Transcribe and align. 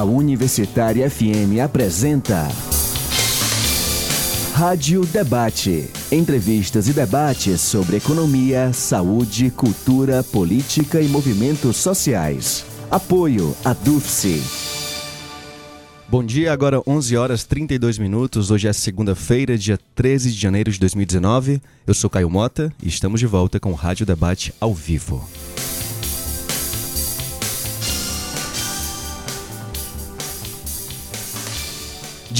A 0.00 0.02
Universitária 0.02 1.10
FM 1.10 1.60
apresenta 1.62 2.48
Rádio 4.54 5.04
Debate. 5.04 5.90
Entrevistas 6.10 6.88
e 6.88 6.94
debates 6.94 7.60
sobre 7.60 7.98
economia, 7.98 8.72
saúde, 8.72 9.50
cultura, 9.50 10.24
política 10.24 11.02
e 11.02 11.06
movimentos 11.06 11.76
sociais. 11.76 12.64
Apoio 12.90 13.54
a 13.62 13.74
DUFSE. 13.74 14.42
Bom 16.08 16.24
dia, 16.24 16.50
agora 16.50 16.80
11 16.86 17.18
horas 17.18 17.44
32 17.44 17.98
minutos. 17.98 18.50
Hoje 18.50 18.68
é 18.68 18.72
segunda-feira, 18.72 19.58
dia 19.58 19.78
13 19.94 20.32
de 20.32 20.40
janeiro 20.40 20.72
de 20.72 20.80
2019. 20.80 21.60
Eu 21.86 21.92
sou 21.92 22.08
Caio 22.08 22.30
Mota 22.30 22.72
e 22.82 22.88
estamos 22.88 23.20
de 23.20 23.26
volta 23.26 23.60
com 23.60 23.70
o 23.70 23.74
Rádio 23.74 24.06
Debate 24.06 24.54
ao 24.58 24.72
vivo. 24.72 25.28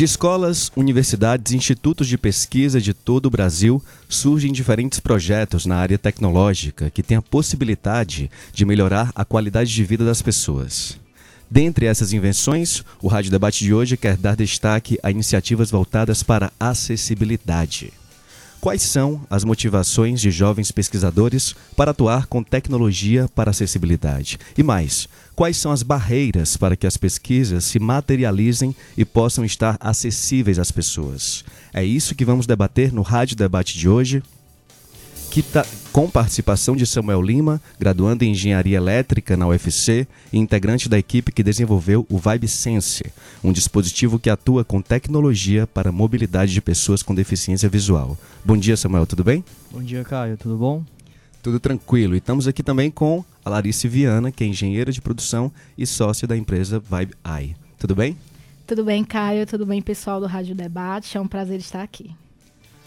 De 0.00 0.04
escolas, 0.04 0.72
universidades 0.74 1.52
e 1.52 1.56
institutos 1.58 2.08
de 2.08 2.16
pesquisa 2.16 2.80
de 2.80 2.94
todo 2.94 3.26
o 3.26 3.30
Brasil 3.30 3.82
surgem 4.08 4.50
diferentes 4.50 4.98
projetos 4.98 5.66
na 5.66 5.76
área 5.76 5.98
tecnológica 5.98 6.88
que 6.88 7.02
têm 7.02 7.18
a 7.18 7.22
possibilidade 7.22 8.30
de 8.50 8.64
melhorar 8.64 9.12
a 9.14 9.26
qualidade 9.26 9.70
de 9.70 9.84
vida 9.84 10.02
das 10.02 10.22
pessoas. 10.22 10.98
Dentre 11.50 11.84
essas 11.84 12.14
invenções, 12.14 12.82
o 13.02 13.08
Rádio 13.08 13.30
Debate 13.30 13.62
de 13.62 13.74
hoje 13.74 13.98
quer 13.98 14.16
dar 14.16 14.36
destaque 14.36 14.98
a 15.02 15.10
iniciativas 15.10 15.70
voltadas 15.70 16.22
para 16.22 16.50
acessibilidade. 16.58 17.92
Quais 18.58 18.82
são 18.82 19.22
as 19.30 19.42
motivações 19.42 20.20
de 20.20 20.30
jovens 20.30 20.70
pesquisadores 20.70 21.54
para 21.74 21.90
atuar 21.90 22.26
com 22.26 22.42
tecnologia 22.42 23.28
para 23.34 23.50
acessibilidade? 23.50 24.38
E 24.56 24.62
mais, 24.62 25.08
quais 25.40 25.56
são 25.56 25.72
as 25.72 25.82
barreiras 25.82 26.58
para 26.58 26.76
que 26.76 26.86
as 26.86 26.98
pesquisas 26.98 27.64
se 27.64 27.78
materializem 27.78 28.76
e 28.94 29.06
possam 29.06 29.42
estar 29.42 29.78
acessíveis 29.80 30.58
às 30.58 30.70
pessoas? 30.70 31.46
É 31.72 31.82
isso 31.82 32.14
que 32.14 32.26
vamos 32.26 32.46
debater 32.46 32.92
no 32.92 33.00
Rádio 33.00 33.36
Debate 33.36 33.78
de 33.78 33.88
hoje 33.88 34.22
que 35.30 35.42
tá, 35.42 35.64
com 35.92 36.10
participação 36.10 36.76
de 36.76 36.86
Samuel 36.86 37.22
Lima, 37.22 37.58
graduando 37.78 38.22
em 38.22 38.32
Engenharia 38.32 38.76
Elétrica 38.76 39.34
na 39.34 39.46
UFC 39.46 40.06
e 40.30 40.38
integrante 40.38 40.90
da 40.90 40.98
equipe 40.98 41.32
que 41.32 41.42
desenvolveu 41.42 42.04
o 42.10 42.18
Vibe 42.18 42.46
Sense, 42.46 43.04
um 43.42 43.50
dispositivo 43.50 44.18
que 44.18 44.28
atua 44.28 44.62
com 44.62 44.82
tecnologia 44.82 45.66
para 45.66 45.90
mobilidade 45.90 46.52
de 46.52 46.60
pessoas 46.60 47.02
com 47.02 47.14
deficiência 47.14 47.66
visual. 47.66 48.18
Bom 48.44 48.58
dia, 48.58 48.76
Samuel, 48.76 49.06
tudo 49.06 49.24
bem? 49.24 49.42
Bom 49.70 49.82
dia, 49.82 50.04
Caio, 50.04 50.36
tudo 50.36 50.58
bom? 50.58 50.84
Tudo 51.42 51.58
tranquilo. 51.58 52.14
E 52.14 52.18
estamos 52.18 52.46
aqui 52.46 52.62
também 52.62 52.90
com 52.90 53.24
a 53.44 53.50
Larissa 53.50 53.88
Viana, 53.88 54.30
que 54.30 54.44
é 54.44 54.46
engenheira 54.46 54.92
de 54.92 55.00
produção 55.00 55.50
e 55.76 55.86
sócia 55.86 56.28
da 56.28 56.36
empresa 56.36 56.78
Vibe 56.78 57.14
Eye. 57.24 57.56
Tudo 57.78 57.94
bem? 57.94 58.16
Tudo 58.66 58.84
bem, 58.84 59.02
Caio, 59.02 59.46
tudo 59.46 59.66
bem, 59.66 59.82
pessoal 59.82 60.20
do 60.20 60.26
Rádio 60.26 60.54
Debate. 60.54 61.16
É 61.16 61.20
um 61.20 61.26
prazer 61.26 61.58
estar 61.58 61.82
aqui. 61.82 62.14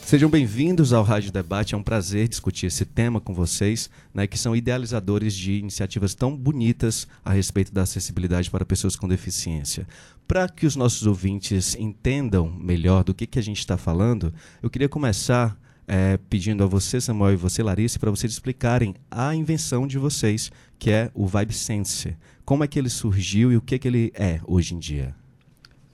Sejam 0.08 0.30
bem-vindos 0.30 0.94
ao 0.94 1.02
Rádio 1.02 1.30
Debate. 1.30 1.74
É 1.74 1.76
um 1.76 1.82
prazer 1.82 2.28
discutir 2.28 2.64
esse 2.64 2.86
tema 2.86 3.20
com 3.20 3.34
vocês, 3.34 3.90
né, 4.14 4.26
que 4.26 4.38
são 4.38 4.56
idealizadores 4.56 5.34
de 5.34 5.58
iniciativas 5.58 6.14
tão 6.14 6.34
bonitas 6.34 7.06
a 7.22 7.32
respeito 7.32 7.74
da 7.74 7.82
acessibilidade 7.82 8.50
para 8.50 8.64
pessoas 8.64 8.96
com 8.96 9.06
deficiência. 9.06 9.86
Para 10.26 10.48
que 10.48 10.64
os 10.64 10.76
nossos 10.76 11.06
ouvintes 11.06 11.74
entendam 11.74 12.50
melhor 12.50 13.04
do 13.04 13.12
que, 13.12 13.26
que 13.26 13.38
a 13.38 13.42
gente 13.42 13.58
está 13.58 13.76
falando, 13.76 14.32
eu 14.62 14.70
queria 14.70 14.88
começar 14.88 15.54
é, 15.88 16.18
pedindo 16.28 16.62
a 16.62 16.66
você, 16.66 17.00
Samuel, 17.00 17.32
e 17.32 17.36
você, 17.36 17.62
Larissa, 17.62 17.98
para 17.98 18.10
vocês 18.10 18.30
explicarem 18.30 18.94
a 19.10 19.34
invenção 19.34 19.86
de 19.86 19.98
vocês, 19.98 20.52
que 20.78 20.90
é 20.90 21.10
o 21.14 21.26
Vibe 21.26 21.54
Sense. 21.54 22.14
Como 22.44 22.62
é 22.62 22.68
que 22.68 22.78
ele 22.78 22.90
surgiu 22.90 23.50
e 23.50 23.56
o 23.56 23.62
que, 23.62 23.78
que 23.78 23.88
ele 23.88 24.12
é 24.14 24.40
hoje 24.46 24.74
em 24.74 24.78
dia? 24.78 25.16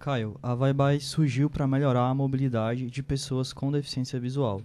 Caio, 0.00 0.36
a 0.42 0.54
Vai 0.54 1.00
surgiu 1.00 1.48
para 1.48 1.66
melhorar 1.66 2.08
a 2.08 2.14
mobilidade 2.14 2.90
de 2.90 3.02
pessoas 3.02 3.52
com 3.52 3.72
deficiência 3.72 4.20
visual. 4.20 4.60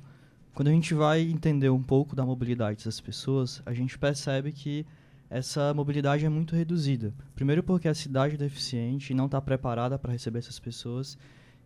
Quando 0.53 0.67
a 0.67 0.71
gente 0.71 0.93
vai 0.93 1.21
entender 1.21 1.69
um 1.69 1.81
pouco 1.81 2.15
da 2.15 2.25
mobilidade 2.25 2.83
das 2.83 2.99
pessoas, 2.99 3.61
a 3.65 3.73
gente 3.73 3.97
percebe 3.97 4.51
que 4.51 4.85
essa 5.29 5.73
mobilidade 5.73 6.25
é 6.25 6.29
muito 6.29 6.55
reduzida. 6.55 7.13
Primeiro 7.35 7.63
porque 7.63 7.87
a 7.87 7.93
cidade 7.93 8.33
é 8.33 8.37
deficiente 8.37 9.13
e 9.13 9.15
não 9.15 9.27
está 9.27 9.39
preparada 9.39 9.97
para 9.97 10.11
receber 10.11 10.39
essas 10.39 10.59
pessoas. 10.59 11.17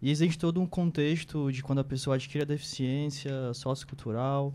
E 0.04 0.12
existe 0.12 0.38
todo 0.38 0.60
um 0.60 0.66
contexto 0.66 1.50
de 1.50 1.64
quando 1.64 1.80
a 1.80 1.84
pessoa 1.84 2.18
adquire 2.18 2.44
a 2.44 2.46
deficiência 2.46 3.54
sociocultural, 3.54 4.54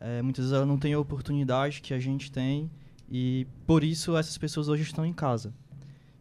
é, 0.00 0.22
muitas 0.22 0.46
vezes 0.46 0.56
ela 0.56 0.64
não 0.64 0.78
tem 0.78 0.94
a 0.94 0.98
oportunidade 0.98 1.82
que 1.82 1.92
a 1.92 1.98
gente 1.98 2.32
tem 2.32 2.70
e 3.06 3.46
por 3.66 3.84
isso 3.84 4.16
essas 4.16 4.38
pessoas 4.38 4.68
hoje 4.68 4.84
estão 4.84 5.04
em 5.04 5.12
casa. 5.12 5.52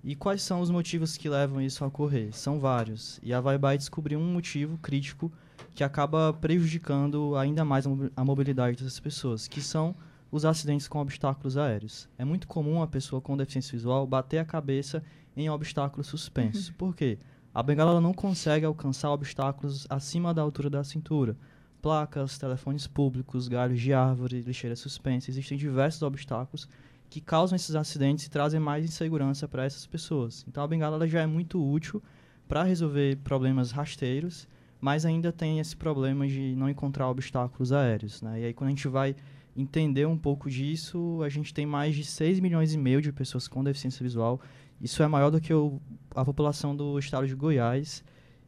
E 0.04 0.14
quais 0.14 0.42
são 0.42 0.60
os 0.60 0.70
motivos 0.70 1.16
que 1.16 1.30
levam 1.30 1.62
isso 1.62 1.86
a 1.86 1.88
ocorrer? 1.88 2.36
São 2.36 2.60
vários. 2.60 3.18
E 3.24 3.34
a 3.34 3.40
Vai 3.40 3.78
descobriu 3.78 4.20
um 4.20 4.34
motivo 4.34 4.78
crítico 4.80 5.32
que 5.74 5.82
acaba 5.82 6.34
prejudicando 6.34 7.38
ainda 7.38 7.64
mais 7.64 7.86
a 8.14 8.26
mobilidade 8.26 8.84
das 8.84 9.00
pessoas, 9.00 9.48
que 9.48 9.62
são 9.62 9.96
os 10.30 10.44
acidentes 10.44 10.86
com 10.86 11.00
obstáculos 11.00 11.56
aéreos. 11.56 12.10
É 12.18 12.26
muito 12.26 12.46
comum 12.46 12.82
a 12.82 12.88
pessoa 12.88 13.22
com 13.22 13.38
deficiência 13.38 13.72
visual 13.72 14.06
bater 14.06 14.40
a 14.40 14.44
cabeça 14.44 15.02
em 15.34 15.50
obstáculos 15.50 16.08
suspensos. 16.08 16.68
Uhum. 16.68 16.74
Por 16.74 16.94
quê? 16.94 17.18
A 17.56 17.64
bengala 17.64 18.02
não 18.02 18.14
consegue 18.14 18.66
alcançar 18.66 19.10
obstáculos 19.12 19.88
acima 19.90 20.34
da 20.34 20.42
altura 20.42 20.70
da 20.70 20.84
cintura. 20.84 21.38
Placas, 21.82 22.38
telefones 22.38 22.86
públicos, 22.86 23.48
galhos 23.48 23.80
de 23.80 23.94
árvore, 23.94 24.42
lixeiras 24.42 24.80
suspensas. 24.80 25.30
Existem 25.30 25.58
diversos 25.58 26.02
obstáculos 26.02 26.68
que 27.10 27.22
causam 27.22 27.56
esses 27.56 27.74
acidentes 27.74 28.26
e 28.26 28.30
trazem 28.30 28.60
mais 28.60 28.84
insegurança 28.84 29.48
para 29.48 29.64
essas 29.64 29.88
pessoas. 29.88 30.44
Então 30.50 30.66
a 30.66 30.68
bengala 30.68 31.08
já 31.08 31.22
é 31.22 31.26
muito 31.26 31.66
útil 31.66 32.04
para 32.46 32.62
resolver 32.62 33.20
problemas 33.24 33.72
rasteiros, 33.72 34.50
mas 34.82 35.06
ainda 35.06 35.32
tem 35.32 35.62
esse 35.62 35.78
problema 35.78 36.28
de 36.28 36.58
não 36.58 36.70
encontrar 36.70 37.10
obstáculos 37.10 37.72
aéreos. 37.72 38.22
Né? 38.22 38.42
E 38.42 38.46
aí 38.48 38.54
quando 38.54 38.68
a 38.68 38.72
gente 38.72 38.90
vai 38.90 39.16
entender 39.56 40.06
um 40.06 40.18
pouco 40.18 40.50
disso, 40.50 41.22
a 41.24 41.30
gente 41.30 41.54
tem 41.54 41.66
mais 41.66 41.96
de 41.96 42.04
6 42.04 42.42
milhões 42.42 42.74
e 42.74 42.78
meio 42.78 43.02
de 43.02 43.14
pessoas 43.14 43.48
com 43.48 43.64
deficiência 43.64 44.04
visual. 44.04 44.42
Isso 44.82 45.02
é 45.02 45.08
maior 45.08 45.30
do 45.30 45.40
que 45.40 45.54
o, 45.54 45.82
a 46.14 46.24
população 46.24 46.76
do 46.76 46.98
estado 47.00 47.28
de 47.28 47.36
Goiás 47.36 48.04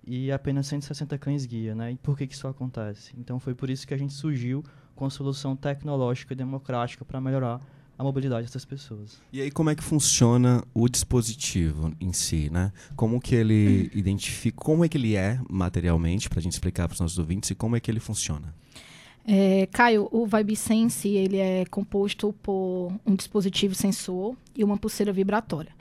e 0.06 0.32
apenas 0.32 0.68
160 0.68 1.18
cães-guia. 1.18 1.76
Né? 1.76 1.94
E 1.94 1.98
por 1.98 2.18
que, 2.18 2.28
que 2.28 2.34
isso 2.34 2.48
acontece? 2.48 3.14
Então 3.18 3.40
foi 3.40 3.54
por 3.54 3.70
isso 3.70 3.88
que 3.88 3.94
a 3.94 3.98
gente 3.98 4.14
surgiu 4.14 4.64
com 4.96 5.06
a 5.06 5.10
solução 5.10 5.56
tecnológica 5.56 6.34
e 6.34 6.36
democrática 6.36 7.06
para 7.06 7.22
melhorar 7.22 7.62
a 7.98 8.04
mobilidade 8.04 8.46
dessas 8.46 8.64
pessoas. 8.64 9.20
E 9.34 9.42
aí 9.42 9.50
como 9.50 9.70
é 9.70 9.76
que 9.76 9.84
funciona 9.84 10.64
o 10.74 10.88
dispositivo 10.88 11.92
em 12.00 12.14
si, 12.14 12.50
né? 12.52 12.72
Como 12.96 13.20
que 13.20 13.34
ele 13.34 13.90
identifica, 13.96 14.56
como 14.58 14.86
é 14.86 14.90
que 14.90 14.98
ele 14.98 15.16
é 15.16 15.40
materialmente, 15.50 16.30
para 16.30 16.40
a 16.40 16.42
gente 16.42 16.54
explicar 16.54 16.88
para 16.88 16.94
os 16.94 17.00
nossos 17.00 17.18
ouvintes, 17.18 17.50
e 17.50 17.56
como 17.56 17.76
é 17.76 17.80
que 17.80 17.90
ele 17.90 18.00
funciona? 18.00 18.54
É, 19.26 19.68
Caio, 19.68 20.08
o 20.12 20.26
VibeSense 20.26 21.10
ele 21.10 21.38
é 21.38 21.66
composto 21.66 22.32
por 22.42 22.94
um 23.06 23.16
dispositivo 23.16 23.76
sensor 23.76 24.38
e 24.56 24.64
uma 24.64 24.78
pulseira 24.78 25.12
vibratória. 25.12 25.77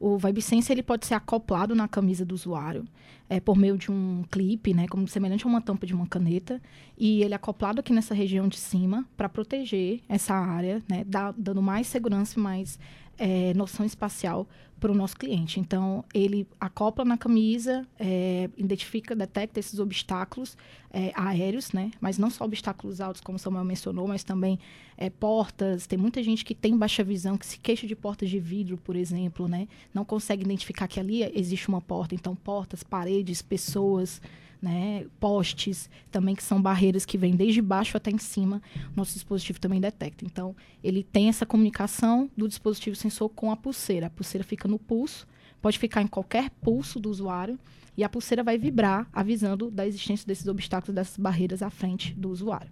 O 0.00 0.16
VibeSense 0.16 0.72
ele 0.72 0.82
pode 0.82 1.06
ser 1.06 1.12
acoplado 1.12 1.74
na 1.74 1.86
camisa 1.86 2.24
do 2.24 2.34
usuário 2.34 2.86
é, 3.28 3.38
por 3.38 3.54
meio 3.54 3.76
de 3.76 3.92
um 3.92 4.24
clipe, 4.30 4.72
né, 4.72 4.88
como 4.88 5.06
semelhante 5.06 5.44
a 5.44 5.48
uma 5.48 5.60
tampa 5.60 5.86
de 5.86 5.94
uma 5.94 6.06
caneta, 6.06 6.60
e 6.98 7.22
ele 7.22 7.34
é 7.34 7.36
acoplado 7.36 7.80
aqui 7.80 7.92
nessa 7.92 8.14
região 8.14 8.48
de 8.48 8.58
cima 8.58 9.06
para 9.16 9.28
proteger 9.28 10.00
essa 10.08 10.34
área, 10.34 10.82
né, 10.88 11.04
dá, 11.06 11.32
dando 11.36 11.60
mais 11.60 11.86
segurança 11.86 12.38
e 12.38 12.42
mais 12.42 12.78
é, 13.20 13.52
noção 13.52 13.84
espacial 13.84 14.48
para 14.80 14.90
o 14.90 14.94
nosso 14.94 15.14
cliente. 15.14 15.60
Então, 15.60 16.02
ele 16.14 16.48
acopla 16.58 17.04
na 17.04 17.18
camisa, 17.18 17.86
é, 17.98 18.48
identifica, 18.56 19.14
detecta 19.14 19.60
esses 19.60 19.78
obstáculos 19.78 20.56
é, 20.90 21.12
aéreos, 21.14 21.70
né? 21.72 21.90
Mas 22.00 22.16
não 22.16 22.30
só 22.30 22.46
obstáculos 22.46 22.98
altos, 22.98 23.20
como 23.20 23.36
o 23.36 23.38
Samuel 23.38 23.64
mencionou, 23.64 24.08
mas 24.08 24.24
também 24.24 24.58
é, 24.96 25.10
portas. 25.10 25.86
Tem 25.86 25.98
muita 25.98 26.22
gente 26.22 26.46
que 26.46 26.54
tem 26.54 26.74
baixa 26.78 27.04
visão, 27.04 27.36
que 27.36 27.44
se 27.44 27.58
queixa 27.58 27.86
de 27.86 27.94
portas 27.94 28.30
de 28.30 28.40
vidro, 28.40 28.78
por 28.78 28.96
exemplo, 28.96 29.46
né? 29.46 29.68
Não 29.92 30.04
consegue 30.04 30.42
identificar 30.42 30.88
que 30.88 30.98
ali 30.98 31.22
existe 31.38 31.68
uma 31.68 31.82
porta. 31.82 32.14
Então, 32.14 32.34
portas, 32.34 32.82
paredes, 32.82 33.42
pessoas 33.42 34.22
né, 34.60 35.06
postes, 35.18 35.88
também 36.10 36.34
que 36.34 36.42
são 36.42 36.60
barreiras 36.60 37.04
que 37.04 37.16
vêm 37.16 37.34
desde 37.34 37.62
baixo 37.62 37.96
até 37.96 38.10
em 38.10 38.18
cima, 38.18 38.60
nosso 38.94 39.14
dispositivo 39.14 39.60
também 39.60 39.80
detecta. 39.80 40.24
Então, 40.24 40.54
ele 40.82 41.02
tem 41.02 41.28
essa 41.28 41.46
comunicação 41.46 42.30
do 42.36 42.48
dispositivo 42.48 42.96
sensor 42.96 43.28
com 43.30 43.50
a 43.50 43.56
pulseira. 43.56 44.06
A 44.06 44.10
pulseira 44.10 44.44
fica 44.44 44.68
no 44.68 44.78
pulso, 44.78 45.26
pode 45.60 45.78
ficar 45.78 46.02
em 46.02 46.06
qualquer 46.06 46.50
pulso 46.50 47.00
do 47.00 47.10
usuário 47.10 47.58
e 47.96 48.04
a 48.04 48.08
pulseira 48.08 48.42
vai 48.42 48.56
vibrar 48.56 49.08
avisando 49.12 49.70
da 49.70 49.86
existência 49.86 50.26
desses 50.26 50.46
obstáculos, 50.46 50.94
dessas 50.94 51.16
barreiras 51.16 51.62
à 51.62 51.70
frente 51.70 52.14
do 52.14 52.30
usuário. 52.30 52.70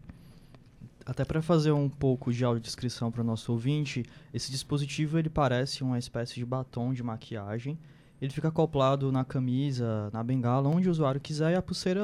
Até 1.05 1.25
para 1.25 1.41
fazer 1.41 1.73
um 1.73 1.89
pouco 1.89 2.31
de 2.31 2.45
audiodescrição 2.45 3.11
para 3.11 3.23
o 3.23 3.25
nosso 3.25 3.51
ouvinte, 3.51 4.05
esse 4.33 4.51
dispositivo 4.51 5.19
ele 5.19 5.31
parece 5.31 5.83
uma 5.83 5.99
espécie 5.99 6.35
de 6.35 6.45
batom 6.45 6.93
de 6.93 7.03
maquiagem. 7.03 7.79
Ele 8.21 8.33
fica 8.33 8.49
acoplado 8.49 9.13
na 9.13 9.25
camisa, 9.25 10.11
na 10.13 10.23
bengala, 10.23 10.69
onde 10.69 10.89
o 10.89 10.91
usuário 10.91 11.21
quiser, 11.21 11.53
e 11.53 11.57
a 11.57 11.63
pulseira 11.63 12.03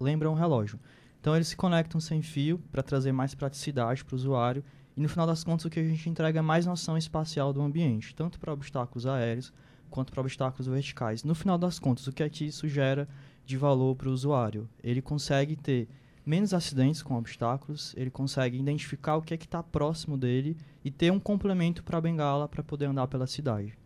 lembra 0.00 0.30
um 0.30 0.34
relógio. 0.34 0.78
Então 1.20 1.34
eles 1.34 1.48
se 1.48 1.56
conectam 1.56 2.00
sem 2.00 2.22
fio 2.22 2.58
para 2.70 2.82
trazer 2.82 3.10
mais 3.10 3.34
praticidade 3.34 4.04
para 4.04 4.14
o 4.14 4.16
usuário 4.16 4.62
e 4.96 5.00
no 5.00 5.08
final 5.08 5.26
das 5.26 5.44
contas 5.44 5.66
o 5.66 5.70
que 5.70 5.78
a 5.78 5.84
gente 5.84 6.08
entrega 6.08 6.38
é 6.38 6.42
mais 6.42 6.64
noção 6.64 6.96
espacial 6.96 7.52
do 7.52 7.60
ambiente, 7.60 8.14
tanto 8.14 8.38
para 8.38 8.52
obstáculos 8.52 9.06
aéreos 9.06 9.52
quanto 9.90 10.12
para 10.12 10.22
obstáculos 10.22 10.66
verticais. 10.66 11.22
No 11.22 11.34
final 11.34 11.58
das 11.58 11.78
contas, 11.78 12.06
o 12.06 12.12
que 12.12 12.22
é 12.22 12.28
que 12.28 12.46
isso 12.46 12.66
gera 12.66 13.08
de 13.44 13.56
valor 13.56 13.94
para 13.94 14.08
o 14.08 14.12
usuário? 14.12 14.68
Ele 14.82 15.02
consegue 15.02 15.54
ter 15.54 15.88
menos 16.24 16.54
acidentes 16.54 17.02
com 17.02 17.16
obstáculos, 17.16 17.92
ele 17.96 18.10
consegue 18.10 18.58
identificar 18.58 19.16
o 19.16 19.22
que 19.22 19.34
é 19.34 19.36
que 19.36 19.44
está 19.44 19.62
próximo 19.62 20.16
dele 20.16 20.56
e 20.84 20.90
ter 20.90 21.12
um 21.12 21.20
complemento 21.20 21.84
para 21.84 21.98
a 21.98 22.00
bengala 22.00 22.48
para 22.48 22.62
poder 22.62 22.86
andar 22.86 23.06
pela 23.06 23.26
cidade. 23.26 23.76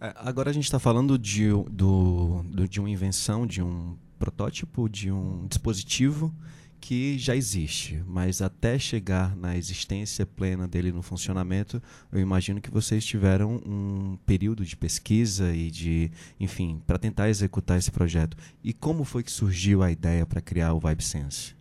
É, 0.00 0.12
agora 0.16 0.50
a 0.50 0.52
gente 0.52 0.64
está 0.64 0.78
falando 0.78 1.18
de, 1.18 1.48
do, 1.70 2.42
do, 2.44 2.68
de 2.68 2.80
uma 2.80 2.90
invenção, 2.90 3.46
de 3.46 3.62
um 3.62 3.96
protótipo, 4.18 4.88
de 4.88 5.10
um 5.10 5.46
dispositivo 5.46 6.34
que 6.80 7.18
já 7.18 7.34
existe, 7.34 8.02
mas 8.06 8.40
até 8.40 8.78
chegar 8.78 9.34
na 9.34 9.56
existência 9.56 10.26
plena 10.26 10.68
dele 10.68 10.92
no 10.92 11.02
funcionamento, 11.02 11.82
eu 12.12 12.20
imagino 12.20 12.60
que 12.60 12.70
vocês 12.70 13.04
tiveram 13.04 13.56
um 13.66 14.18
período 14.26 14.64
de 14.64 14.76
pesquisa 14.76 15.52
e 15.52 15.70
de, 15.70 16.10
enfim, 16.38 16.80
para 16.86 16.98
tentar 16.98 17.28
executar 17.28 17.78
esse 17.78 17.90
projeto. 17.90 18.36
E 18.62 18.72
como 18.72 19.04
foi 19.04 19.22
que 19.22 19.32
surgiu 19.32 19.82
a 19.82 19.90
ideia 19.90 20.24
para 20.26 20.40
criar 20.40 20.74
o 20.74 20.80
VibeSense? 20.80 21.56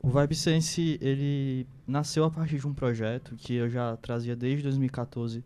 O 0.00 0.10
VibeSense 0.10 0.98
ele 1.00 1.66
nasceu 1.86 2.24
a 2.24 2.30
partir 2.30 2.58
de 2.58 2.66
um 2.66 2.74
projeto 2.74 3.34
que 3.36 3.54
eu 3.54 3.68
já 3.68 3.96
trazia 3.96 4.36
desde 4.36 4.62
2014. 4.62 5.42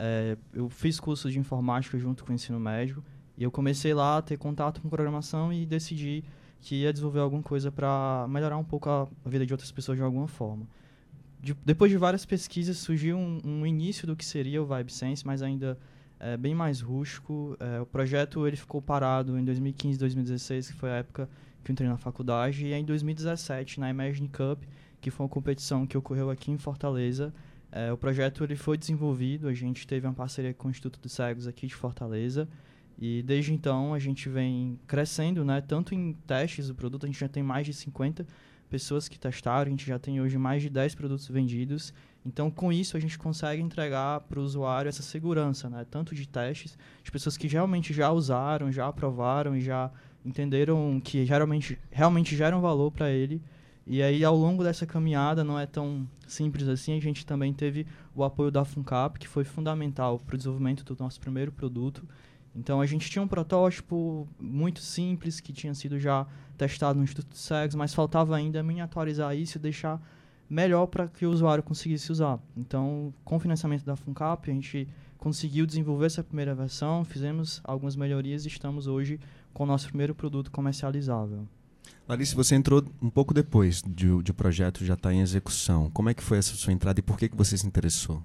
É, 0.00 0.36
eu 0.54 0.68
fiz 0.68 1.00
curso 1.00 1.28
de 1.28 1.38
informática 1.40 1.98
junto 1.98 2.24
com 2.24 2.30
o 2.30 2.34
ensino 2.34 2.60
médio 2.60 3.02
e 3.36 3.42
eu 3.42 3.50
comecei 3.50 3.92
lá 3.92 4.18
a 4.18 4.22
ter 4.22 4.36
contato 4.36 4.80
com 4.80 4.88
programação 4.88 5.52
e 5.52 5.66
decidi 5.66 6.24
que 6.60 6.76
ia 6.76 6.92
desenvolver 6.92 7.20
alguma 7.20 7.42
coisa 7.42 7.70
para 7.70 8.26
melhorar 8.28 8.56
um 8.56 8.64
pouco 8.64 8.88
a, 8.88 9.08
vida 9.26 9.44
de 9.44 9.52
outras 9.52 9.70
pessoas 9.70 9.98
de 9.98 10.04
alguma 10.04 10.28
forma. 10.28 10.66
De, 11.40 11.54
depois 11.64 11.90
de 11.90 11.96
várias 11.96 12.24
pesquisas, 12.24 12.78
surgiu 12.78 13.16
um, 13.16 13.40
um, 13.44 13.66
início 13.66 14.06
do 14.06 14.16
que 14.16 14.24
seria 14.24 14.62
o 14.62 14.66
VibeSense, 14.66 15.24
mas 15.26 15.42
ainda 15.42 15.78
é, 16.18 16.36
bem 16.36 16.54
mais 16.54 16.80
rústico. 16.80 17.56
É, 17.60 17.80
o 17.80 17.86
projeto 17.86 18.46
ele 18.46 18.56
ficou 18.56 18.82
parado 18.82 19.38
em 19.38 19.44
2015, 19.44 19.98
2016, 19.98 20.70
que 20.70 20.76
foi 20.76 20.90
a 20.90 20.96
época 20.96 21.28
que 21.62 21.70
eu 21.70 21.72
entrei 21.72 21.88
na 21.88 21.96
faculdade, 21.96 22.66
e 22.66 22.72
em 22.72 22.84
2017, 22.84 23.78
na 23.78 23.90
Imagine 23.90 24.28
Cup, 24.28 24.62
que 25.00 25.10
foi 25.10 25.24
uma 25.24 25.30
competição 25.30 25.86
que 25.86 25.96
ocorreu 25.96 26.30
aqui 26.30 26.50
em 26.50 26.58
Fortaleza, 26.58 27.32
é, 27.70 27.92
o 27.92 27.98
projeto 27.98 28.44
ele 28.44 28.56
foi 28.56 28.78
desenvolvido, 28.78 29.48
a 29.48 29.54
gente 29.54 29.86
teve 29.86 30.06
uma 30.06 30.14
parceria 30.14 30.54
com 30.54 30.68
o 30.68 30.70
Instituto 30.70 30.98
dos 31.00 31.12
Cegos 31.12 31.46
aqui 31.46 31.66
de 31.66 31.74
Fortaleza, 31.74 32.48
e 32.98 33.22
desde 33.22 33.52
então 33.52 33.94
a 33.94 33.98
gente 33.98 34.28
vem 34.28 34.78
crescendo, 34.86 35.44
né? 35.44 35.60
Tanto 35.60 35.94
em 35.94 36.14
testes 36.26 36.68
do 36.68 36.74
produto, 36.74 37.04
a 37.04 37.06
gente 37.06 37.20
já 37.20 37.28
tem 37.28 37.42
mais 37.42 37.66
de 37.66 37.72
50 37.72 38.26
pessoas 38.68 39.08
que 39.08 39.18
testaram, 39.18 39.68
a 39.68 39.70
gente 39.70 39.86
já 39.86 39.98
tem 39.98 40.20
hoje 40.20 40.36
mais 40.36 40.62
de 40.62 40.68
10 40.68 40.94
produtos 40.94 41.28
vendidos. 41.28 41.94
Então, 42.24 42.50
com 42.50 42.72
isso, 42.72 42.96
a 42.96 43.00
gente 43.00 43.16
consegue 43.16 43.62
entregar 43.62 44.20
para 44.20 44.40
o 44.40 44.42
usuário 44.42 44.88
essa 44.88 45.02
segurança, 45.02 45.70
né? 45.70 45.86
Tanto 45.88 46.14
de 46.14 46.26
testes, 46.26 46.76
de 47.02 47.10
pessoas 47.10 47.36
que 47.36 47.46
realmente 47.46 47.94
já 47.94 48.10
usaram, 48.10 48.72
já 48.72 48.88
aprovaram 48.88 49.56
e 49.56 49.60
já 49.60 49.90
entenderam 50.24 51.00
que 51.00 51.24
geralmente, 51.24 51.78
realmente 51.90 52.36
geram 52.36 52.60
valor 52.60 52.90
para 52.90 53.10
ele. 53.10 53.40
E 53.90 54.02
aí, 54.02 54.22
ao 54.22 54.36
longo 54.36 54.62
dessa 54.62 54.84
caminhada, 54.84 55.42
não 55.42 55.58
é 55.58 55.64
tão 55.64 56.06
simples 56.26 56.68
assim, 56.68 56.94
a 56.94 57.00
gente 57.00 57.24
também 57.24 57.54
teve 57.54 57.86
o 58.14 58.22
apoio 58.22 58.50
da 58.50 58.62
FUNCAP, 58.62 59.18
que 59.18 59.26
foi 59.26 59.44
fundamental 59.44 60.18
para 60.18 60.34
o 60.34 60.36
desenvolvimento 60.36 60.84
do 60.84 60.94
nosso 61.02 61.18
primeiro 61.18 61.50
produto. 61.50 62.06
Então 62.54 62.82
a 62.82 62.86
gente 62.86 63.08
tinha 63.08 63.22
um 63.22 63.26
protótipo 63.26 64.28
muito 64.38 64.80
simples 64.80 65.40
que 65.40 65.54
tinha 65.54 65.72
sido 65.72 65.98
já 65.98 66.26
testado 66.58 66.98
no 66.98 67.04
Instituto 67.04 67.34
SEGS, 67.34 67.74
mas 67.76 67.94
faltava 67.94 68.36
ainda 68.36 68.62
miniaturizar 68.62 69.34
isso 69.34 69.56
e 69.56 69.60
deixar 69.60 69.98
melhor 70.50 70.86
para 70.86 71.08
que 71.08 71.24
o 71.24 71.30
usuário 71.30 71.64
conseguisse 71.64 72.12
usar. 72.12 72.38
Então, 72.54 73.14
com 73.24 73.36
o 73.36 73.40
financiamento 73.40 73.86
da 73.86 73.96
FUNCAP, 73.96 74.50
a 74.50 74.54
gente 74.54 74.86
conseguiu 75.16 75.64
desenvolver 75.64 76.06
essa 76.06 76.22
primeira 76.22 76.54
versão, 76.54 77.06
fizemos 77.06 77.62
algumas 77.64 77.96
melhorias 77.96 78.44
e 78.44 78.48
estamos 78.48 78.86
hoje 78.86 79.18
com 79.54 79.62
o 79.62 79.66
nosso 79.66 79.88
primeiro 79.88 80.14
produto 80.14 80.50
comercializável. 80.50 81.48
Larissa, 82.08 82.34
você 82.34 82.54
entrou 82.54 82.84
um 83.02 83.10
pouco 83.10 83.34
depois 83.34 83.82
de, 83.82 84.22
de 84.22 84.32
projeto 84.32 84.84
já 84.84 84.94
estar 84.94 85.10
tá 85.10 85.14
em 85.14 85.20
execução. 85.20 85.90
Como 85.90 86.08
é 86.08 86.14
que 86.14 86.22
foi 86.22 86.38
essa 86.38 86.54
sua 86.54 86.72
entrada 86.72 86.98
e 87.00 87.02
por 87.02 87.18
que, 87.18 87.28
que 87.28 87.36
você 87.36 87.56
se 87.56 87.66
interessou? 87.66 88.22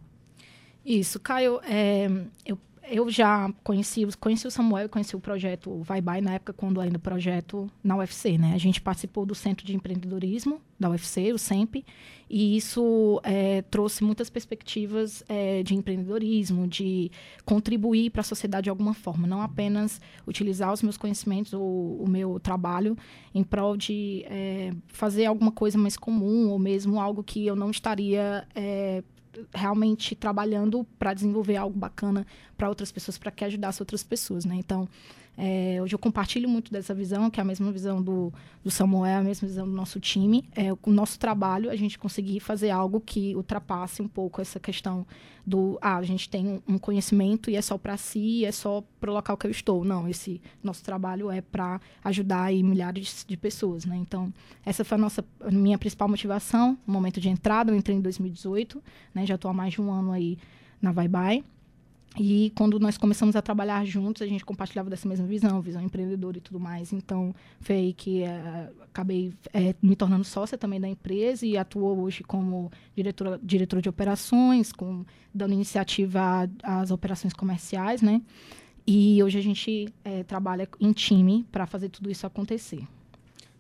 Isso, 0.86 1.20
Caio, 1.20 1.60
é, 1.64 2.10
eu 2.46 2.58
eu 2.90 3.10
já 3.10 3.52
conheci, 3.64 4.06
conheci 4.20 4.46
o 4.46 4.52
Samuel, 4.52 4.90
conheci 4.90 5.16
o 5.16 5.20
projeto 5.20 5.82
Vai 5.84 6.02
By 6.02 6.22
na 6.22 6.34
época 6.34 6.54
quando 6.54 6.82
ainda 6.82 7.00
projeto 7.00 7.70
na 7.84 7.96
UFC, 7.96 8.38
né? 8.38 8.54
A 8.54 8.58
gente 8.58 8.82
participou 8.82 9.26
do 9.26 9.34
Centro 9.34 9.66
de 9.66 9.76
Empreendedorismo 9.76 10.62
da 10.80 10.90
UFC, 10.90 11.32
o 11.32 11.38
SEMP, 11.38 11.86
e 12.30 12.58
isso 12.58 13.22
é, 13.24 13.62
trouxe 13.62 14.04
muitas 14.04 14.30
perspectivas 14.30 15.24
é, 15.30 15.64
de 15.64 15.76
empreendedorismo, 15.76 16.68
de 16.68 17.10
contribuir 17.46 18.10
para 18.10 18.22
a 18.22 18.24
sociedade 18.24 18.66
de 18.66 18.70
alguma 18.70 18.94
forma, 18.94 19.28
não 19.28 19.42
apenas 19.42 20.02
utilizar 20.28 20.74
os 20.74 20.82
meus 20.82 20.98
conhecimentos 20.98 21.54
ou 21.54 22.04
o 22.04 22.10
meu 22.10 22.40
trabalho 22.40 22.98
em 23.34 23.44
prol 23.44 23.78
de 23.78 24.26
é, 24.28 24.74
fazer 24.88 25.26
alguma 25.26 25.52
coisa 25.52 25.78
mais 25.78 25.96
comum 25.96 26.50
ou 26.50 26.60
mesmo 26.60 27.00
algo 27.00 27.24
que 27.24 27.46
eu 27.46 27.56
não 27.56 27.70
estaria 27.72 28.46
é, 28.54 29.04
realmente 29.54 30.16
trabalhando 30.16 30.84
para 30.98 31.14
desenvolver 31.14 31.56
algo 31.56 31.78
bacana 31.78 32.26
para 32.58 32.70
outras 32.70 32.92
pessoas, 32.92 33.18
para 33.18 33.32
que 33.32 33.44
ajudasse 33.44 33.82
outras 33.82 34.04
pessoas, 34.04 34.46
né? 34.46 34.56
Então, 34.56 34.88
é, 35.36 35.80
hoje 35.82 35.96
eu 35.96 36.00
compartilho 36.00 36.48
muito 36.48 36.72
dessa 36.72 36.94
visão, 36.94 37.30
que 37.30 37.40
é 37.40 37.42
a 37.42 37.46
mesma 37.46 37.72
visão 37.72 38.02
do, 38.02 38.32
do 38.64 38.70
Samuel, 38.70 39.20
a 39.20 39.24
mesma 39.24 39.48
visão 39.48 39.66
do 39.66 39.74
nosso 39.74 40.00
time. 40.00 40.44
É, 40.56 40.72
o 40.72 40.92
nosso 40.92 41.18
trabalho, 41.18 41.72
a 41.72 41.76
gente 41.76 41.98
conseguir 41.98 42.40
fazer 42.40 42.70
algo 42.70 43.02
que 43.02 43.36
ultrapasse 43.36 44.02
um 44.02 44.08
pouco 44.08 44.42
essa 44.42 44.60
questão 44.60 45.06
do, 45.46 45.78
ah, 45.82 45.98
a 45.98 46.04
gente 46.04 46.30
tem 46.30 46.62
um 46.68 46.78
conhecimento 46.78 47.50
e 47.50 47.56
é 47.56 47.62
só 47.62 47.78
para 47.78 47.98
si, 47.98 48.46
é 48.46 48.52
só 48.52 48.84
para 49.00 49.10
o 49.10 49.14
local 49.14 49.36
que 49.36 49.48
eu 49.48 49.52
estou. 49.52 49.84
Não, 49.84 50.08
esse 50.08 50.40
nosso 50.64 50.84
trabalho 50.84 51.32
é 51.32 51.42
para 51.42 51.82
ajudar 52.04 52.44
aí 52.44 52.62
milhares 52.62 53.26
de 53.28 53.36
pessoas, 53.36 53.86
né? 53.86 53.98
Então, 53.98 54.32
essa 54.64 54.86
foi 54.86 54.98
a 54.98 55.02
nossa, 55.02 55.26
a 55.42 55.52
minha 55.52 55.78
principal 55.78 56.08
motivação, 56.08 56.78
no 56.86 56.94
momento 56.94 57.20
de 57.20 57.28
entrada, 57.28 57.72
eu 57.72 57.76
entrei 57.76 57.98
em 57.98 58.02
2018, 58.02 58.82
né? 59.14 59.26
Já 59.26 59.36
estou 59.36 59.50
há 59.50 59.54
mais 59.54 59.74
de 59.74 59.82
um 59.82 59.92
ano 59.92 60.12
aí 60.12 60.38
na 60.80 60.92
Vai 60.92 61.08
Bye. 61.08 61.44
E 62.18 62.52
quando 62.56 62.80
nós 62.80 62.98
começamos 62.98 63.36
a 63.36 63.42
trabalhar 63.42 63.84
juntos, 63.86 64.22
a 64.22 64.28
gente 64.28 64.46
compartilhava 64.46 64.90
dessa 64.90 65.08
mesma 65.08 65.26
visão, 65.26 65.62
visão 65.62 65.82
empreendedora 65.82 66.38
e 66.38 66.42
tudo 66.42 66.60
mais. 66.60 66.94
Então, 66.94 67.34
foi 67.60 67.76
aí 67.76 67.94
que 67.94 68.22
é, 68.22 68.70
acabei 68.82 69.34
é, 69.52 69.76
me 69.82 69.96
tornando 69.96 70.24
sócia 70.24 70.58
também 70.58 70.80
da 70.80 70.88
empresa 70.88 71.46
e 71.46 71.58
atuo 71.58 72.02
hoje 72.02 72.24
como 72.24 72.72
diretora, 72.96 73.40
diretora 73.42 73.82
de 73.82 73.90
operações, 73.90 74.72
com, 74.72 75.04
dando 75.34 75.54
iniciativa 75.54 76.48
às 76.62 76.92
operações 76.92 77.34
comerciais, 77.34 78.02
né? 78.02 78.22
E 78.86 79.24
hoje 79.24 79.40
a 79.40 79.42
gente 79.42 79.88
é, 80.04 80.24
trabalha 80.24 80.68
em 80.80 80.92
time 80.92 81.46
para 81.52 81.66
fazer 81.66 81.90
tudo 81.90 82.12
isso 82.12 82.28
acontecer. 82.28 82.86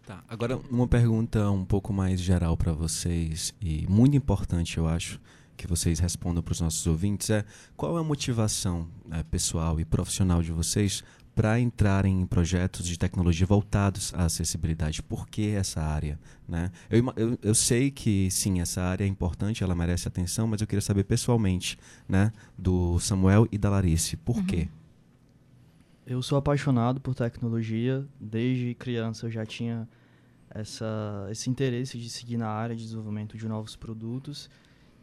Tá, 0.06 0.22
agora 0.28 0.58
uma 0.70 0.88
pergunta 0.88 1.50
um 1.50 1.64
pouco 1.64 1.94
mais 1.94 2.20
geral 2.20 2.58
para 2.58 2.74
vocês 2.74 3.54
e 3.62 3.88
muito 3.88 4.18
importante, 4.18 4.78
eu 4.78 4.86
acho 4.86 5.20
que 5.56 5.68
vocês 5.68 6.00
respondam 6.00 6.42
para 6.44 6.52
os 6.52 6.62
nossos 6.62 6.86
ouvintes 6.88 7.30
é 7.30 7.46
qual 7.76 7.98
é 7.98 8.02
a 8.02 8.04
motivação 8.04 8.88
né, 9.06 9.24
pessoal 9.30 9.80
e 9.80 9.86
profissional 9.86 10.42
de 10.42 10.52
vocês 10.52 11.04
para 11.36 11.60
entrarem 11.60 12.22
em 12.22 12.26
projetos 12.26 12.86
de 12.86 12.98
tecnologia 12.98 13.46
voltados 13.46 14.14
à 14.14 14.26
acessibilidade. 14.26 15.02
Por 15.02 15.28
que 15.28 15.50
essa 15.50 15.82
área? 15.82 16.20
Né? 16.48 16.72
Eu, 16.90 17.14
eu, 17.16 17.40
eu, 17.42 17.56
sei 17.56 17.90
que 17.90 18.30
sim, 18.30 18.62
essa 18.62 18.82
área 18.82 19.04
é 19.04 19.08
importante, 19.08 19.64
ela 19.64 19.74
merece 19.74 20.08
atenção, 20.08 20.48
mas 20.48 20.62
eu 20.62 20.68
queria 20.68 20.82
saber 20.82 21.04
pessoalmente 21.04 21.78
né, 22.08 22.32
do 22.58 23.00
Samuel 23.00 23.48
e 23.52 23.58
da 23.58 23.70
Larice. 23.70 24.16
Por 24.18 24.38
uhum. 24.38 24.46
quê? 24.46 24.70
Eu 26.06 26.22
sou 26.22 26.38
apaixonado 26.38 27.00
por 27.00 27.16
tecnologia. 27.16 28.06
Desde 28.20 28.76
criança 28.76 29.26
eu 29.26 29.32
já 29.32 29.46
tinha 29.46 29.88
essa, 30.50 31.28
esse 31.32 31.50
interesse 31.50 31.98
de 31.98 32.10
seguir 32.10 32.38
na 32.38 32.50
área 32.50 32.76
de 32.76 32.84
desenvolvimento 32.84 33.38
de 33.38 33.48
novos 33.48 33.76
produtos. 33.76 34.50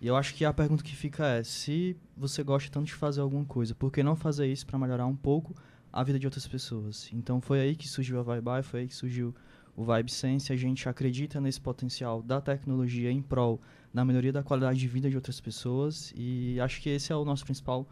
E 0.00 0.06
eu 0.06 0.16
acho 0.16 0.34
que 0.34 0.44
a 0.44 0.52
pergunta 0.52 0.82
que 0.82 0.96
fica 0.96 1.26
é: 1.26 1.44
se 1.44 1.96
você 2.16 2.42
gosta 2.42 2.70
tanto 2.70 2.86
de 2.86 2.94
fazer 2.94 3.20
alguma 3.20 3.44
coisa, 3.44 3.74
por 3.74 3.92
que 3.92 4.02
não 4.02 4.16
fazer 4.16 4.46
isso 4.46 4.66
para 4.66 4.78
melhorar 4.78 5.06
um 5.06 5.16
pouco 5.16 5.54
a 5.92 6.02
vida 6.02 6.18
de 6.18 6.26
outras 6.26 6.46
pessoas? 6.46 7.10
Então 7.12 7.40
foi 7.40 7.60
aí 7.60 7.76
que 7.76 7.86
surgiu 7.86 8.18
a 8.18 8.22
Vibe, 8.22 8.62
foi 8.62 8.80
aí 8.80 8.88
que 8.88 8.94
surgiu 8.94 9.34
o 9.76 9.84
Vibe 9.84 10.10
Sense. 10.10 10.52
A 10.52 10.56
gente 10.56 10.88
acredita 10.88 11.40
nesse 11.40 11.60
potencial 11.60 12.22
da 12.22 12.40
tecnologia 12.40 13.10
em 13.10 13.20
prol 13.20 13.60
da 13.92 14.04
melhoria 14.04 14.32
da 14.32 14.42
qualidade 14.42 14.78
de 14.78 14.88
vida 14.88 15.10
de 15.10 15.16
outras 15.16 15.40
pessoas 15.40 16.12
e 16.16 16.58
acho 16.60 16.80
que 16.80 16.88
esse 16.88 17.12
é 17.12 17.16
o 17.16 17.24
nosso 17.24 17.44
principal 17.44 17.86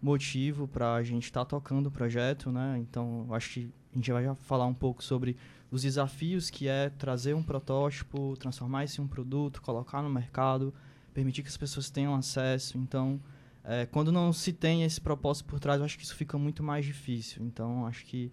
motivo 0.00 0.66
para 0.66 0.94
a 0.94 1.02
gente 1.02 1.24
estar 1.24 1.40
tá 1.40 1.46
tocando 1.46 1.88
o 1.88 1.90
projeto, 1.90 2.50
né? 2.50 2.78
Então, 2.78 3.26
acho 3.32 3.50
que 3.52 3.70
a 3.92 3.96
gente 3.96 4.10
vai 4.12 4.24
já 4.24 4.34
falar 4.34 4.66
um 4.66 4.74
pouco 4.74 5.02
sobre 5.04 5.36
os 5.70 5.82
desafios 5.82 6.48
que 6.48 6.68
é 6.68 6.88
trazer 6.88 7.34
um 7.34 7.42
protótipo, 7.42 8.36
transformar 8.38 8.84
isso 8.84 9.00
em 9.00 9.04
um 9.04 9.08
produto, 9.08 9.60
colocar 9.60 10.02
no 10.02 10.08
mercado, 10.08 10.72
permitir 11.12 11.42
que 11.42 11.48
as 11.48 11.56
pessoas 11.56 11.90
tenham 11.90 12.14
acesso. 12.14 12.78
Então, 12.78 13.20
é, 13.64 13.86
quando 13.86 14.10
não 14.10 14.32
se 14.32 14.52
tem 14.52 14.84
esse 14.84 15.00
propósito 15.00 15.46
por 15.46 15.60
trás, 15.60 15.78
eu 15.78 15.84
acho 15.84 15.98
que 15.98 16.04
isso 16.04 16.14
fica 16.14 16.38
muito 16.38 16.62
mais 16.62 16.84
difícil. 16.84 17.44
Então, 17.44 17.86
acho 17.86 18.04
que 18.06 18.32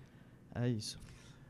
é 0.55 0.69
isso. 0.69 0.99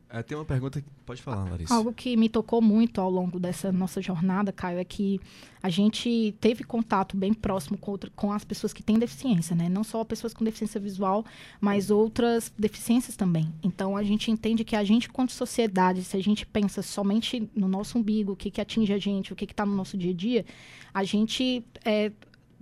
É, 0.10 0.24
tem 0.24 0.38
uma 0.38 0.46
pergunta 0.46 0.82
que 0.82 0.88
pode 1.06 1.22
falar, 1.22 1.50
Larissa. 1.50 1.74
Algo 1.74 1.92
que 1.92 2.16
me 2.16 2.30
tocou 2.30 2.62
muito 2.62 3.02
ao 3.02 3.10
longo 3.10 3.38
dessa 3.40 3.74
nossa 3.74 4.02
jornada, 4.02 4.54
Caio, 4.54 4.80
é 4.80 4.84
que 4.86 5.20
a 5.62 5.70
gente 5.70 6.34
teve 6.40 6.64
contato 6.64 7.18
bem 7.18 7.34
próximo 7.34 7.78
com, 7.78 7.92
outra, 7.92 8.10
com 8.16 8.32
as 8.32 8.46
pessoas 8.46 8.72
que 8.72 8.82
têm 8.82 8.98
deficiência, 8.98 9.54
né? 9.54 9.68
Não 9.68 9.84
só 9.84 10.06
pessoas 10.06 10.34
com 10.34 10.46
deficiência 10.46 10.80
visual, 10.80 11.26
mas 11.60 11.92
outras 11.92 12.54
deficiências 12.58 13.18
também. 13.18 13.54
Então 13.62 13.98
a 13.98 14.04
gente 14.04 14.32
entende 14.32 14.64
que 14.64 14.78
a 14.78 14.84
gente, 14.84 15.10
quanto 15.10 15.34
sociedade, 15.34 16.04
se 16.06 16.16
a 16.16 16.24
gente 16.24 16.46
pensa 16.46 16.82
somente 16.82 17.50
no 17.54 17.68
nosso 17.68 17.98
umbigo, 17.98 18.32
o 18.32 18.36
que, 18.36 18.50
que 18.50 18.62
atinge 18.62 18.94
a 18.94 18.98
gente, 18.98 19.34
o 19.34 19.36
que 19.36 19.44
está 19.44 19.66
no 19.66 19.76
nosso 19.76 19.98
dia 19.98 20.12
a 20.12 20.16
dia, 20.16 20.46
a 20.94 21.04
gente 21.04 21.66
é, 21.84 22.12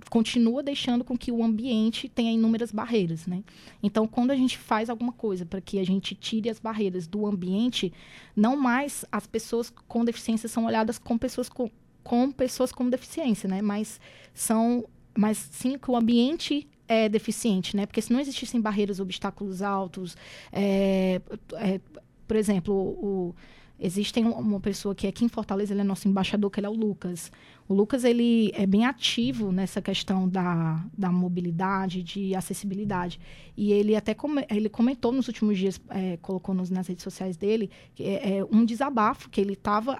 continua 0.10 0.62
deixando 0.62 1.04
com 1.04 1.18
que 1.18 1.32
o 1.32 1.44
ambiente 1.44 2.10
tenha 2.10 2.32
inúmeras 2.32 2.72
barreiras, 2.72 3.26
né? 3.26 3.44
Então, 3.82 4.08
quando 4.08 4.32
a 4.32 4.36
gente 4.36 4.58
faz 4.58 4.90
alguma 4.90 5.12
coisa 5.12 5.46
para 5.46 5.62
que 5.62 5.80
a 5.80 5.86
gente 5.86 6.16
tire 6.16 6.50
as 6.50 6.60
barreiras 6.60 7.08
do 7.08 7.26
ambiente, 7.26 7.94
não 8.36 8.56
mais 8.56 9.06
as 9.12 9.26
pessoas 9.26 9.70
com 9.88 10.04
deficiência 10.04 10.50
são 10.50 10.66
olhadas 10.66 10.98
como 10.98 11.20
pessoas 11.20 11.50
com, 11.50 11.70
com 12.04 12.32
pessoas 12.32 12.72
com 12.72 12.90
deficiência, 12.90 13.48
né? 13.48 13.62
Mas 13.62 14.00
são, 14.34 14.86
mas 15.18 15.38
sim 15.38 15.78
que 15.78 15.90
o 15.90 15.96
ambiente 15.96 16.68
é 16.88 17.10
deficiente, 17.10 17.76
né? 17.76 17.86
Porque 17.86 18.02
se 18.02 18.14
não 18.14 18.20
existissem 18.20 18.62
barreiras, 18.62 19.00
obstáculos 19.00 19.62
altos, 19.62 20.16
é, 20.52 21.22
é, 21.54 21.80
por 22.28 22.36
exemplo, 22.36 22.74
o 22.74 23.36
Existem 23.78 24.26
uma 24.26 24.60
pessoa 24.60 24.96
que 24.96 25.06
é 25.06 25.10
aqui 25.10 25.26
em 25.26 25.28
Fortaleza, 25.28 25.74
ele 25.74 25.82
é 25.82 25.84
nosso 25.84 26.08
embaixador, 26.08 26.50
que 26.50 26.60
ele 26.60 26.68
é 26.68 26.70
o 26.70 26.74
Lucas. 26.74 27.30
O 27.68 27.74
Lucas, 27.74 28.04
ele 28.04 28.52
é 28.54 28.66
bem 28.66 28.86
ativo 28.86 29.52
nessa 29.52 29.82
questão 29.82 30.30
da, 30.30 30.84
da 30.96 31.12
mobilidade, 31.12 32.04
de 32.04 32.36
acessibilidade. 32.36 33.20
E 33.58 33.72
ele 33.72 33.96
até 33.96 34.16
ele 34.52 34.70
comentou 34.70 35.12
nos 35.12 35.28
últimos 35.28 35.58
dias, 35.58 35.82
é, 35.90 36.18
colocou 36.18 36.54
nos, 36.54 36.70
nas 36.70 36.88
redes 36.88 37.04
sociais 37.04 37.36
dele, 37.36 37.72
é, 38.00 38.38
é 38.38 38.46
um 38.46 38.64
desabafo, 38.64 39.30
que 39.30 39.42
ele 39.42 39.54
estava 39.54 40.00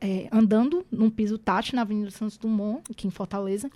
é, 0.00 0.28
andando 0.32 0.84
num 0.90 1.08
piso 1.08 1.38
tátil 1.38 1.76
na 1.76 1.82
Avenida 1.82 2.10
Santos 2.10 2.36
Dumont, 2.36 2.82
aqui 2.90 3.06
em 3.06 3.10
Fortaleza, 3.10 3.70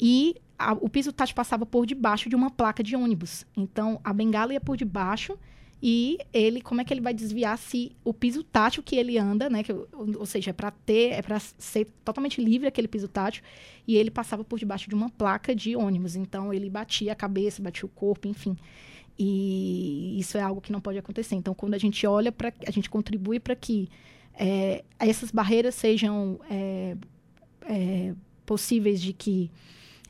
e 0.00 0.34
a, 0.58 0.72
o 0.72 0.88
piso 0.88 1.12
tátil 1.12 1.36
passava 1.36 1.64
por 1.64 1.86
debaixo 1.86 2.28
de 2.28 2.34
uma 2.34 2.50
placa 2.50 2.82
de 2.82 2.96
ônibus. 2.96 3.46
Então, 3.56 4.00
a 4.02 4.12
bengala 4.12 4.52
ia 4.52 4.60
por 4.60 4.76
debaixo 4.76 5.38
e 5.86 6.18
ele, 6.32 6.62
como 6.62 6.80
é 6.80 6.84
que 6.84 6.94
ele 6.94 7.02
vai 7.02 7.12
desviar 7.12 7.58
se 7.58 7.94
o 8.02 8.14
piso 8.14 8.42
tátil 8.42 8.82
que 8.82 8.96
ele 8.96 9.18
anda, 9.18 9.50
né? 9.50 9.62
Que, 9.62 9.70
ou 9.70 10.24
seja, 10.24 10.48
é 10.48 10.52
para 10.54 10.70
ter, 10.70 11.12
é 11.12 11.20
para 11.20 11.38
ser 11.38 11.86
totalmente 12.02 12.42
livre 12.42 12.66
aquele 12.66 12.88
piso 12.88 13.06
tátil. 13.06 13.42
E 13.86 13.94
ele 13.94 14.10
passava 14.10 14.42
por 14.42 14.58
debaixo 14.58 14.88
de 14.88 14.94
uma 14.94 15.10
placa 15.10 15.54
de 15.54 15.76
ônibus. 15.76 16.16
Então 16.16 16.54
ele 16.54 16.70
batia 16.70 17.12
a 17.12 17.14
cabeça, 17.14 17.60
batia 17.60 17.84
o 17.84 17.90
corpo, 17.90 18.26
enfim. 18.26 18.56
E 19.18 20.18
isso 20.18 20.38
é 20.38 20.40
algo 20.40 20.58
que 20.58 20.72
não 20.72 20.80
pode 20.80 20.96
acontecer. 20.96 21.34
Então, 21.34 21.52
quando 21.52 21.74
a 21.74 21.78
gente 21.78 22.06
olha 22.06 22.32
para, 22.32 22.50
a 22.66 22.70
gente 22.70 22.88
contribui 22.88 23.38
para 23.38 23.54
que 23.54 23.90
é, 24.32 24.82
essas 24.98 25.30
barreiras 25.30 25.74
sejam 25.74 26.40
é, 26.48 26.96
é, 27.68 28.14
possíveis 28.46 29.02
de 29.02 29.12
que 29.12 29.50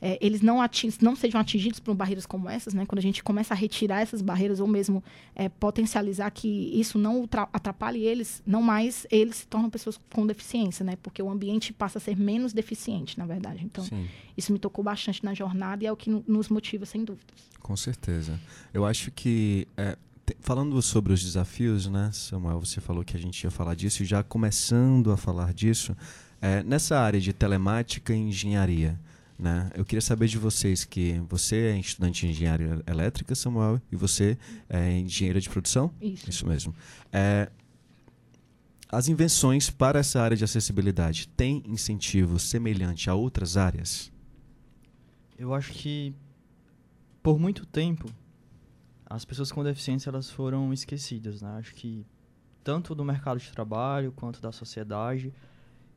é, 0.01 0.17
eles 0.21 0.41
não, 0.41 0.57
não 1.01 1.15
sejam 1.15 1.39
atingidos 1.39 1.79
por 1.79 1.95
barreiras 1.95 2.25
como 2.25 2.49
essas, 2.49 2.73
né? 2.73 2.85
Quando 2.85 2.99
a 2.99 3.01
gente 3.01 3.23
começa 3.23 3.53
a 3.53 3.57
retirar 3.57 4.01
essas 4.01 4.21
barreiras 4.21 4.59
ou 4.59 4.67
mesmo 4.67 5.03
é, 5.35 5.47
potencializar 5.47 6.29
que 6.31 6.47
isso 6.47 6.97
não 6.99 7.27
atrapalhe 7.53 8.03
eles, 8.03 8.43
não 8.45 8.61
mais 8.61 9.07
eles 9.09 9.37
se 9.37 9.47
tornam 9.47 9.69
pessoas 9.69 9.99
com 10.13 10.27
deficiência, 10.27 10.83
né? 10.83 10.97
Porque 11.01 11.21
o 11.21 11.29
ambiente 11.29 11.71
passa 11.71 11.97
a 11.97 12.01
ser 12.01 12.17
menos 12.17 12.53
deficiente, 12.53 13.17
na 13.17 13.25
verdade. 13.25 13.63
Então, 13.63 13.83
Sim. 13.83 14.07
isso 14.37 14.51
me 14.51 14.59
tocou 14.59 14.83
bastante 14.83 15.23
na 15.23 15.33
jornada 15.33 15.83
e 15.83 15.87
é 15.87 15.91
o 15.91 15.95
que 15.95 16.09
nos 16.27 16.49
motiva, 16.49 16.85
sem 16.85 17.03
dúvidas. 17.03 17.35
Com 17.61 17.75
certeza. 17.75 18.39
Eu 18.73 18.85
acho 18.85 19.11
que 19.11 19.67
é, 19.77 19.97
falando 20.41 20.79
sobre 20.81 21.13
os 21.13 21.23
desafios, 21.23 21.87
né, 21.87 22.09
Samuel, 22.13 22.59
você 22.59 22.81
falou 22.81 23.03
que 23.03 23.15
a 23.15 23.19
gente 23.19 23.43
ia 23.43 23.51
falar 23.51 23.75
disso, 23.75 24.03
e 24.03 24.05
já 24.05 24.23
começando 24.23 25.11
a 25.11 25.17
falar 25.17 25.53
disso, 25.53 25.95
é, 26.41 26.63
nessa 26.63 26.99
área 26.99 27.19
de 27.19 27.33
telemática 27.33 28.13
e 28.13 28.17
engenharia, 28.17 28.99
né? 29.37 29.69
Eu 29.75 29.83
queria 29.83 30.01
saber 30.01 30.27
de 30.27 30.37
vocês 30.37 30.85
que 30.85 31.19
você 31.27 31.73
é 31.73 31.79
estudante 31.79 32.25
de 32.25 32.31
engenharia 32.31 32.81
elétrica, 32.87 33.35
Samuel, 33.35 33.81
e 33.91 33.95
você 33.95 34.37
é 34.69 34.99
engenheira 34.99 35.39
de 35.39 35.49
produção? 35.49 35.93
Isso. 36.01 36.29
Isso 36.29 36.47
mesmo. 36.47 36.73
É, 37.11 37.49
as 38.89 39.07
invenções 39.07 39.69
para 39.69 39.99
essa 39.99 40.21
área 40.21 40.37
de 40.37 40.43
acessibilidade 40.43 41.27
têm 41.29 41.61
incentivo 41.65 42.39
semelhante 42.39 43.09
a 43.09 43.13
outras 43.13 43.57
áreas? 43.57 44.11
Eu 45.37 45.53
acho 45.53 45.73
que 45.73 46.13
por 47.21 47.37
muito 47.37 47.65
tempo 47.65 48.07
as 49.05 49.25
pessoas 49.25 49.51
com 49.51 49.63
deficiência 49.63 50.09
elas 50.09 50.29
foram 50.29 50.71
esquecidas, 50.71 51.41
né? 51.41 51.49
Acho 51.57 51.75
que 51.75 52.05
tanto 52.63 52.95
do 52.95 53.03
mercado 53.03 53.39
de 53.39 53.51
trabalho 53.51 54.11
quanto 54.11 54.41
da 54.41 54.51
sociedade. 54.51 55.33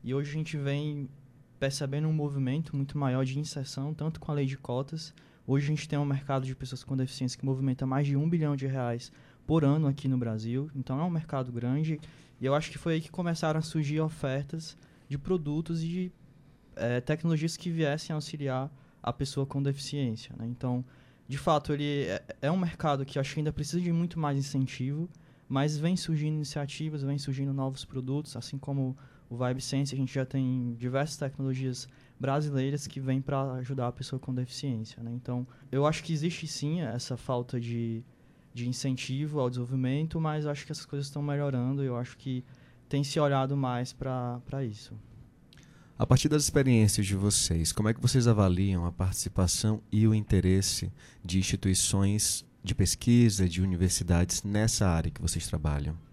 E 0.03 0.13
hoje 0.13 0.29
a 0.29 0.33
gente 0.33 0.57
vem 0.57 1.09
percebendo 1.59 2.07
um 2.07 2.13
movimento 2.13 2.75
muito 2.75 2.97
maior 2.97 3.25
de 3.25 3.37
inserção, 3.37 3.93
tanto 3.93 4.19
com 4.19 4.31
a 4.31 4.35
lei 4.35 4.45
de 4.45 4.57
cotas. 4.57 5.13
Hoje 5.45 5.65
a 5.65 5.69
gente 5.69 5.89
tem 5.89 5.99
um 5.99 6.05
mercado 6.05 6.45
de 6.45 6.55
pessoas 6.55 6.83
com 6.83 6.95
deficiência 6.95 7.37
que 7.37 7.45
movimenta 7.45 7.85
mais 7.85 8.07
de 8.07 8.15
um 8.15 8.29
bilhão 8.29 8.55
de 8.55 8.65
reais 8.65 9.11
por 9.45 9.65
ano 9.65 9.87
aqui 9.87 10.07
no 10.07 10.17
Brasil. 10.17 10.71
Então 10.75 10.99
é 10.99 11.03
um 11.03 11.09
mercado 11.09 11.51
grande. 11.51 11.99
E 12.39 12.45
eu 12.45 12.55
acho 12.55 12.71
que 12.71 12.77
foi 12.77 12.93
aí 12.93 13.01
que 13.01 13.11
começaram 13.11 13.59
a 13.59 13.61
surgir 13.61 13.99
ofertas 13.99 14.77
de 15.09 15.17
produtos 15.17 15.83
e 15.83 15.87
de 15.87 16.11
é, 16.75 17.01
tecnologias 17.01 17.57
que 17.57 17.69
viessem 17.69 18.13
auxiliar 18.13 18.71
a 19.03 19.11
pessoa 19.11 19.45
com 19.45 19.61
deficiência. 19.61 20.33
Né? 20.37 20.47
Então, 20.47 20.85
de 21.27 21.37
fato, 21.37 21.73
ele 21.73 22.05
é, 22.05 22.23
é 22.43 22.51
um 22.51 22.57
mercado 22.57 23.05
que 23.05 23.19
acho 23.19 23.33
que 23.33 23.39
ainda 23.39 23.51
precisa 23.51 23.81
de 23.81 23.91
muito 23.91 24.17
mais 24.17 24.37
incentivo, 24.37 25.09
mas 25.47 25.77
vem 25.77 25.97
surgindo 25.97 26.35
iniciativas, 26.35 27.01
vem 27.01 27.17
surgindo 27.17 27.53
novos 27.53 27.83
produtos, 27.83 28.37
assim 28.37 28.57
como 28.57 28.95
o 29.29 29.37
Vibe 29.37 29.61
Sense, 29.61 29.93
a 29.93 29.97
gente 29.97 30.13
já 30.13 30.25
tem 30.25 30.75
diversas 30.75 31.17
tecnologias 31.17 31.87
brasileiras 32.19 32.87
que 32.87 32.99
vêm 32.99 33.21
para 33.21 33.53
ajudar 33.53 33.87
a 33.87 33.91
pessoa 33.91 34.19
com 34.19 34.33
deficiência. 34.33 35.01
Né? 35.03 35.11
Então, 35.13 35.47
eu 35.71 35.85
acho 35.85 36.03
que 36.03 36.11
existe 36.11 36.47
sim 36.47 36.81
essa 36.81 37.15
falta 37.15 37.59
de, 37.59 38.03
de 38.53 38.67
incentivo 38.67 39.39
ao 39.39 39.49
desenvolvimento, 39.49 40.19
mas 40.19 40.47
acho 40.47 40.65
que 40.65 40.71
essas 40.71 40.85
coisas 40.85 41.07
estão 41.07 41.21
melhorando 41.21 41.83
e 41.83 41.87
eu 41.87 41.95
acho 41.95 42.17
que 42.17 42.43
tem 42.89 43.03
se 43.03 43.19
olhado 43.19 43.55
mais 43.55 43.93
para 43.93 44.65
isso. 44.67 44.95
A 45.97 46.07
partir 46.07 46.27
das 46.27 46.43
experiências 46.43 47.05
de 47.05 47.15
vocês, 47.15 47.71
como 47.71 47.89
é 47.89 47.93
que 47.93 48.01
vocês 48.01 48.27
avaliam 48.27 48.85
a 48.85 48.91
participação 48.91 49.81
e 49.91 50.07
o 50.07 50.15
interesse 50.15 50.91
de 51.23 51.37
instituições 51.37 52.45
de 52.63 52.73
pesquisa, 52.73 53.47
de 53.47 53.61
universidades 53.61 54.41
nessa 54.43 54.87
área 54.87 55.11
que 55.11 55.21
vocês 55.21 55.45
trabalham? 55.45 56.08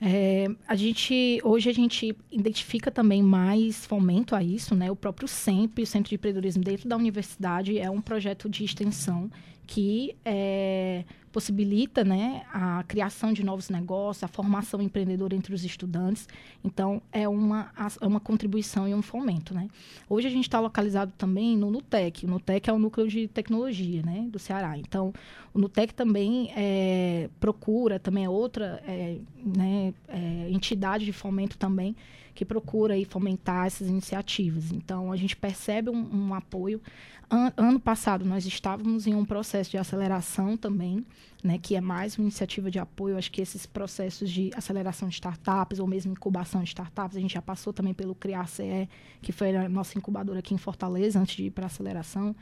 É, 0.00 0.46
a 0.68 0.76
gente 0.76 1.40
hoje 1.42 1.70
a 1.70 1.72
gente 1.72 2.14
identifica 2.30 2.90
também 2.90 3.22
mais 3.22 3.86
fomento 3.86 4.34
a 4.34 4.42
isso, 4.42 4.74
né? 4.74 4.90
O 4.90 4.96
próprio 4.96 5.26
SEMP, 5.26 5.80
o 5.80 5.86
Centro 5.86 6.10
de 6.10 6.16
Empreendedorismo 6.16 6.62
dentro 6.62 6.88
da 6.88 6.96
universidade, 6.96 7.78
é 7.78 7.90
um 7.90 8.00
projeto 8.00 8.48
de 8.48 8.62
extensão 8.62 9.30
que 9.66 10.16
é, 10.24 11.04
possibilita 11.32 12.02
né, 12.02 12.46
a 12.50 12.82
criação 12.84 13.32
de 13.32 13.44
novos 13.44 13.68
negócios, 13.68 14.24
a 14.24 14.28
formação 14.28 14.80
empreendedora 14.80 15.34
entre 15.34 15.54
os 15.54 15.64
estudantes. 15.64 16.26
Então, 16.64 17.02
é 17.12 17.28
uma, 17.28 17.70
é 18.00 18.06
uma 18.06 18.20
contribuição 18.20 18.88
e 18.88 18.94
um 18.94 19.02
fomento. 19.02 19.52
Né? 19.52 19.68
Hoje 20.08 20.28
a 20.28 20.30
gente 20.30 20.44
está 20.44 20.60
localizado 20.60 21.12
também 21.18 21.56
no 21.56 21.70
NUTEC. 21.70 22.24
O 22.24 22.30
NUTEC 22.30 22.70
é 22.70 22.72
o 22.72 22.78
núcleo 22.78 23.08
de 23.08 23.28
tecnologia 23.28 24.02
né, 24.02 24.26
do 24.30 24.38
Ceará. 24.38 24.78
Então, 24.78 25.12
o 25.52 25.58
NUTEC 25.58 25.92
também 25.92 26.50
é, 26.56 27.28
procura, 27.38 27.98
também 27.98 28.24
é 28.24 28.30
outra 28.30 28.82
é, 28.86 29.18
né, 29.44 29.92
é, 30.08 30.48
entidade 30.50 31.04
de 31.04 31.12
fomento 31.12 31.58
também, 31.58 31.94
que 32.36 32.44
procura 32.44 32.94
aí, 32.94 33.04
fomentar 33.04 33.66
essas 33.66 33.88
iniciativas. 33.88 34.70
Então, 34.70 35.10
a 35.10 35.16
gente 35.16 35.36
percebe 35.36 35.90
um, 35.90 36.28
um 36.28 36.34
apoio 36.34 36.80
An 37.28 37.52
ano 37.56 37.80
passado, 37.80 38.24
nós 38.24 38.46
estávamos 38.46 39.04
em 39.04 39.14
um 39.14 39.24
processo 39.24 39.68
de 39.68 39.76
aceleração 39.76 40.56
também, 40.56 41.04
né, 41.42 41.58
que 41.58 41.74
é 41.74 41.80
mais 41.80 42.16
uma 42.16 42.22
iniciativa 42.22 42.70
de 42.70 42.78
apoio. 42.78 43.18
Acho 43.18 43.32
que 43.32 43.42
esses 43.42 43.66
processos 43.66 44.30
de 44.30 44.52
aceleração 44.54 45.08
de 45.08 45.14
startups 45.14 45.80
ou 45.80 45.88
mesmo 45.88 46.12
incubação 46.12 46.62
de 46.62 46.68
startups, 46.68 47.16
a 47.16 47.20
gente 47.20 47.34
já 47.34 47.42
passou 47.42 47.72
também 47.72 47.92
pelo 47.92 48.14
CRIACE, 48.14 48.88
que 49.20 49.32
foi 49.32 49.56
a 49.56 49.68
nossa 49.68 49.98
incubadora 49.98 50.38
aqui 50.38 50.54
em 50.54 50.58
Fortaleza, 50.58 51.18
antes 51.18 51.34
de 51.34 51.46
ir 51.46 51.50
para 51.50 51.64
a 51.64 51.66
aceleração. 51.66 52.34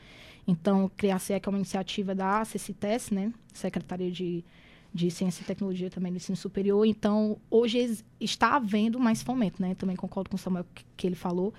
Então, 0.47 0.85
o 0.85 0.89
CRIACE 0.89 1.39
que 1.39 1.49
é 1.49 1.51
uma 1.51 1.57
iniciativa 1.57 2.13
da 2.13 2.45
CCTES, 2.45 3.09
né, 3.09 3.33
Secretaria 3.53 4.11
de, 4.11 4.45
de 4.95 5.11
Ciência 5.11 5.43
e 5.43 5.45
Tecnologia 5.45 5.89
também 5.89 6.09
do 6.09 6.15
Ensino 6.15 6.37
Superior. 6.37 6.85
Então, 6.85 7.37
hoje 7.51 8.01
está 8.17 8.55
havendo 8.55 8.97
mais 8.97 9.21
fomento, 9.21 9.61
né? 9.61 9.75
Também 9.75 9.93
concordo 9.93 10.29
com 10.29 10.37
o 10.37 10.39
Samuel 10.39 10.65
que, 10.73 10.85
que 10.95 11.05
ele 11.05 11.17
falou, 11.17 11.53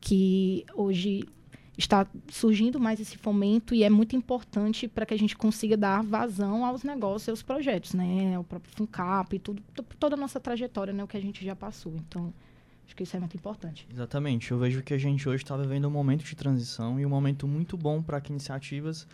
que 0.00 0.64
hoje 0.74 1.28
está 1.76 2.06
surgindo 2.28 2.80
mais 2.80 2.98
esse 2.98 3.18
fomento 3.18 3.74
e 3.74 3.84
é 3.84 3.90
muito 3.90 4.16
importante 4.16 4.88
para 4.88 5.04
que 5.04 5.12
a 5.12 5.18
gente 5.18 5.36
consiga 5.36 5.76
dar 5.76 6.02
vazão 6.02 6.64
aos 6.64 6.82
negócios, 6.82 7.28
aos 7.28 7.42
projetos, 7.42 7.92
né? 7.92 8.38
O 8.38 8.42
próprio 8.42 8.72
FUNCAP 8.74 9.36
e 9.36 9.38
tudo, 9.38 9.62
toda 10.00 10.14
a 10.14 10.18
nossa 10.18 10.40
trajetória, 10.40 10.90
né? 10.90 11.04
O 11.04 11.06
que 11.06 11.18
a 11.18 11.20
gente 11.20 11.44
já 11.44 11.54
passou. 11.54 11.92
Então, 12.08 12.32
acho 12.86 12.96
que 12.96 13.02
isso 13.02 13.14
é 13.14 13.20
muito 13.20 13.36
importante. 13.36 13.86
Exatamente. 13.92 14.50
Eu 14.50 14.58
vejo 14.58 14.82
que 14.82 14.94
a 14.94 14.98
gente 14.98 15.28
hoje 15.28 15.44
está 15.44 15.54
vivendo 15.58 15.86
um 15.86 15.90
momento 15.90 16.24
de 16.24 16.34
transição 16.34 16.98
e 16.98 17.04
um 17.04 17.10
momento 17.10 17.46
muito 17.46 17.76
bom 17.76 18.02
para 18.02 18.18
que 18.18 18.32
iniciativas 18.32 19.06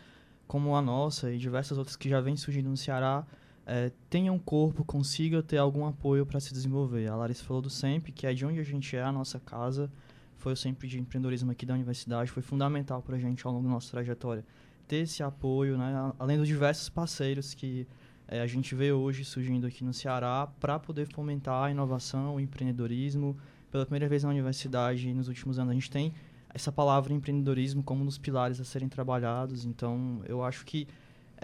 como 0.47 0.76
a 0.76 0.81
nossa 0.81 1.33
e 1.33 1.38
diversas 1.38 1.76
outras 1.76 1.97
que 1.97 2.09
já 2.09 2.21
vêm 2.21 2.37
surgindo 2.37 2.71
no 2.71 2.76
Ceará 2.76 3.26
é, 3.66 3.90
tenham 4.11 4.38
corpo, 4.38 4.85
consiga 4.85 5.42
ter 5.42 5.59
algum 5.59 5.87
apoio 5.87 6.26
para 6.26 6.40
se 6.40 6.52
desenvolver. 6.52 7.06
A 7.09 7.16
Larissa 7.16 7.44
falou 7.44 7.62
do 7.62 7.71
SEMP, 7.71 8.12
que 8.12 8.26
é 8.26 8.35
de 8.35 8.44
onde 8.44 8.61
a 8.61 8.64
gente 8.64 8.97
é, 8.97 9.02
a 9.02 9.12
nossa 9.12 9.40
casa, 9.40 9.90
foi 10.37 10.52
o 10.52 10.56
sempre 10.56 10.87
de 10.88 11.00
empreendedorismo 11.00 11.50
aqui 11.50 11.64
da 11.64 11.75
universidade, 11.75 12.30
foi 12.30 12.42
fundamental 12.42 13.02
para 13.02 13.16
a 13.16 13.18
gente 13.18 13.47
ao 13.47 13.52
longo 13.52 13.66
da 13.66 13.73
nossa 13.73 13.90
trajetória 13.90 14.44
ter 14.87 14.97
esse 14.97 15.23
apoio, 15.23 15.78
né? 15.78 16.12
além 16.18 16.37
dos 16.37 16.47
diversos 16.47 16.88
parceiros 16.88 17.54
que 17.54 17.87
é, 18.26 18.40
a 18.40 18.47
gente 18.47 18.75
vê 18.75 18.92
hoje 18.92 19.25
surgindo 19.25 19.66
aqui 19.66 19.85
no 19.85 19.92
Ceará 19.92 20.49
para 20.61 20.78
poder 20.78 21.06
fomentar 21.06 21.64
a 21.64 21.71
inovação, 21.71 22.37
o 22.37 22.40
empreendedorismo. 22.40 23.37
Pela 23.71 23.85
primeira 23.85 24.09
vez 24.09 24.23
na 24.23 24.30
universidade, 24.30 25.12
nos 25.12 25.28
últimos 25.28 25.59
anos, 25.59 25.73
a 25.73 25.75
gente 25.75 25.90
tem 25.90 26.14
essa 26.49 26.71
palavra 26.71 27.12
empreendedorismo 27.12 27.83
como 27.83 28.02
um 28.02 28.06
dos 28.06 28.16
pilares 28.16 28.61
a 28.61 28.64
serem 28.64 28.88
trabalhados. 28.88 29.64
Então, 29.64 30.23
eu 30.26 30.42
acho 30.42 30.64
que 30.64 30.87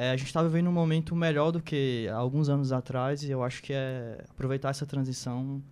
é, 0.01 0.13
a 0.13 0.17
gente 0.17 0.29
está 0.29 0.43
vivendo 0.43 0.69
um 0.69 0.73
momento 0.73 1.15
melhor 1.15 1.51
do 1.51 1.61
que 1.61 2.09
alguns 2.09 2.49
anos 2.49 2.73
atrás 2.73 3.23
e 3.23 3.31
eu 3.31 3.43
acho 3.43 3.63
que 3.63 3.71
é 3.75 4.25
aproveitar 4.31 4.71
essa 4.71 4.87
transição 4.87 5.63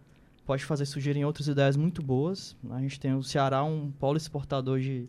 pode 0.45 0.67
fazer 0.67 0.85
surgirem 0.85 1.25
outras 1.25 1.49
ideias 1.49 1.79
muito 1.79 2.03
boas. 2.03 2.55
A 2.69 2.79
gente 2.79 3.01
tem 3.01 3.15
o 3.15 3.23
Ceará, 3.23 3.65
um 3.65 3.91
polo 3.91 4.19
exportador 4.19 4.81
de, 4.81 5.09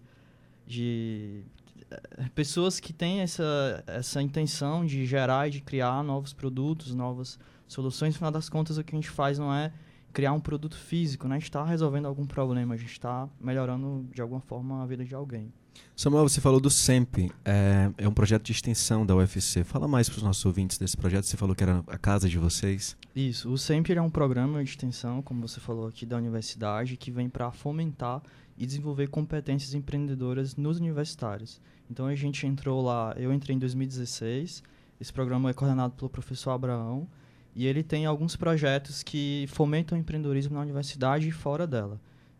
de 0.65 1.43
eh, 1.91 2.29
pessoas 2.33 2.79
que 2.79 2.93
têm 2.93 3.19
essa, 3.19 3.83
essa 3.87 4.21
intenção 4.21 4.85
de 4.85 5.05
gerar 5.05 5.49
e 5.49 5.51
de 5.51 5.59
criar 5.59 6.01
novos 6.01 6.31
produtos, 6.31 6.95
novas 6.95 7.37
soluções. 7.67 8.13
No 8.13 8.19
final 8.19 8.31
das 8.31 8.47
contas, 8.47 8.77
o 8.77 8.83
que 8.85 8.95
a 8.95 8.97
gente 8.97 9.09
faz 9.09 9.37
não 9.37 9.53
é 9.53 9.73
criar 10.13 10.31
um 10.31 10.39
produto 10.39 10.77
físico, 10.77 11.27
né? 11.27 11.35
a 11.35 11.39
gente 11.39 11.49
está 11.49 11.65
resolvendo 11.65 12.05
algum 12.05 12.25
problema, 12.25 12.73
a 12.73 12.77
gente 12.77 12.93
está 12.93 13.27
melhorando 13.37 14.07
de 14.13 14.21
alguma 14.21 14.39
forma 14.39 14.81
a 14.81 14.85
vida 14.85 15.03
de 15.03 15.13
alguém. 15.13 15.51
Samuel, 15.95 16.29
você 16.29 16.39
falou 16.39 16.61
do 16.61 16.69
SEMP, 16.69 17.29
é, 17.43 17.91
é 17.97 18.07
um 18.07 18.13
projeto 18.13 18.43
de 18.43 18.53
extensão 18.53 19.05
da 19.05 19.15
UFC. 19.15 19.65
Fala 19.65 19.87
mais 19.87 20.07
para 20.07 20.17
os 20.17 20.23
nossos 20.23 20.45
ouvintes 20.45 20.77
desse 20.77 20.95
projeto. 20.95 21.25
Você 21.25 21.35
falou 21.35 21.53
que 21.53 21.61
era 21.61 21.83
a 21.87 21.97
casa 21.97 22.29
de 22.29 22.37
vocês. 22.37 22.95
Isso, 23.13 23.51
o 23.51 23.57
SEMP 23.57 23.89
é 23.89 24.01
um 24.01 24.09
programa 24.09 24.63
de 24.63 24.69
extensão, 24.69 25.21
como 25.21 25.45
você 25.45 25.59
falou 25.59 25.87
aqui, 25.87 26.05
da 26.05 26.15
universidade, 26.15 26.95
que 26.95 27.11
vem 27.11 27.27
para 27.27 27.51
fomentar 27.51 28.21
e 28.57 28.65
desenvolver 28.65 29.07
competências 29.07 29.73
empreendedoras 29.73 30.55
nos 30.55 30.79
universitários. 30.79 31.59
Então 31.89 32.05
a 32.05 32.15
gente 32.15 32.45
entrou 32.45 32.81
lá, 32.81 33.13
eu 33.17 33.33
entrei 33.33 33.55
em 33.55 33.59
2016, 33.59 34.63
esse 35.01 35.13
programa 35.13 35.49
é 35.49 35.53
coordenado 35.53 35.95
pelo 35.95 36.09
professor 36.09 36.51
Abraão, 36.51 37.07
e 37.55 37.65
ele 37.65 37.83
tem 37.83 38.05
alguns 38.05 38.35
projetos 38.35 39.01
que 39.01 39.45
fomentam 39.49 39.97
o 39.97 40.01
empreendedorismo 40.01 40.53
na 40.55 40.61
universidade 40.61 41.27
e 41.27 41.31
fora 41.31 41.65
dela. 41.65 41.99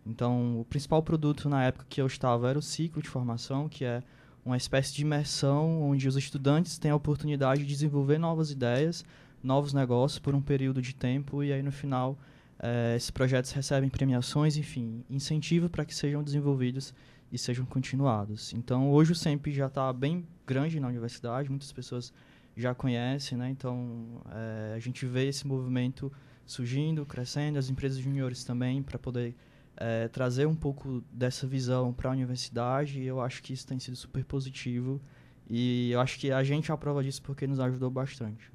Então, 0.09 0.59
o 0.59 0.65
principal 0.65 1.03
produto 1.03 1.47
na 1.47 1.63
época 1.63 1.85
que 1.87 2.01
eu 2.01 2.07
estava 2.07 2.49
era 2.49 2.57
o 2.57 2.61
ciclo 2.61 3.01
de 3.01 3.07
formação, 3.07 3.69
que 3.69 3.85
é 3.85 4.01
uma 4.43 4.57
espécie 4.57 4.93
de 4.93 5.03
imersão 5.03 5.83
onde 5.83 6.07
os 6.07 6.17
estudantes 6.17 6.79
têm 6.79 6.89
a 6.89 6.95
oportunidade 6.95 7.61
de 7.61 7.67
desenvolver 7.67 8.17
novas 8.17 8.49
ideias, 8.49 9.05
novos 9.43 9.71
negócios 9.71 10.17
por 10.17 10.33
um 10.33 10.41
período 10.41 10.81
de 10.81 10.95
tempo 10.95 11.43
e 11.43 11.53
aí 11.53 11.61
no 11.61 11.71
final 11.71 12.17
eh, 12.59 12.95
esses 12.95 13.11
projetos 13.11 13.51
recebem 13.51 13.89
premiações, 13.89 14.57
enfim, 14.57 15.03
incentivo 15.09 15.69
para 15.69 15.85
que 15.85 15.93
sejam 15.93 16.23
desenvolvidos 16.23 16.93
e 17.31 17.37
sejam 17.37 17.65
continuados. 17.65 18.53
Então, 18.53 18.91
hoje 18.91 19.11
o 19.11 19.15
SEMP 19.15 19.47
já 19.51 19.67
está 19.67 19.93
bem 19.93 20.25
grande 20.47 20.79
na 20.79 20.87
universidade, 20.87 21.49
muitas 21.49 21.71
pessoas 21.71 22.11
já 22.57 22.73
conhecem, 22.73 23.37
né? 23.37 23.49
Então, 23.49 24.21
eh, 24.31 24.73
a 24.75 24.79
gente 24.79 25.05
vê 25.05 25.27
esse 25.27 25.45
movimento 25.45 26.11
surgindo, 26.45 27.05
crescendo, 27.05 27.59
as 27.59 27.69
empresas 27.69 27.99
juniores 27.99 28.43
também, 28.43 28.81
para 28.81 28.97
poder 28.97 29.35
é, 29.79 30.09
trazer 30.09 30.45
um 30.45 30.55
pouco 30.55 31.01
dessa 31.11 31.47
visão 31.47 31.93
para 31.93 32.09
a 32.09 32.13
universidade. 32.13 32.99
E 32.99 33.07
eu 33.07 33.21
acho 33.21 33.41
que 33.41 33.53
isso 33.53 33.65
tem 33.65 33.79
sido 33.79 33.95
super 33.95 34.25
positivo. 34.25 35.01
E 35.49 35.91
eu 35.91 36.01
acho 36.01 36.19
que 36.19 36.31
a 36.31 36.43
gente 36.43 36.69
é 36.69 36.73
a 36.73 36.77
prova 36.77 37.01
disso 37.01 37.21
porque 37.21 37.47
nos 37.47 37.59
ajudou 37.59 37.89
bastante. 37.89 38.51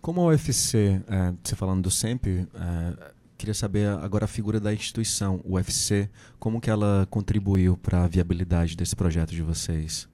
Como 0.00 0.20
a 0.20 0.26
UFC, 0.26 1.02
é, 1.08 1.34
você 1.42 1.56
falando 1.56 1.82
do 1.82 1.90
SEMP, 1.90 2.26
é, 2.26 3.12
queria 3.36 3.54
saber 3.54 3.88
agora 3.88 4.26
a 4.26 4.28
figura 4.28 4.60
da 4.60 4.72
instituição, 4.72 5.40
o 5.44 5.54
UFC, 5.54 6.08
como 6.38 6.60
que 6.60 6.70
ela 6.70 7.06
contribuiu 7.10 7.76
para 7.76 8.04
a 8.04 8.08
viabilidade 8.08 8.76
desse 8.76 8.94
projeto 8.94 9.30
de 9.30 9.42
vocês? 9.42 10.08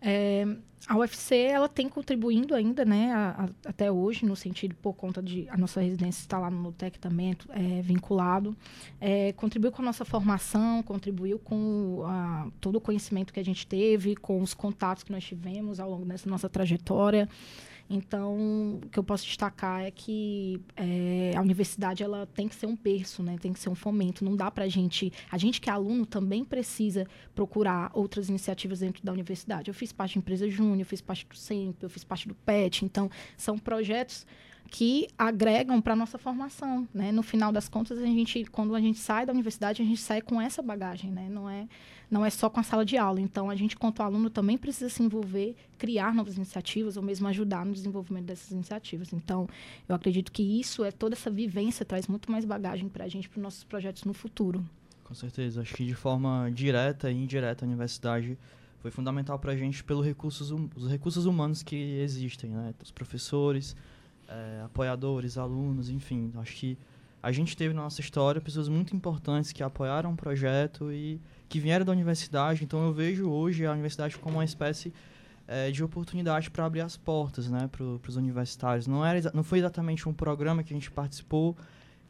É, 0.00 0.46
a 0.88 0.96
UFC 0.96 1.36
ela 1.36 1.68
tem 1.68 1.86
contribuindo 1.86 2.54
ainda, 2.54 2.82
né, 2.82 3.12
a, 3.12 3.44
a, 3.44 3.68
até 3.68 3.92
hoje, 3.92 4.24
no 4.24 4.34
sentido 4.34 4.74
por 4.74 4.94
conta 4.94 5.22
de 5.22 5.46
a 5.50 5.56
nossa 5.56 5.82
residência 5.82 6.22
está 6.22 6.38
lá 6.38 6.50
no 6.50 6.62
Nutec 6.62 6.98
também, 6.98 7.36
é, 7.50 7.82
vinculado, 7.82 8.56
é, 8.98 9.32
contribuiu 9.32 9.70
com 9.70 9.82
a 9.82 9.84
nossa 9.84 10.02
formação, 10.04 10.82
contribuiu 10.82 11.38
com 11.38 12.04
a, 12.06 12.48
todo 12.58 12.76
o 12.76 12.80
conhecimento 12.80 13.34
que 13.34 13.40
a 13.40 13.44
gente 13.44 13.66
teve, 13.66 14.16
com 14.16 14.40
os 14.40 14.54
contatos 14.54 15.04
que 15.04 15.12
nós 15.12 15.22
tivemos 15.22 15.78
ao 15.78 15.90
longo 15.90 16.06
dessa 16.06 16.28
nossa 16.28 16.48
trajetória. 16.48 17.28
Então, 17.90 18.80
o 18.82 18.88
que 18.90 18.98
eu 18.98 19.04
posso 19.04 19.24
destacar 19.24 19.82
é 19.82 19.90
que 19.90 20.60
é, 20.76 21.32
a 21.34 21.40
universidade 21.40 22.02
ela 22.02 22.26
tem 22.26 22.46
que 22.46 22.54
ser 22.54 22.66
um 22.66 22.76
berço, 22.76 23.22
né? 23.22 23.36
tem 23.40 23.52
que 23.52 23.58
ser 23.58 23.70
um 23.70 23.74
fomento. 23.74 24.24
Não 24.24 24.36
dá 24.36 24.50
para 24.50 24.64
a 24.64 24.68
gente. 24.68 25.12
A 25.30 25.38
gente 25.38 25.60
que 25.60 25.70
é 25.70 25.72
aluno 25.72 26.04
também 26.04 26.44
precisa 26.44 27.06
procurar 27.34 27.90
outras 27.94 28.28
iniciativas 28.28 28.80
dentro 28.80 29.02
da 29.02 29.12
universidade. 29.12 29.68
Eu 29.68 29.74
fiz 29.74 29.92
parte 29.92 30.12
de 30.12 30.18
empresa 30.18 30.48
júnior, 30.50 30.80
eu 30.80 30.86
fiz 30.86 31.00
parte 31.00 31.26
do 31.26 31.36
SEMP, 31.36 31.82
eu 31.82 31.88
fiz 31.88 32.04
parte 32.04 32.28
do 32.28 32.34
PET. 32.34 32.84
Então, 32.84 33.10
são 33.36 33.58
projetos 33.58 34.26
que 34.70 35.08
agregam 35.16 35.80
para 35.80 35.94
a 35.94 35.96
nossa 35.96 36.18
formação, 36.18 36.86
né? 36.92 37.10
No 37.10 37.22
final 37.22 37.50
das 37.50 37.68
contas, 37.68 37.98
a 37.98 38.04
gente, 38.04 38.44
quando 38.44 38.74
a 38.74 38.80
gente 38.80 38.98
sai 38.98 39.24
da 39.24 39.32
universidade, 39.32 39.80
a 39.80 39.84
gente 39.84 40.00
sai 40.00 40.20
com 40.20 40.40
essa 40.40 40.60
bagagem, 40.60 41.10
né? 41.10 41.26
Não 41.30 41.48
é, 41.48 41.66
não 42.10 42.24
é 42.24 42.30
só 42.30 42.48
com 42.48 42.60
a 42.60 42.62
sala 42.62 42.84
de 42.84 42.96
aula. 42.96 43.20
Então, 43.20 43.50
a 43.50 43.56
gente, 43.56 43.76
quanto 43.76 44.02
aluno, 44.02 44.30
também 44.30 44.56
precisa 44.56 44.88
se 44.88 45.02
envolver, 45.02 45.54
criar 45.76 46.14
novas 46.14 46.36
iniciativas 46.36 46.96
ou 46.96 47.02
mesmo 47.02 47.28
ajudar 47.28 47.64
no 47.64 47.72
desenvolvimento 47.72 48.26
dessas 48.26 48.50
iniciativas. 48.50 49.12
Então, 49.12 49.48
eu 49.88 49.94
acredito 49.94 50.32
que 50.32 50.42
isso 50.42 50.84
é 50.84 50.90
toda 50.90 51.14
essa 51.14 51.30
vivência 51.30 51.84
traz 51.84 52.06
muito 52.06 52.30
mais 52.30 52.44
bagagem 52.44 52.88
para 52.88 53.04
a 53.04 53.08
gente, 53.08 53.28
para 53.28 53.38
os 53.38 53.42
nossos 53.42 53.64
projetos 53.64 54.04
no 54.04 54.14
futuro. 54.14 54.64
Com 55.04 55.14
certeza. 55.14 55.62
Acho 55.62 55.74
que 55.74 55.84
de 55.84 55.94
forma 55.94 56.50
direta 56.52 57.10
e 57.10 57.16
indireta, 57.16 57.64
a 57.64 57.66
universidade 57.66 58.38
foi 58.80 58.90
fundamental 58.90 59.38
para 59.38 59.52
a 59.52 59.56
gente 59.56 59.82
pelos 59.82 60.04
recursos, 60.04 60.50
hum, 60.50 60.68
os 60.76 60.88
recursos 60.90 61.26
humanos 61.26 61.62
que 61.62 61.76
existem, 61.76 62.50
né? 62.50 62.74
Os 62.82 62.90
professores, 62.90 63.74
é, 64.28 64.62
apoiadores, 64.64 65.36
alunos, 65.36 65.88
enfim. 65.88 66.30
Acho 66.36 66.54
que 66.54 66.78
a 67.22 67.32
gente 67.32 67.56
teve 67.56 67.74
na 67.74 67.82
nossa 67.82 68.00
história 68.00 68.40
pessoas 68.40 68.68
muito 68.68 68.94
importantes 68.94 69.52
que 69.52 69.62
apoiaram 69.62 70.12
o 70.12 70.16
projeto 70.16 70.92
e 70.92 71.20
que 71.48 71.58
vieram 71.58 71.84
da 71.84 71.92
universidade. 71.92 72.64
Então 72.64 72.84
eu 72.84 72.92
vejo 72.92 73.28
hoje 73.28 73.64
a 73.64 73.72
universidade 73.72 74.16
como 74.18 74.36
uma 74.36 74.44
espécie 74.44 74.92
é, 75.46 75.70
de 75.70 75.82
oportunidade 75.82 76.50
para 76.50 76.66
abrir 76.66 76.82
as 76.82 76.96
portas 76.96 77.48
né, 77.48 77.68
para 77.72 77.84
os 77.84 78.16
universitários. 78.16 78.86
Não, 78.86 79.04
era, 79.04 79.30
não 79.34 79.42
foi 79.42 79.58
exatamente 79.58 80.08
um 80.08 80.12
programa 80.12 80.62
que 80.62 80.72
a 80.72 80.76
gente 80.76 80.90
participou, 80.90 81.56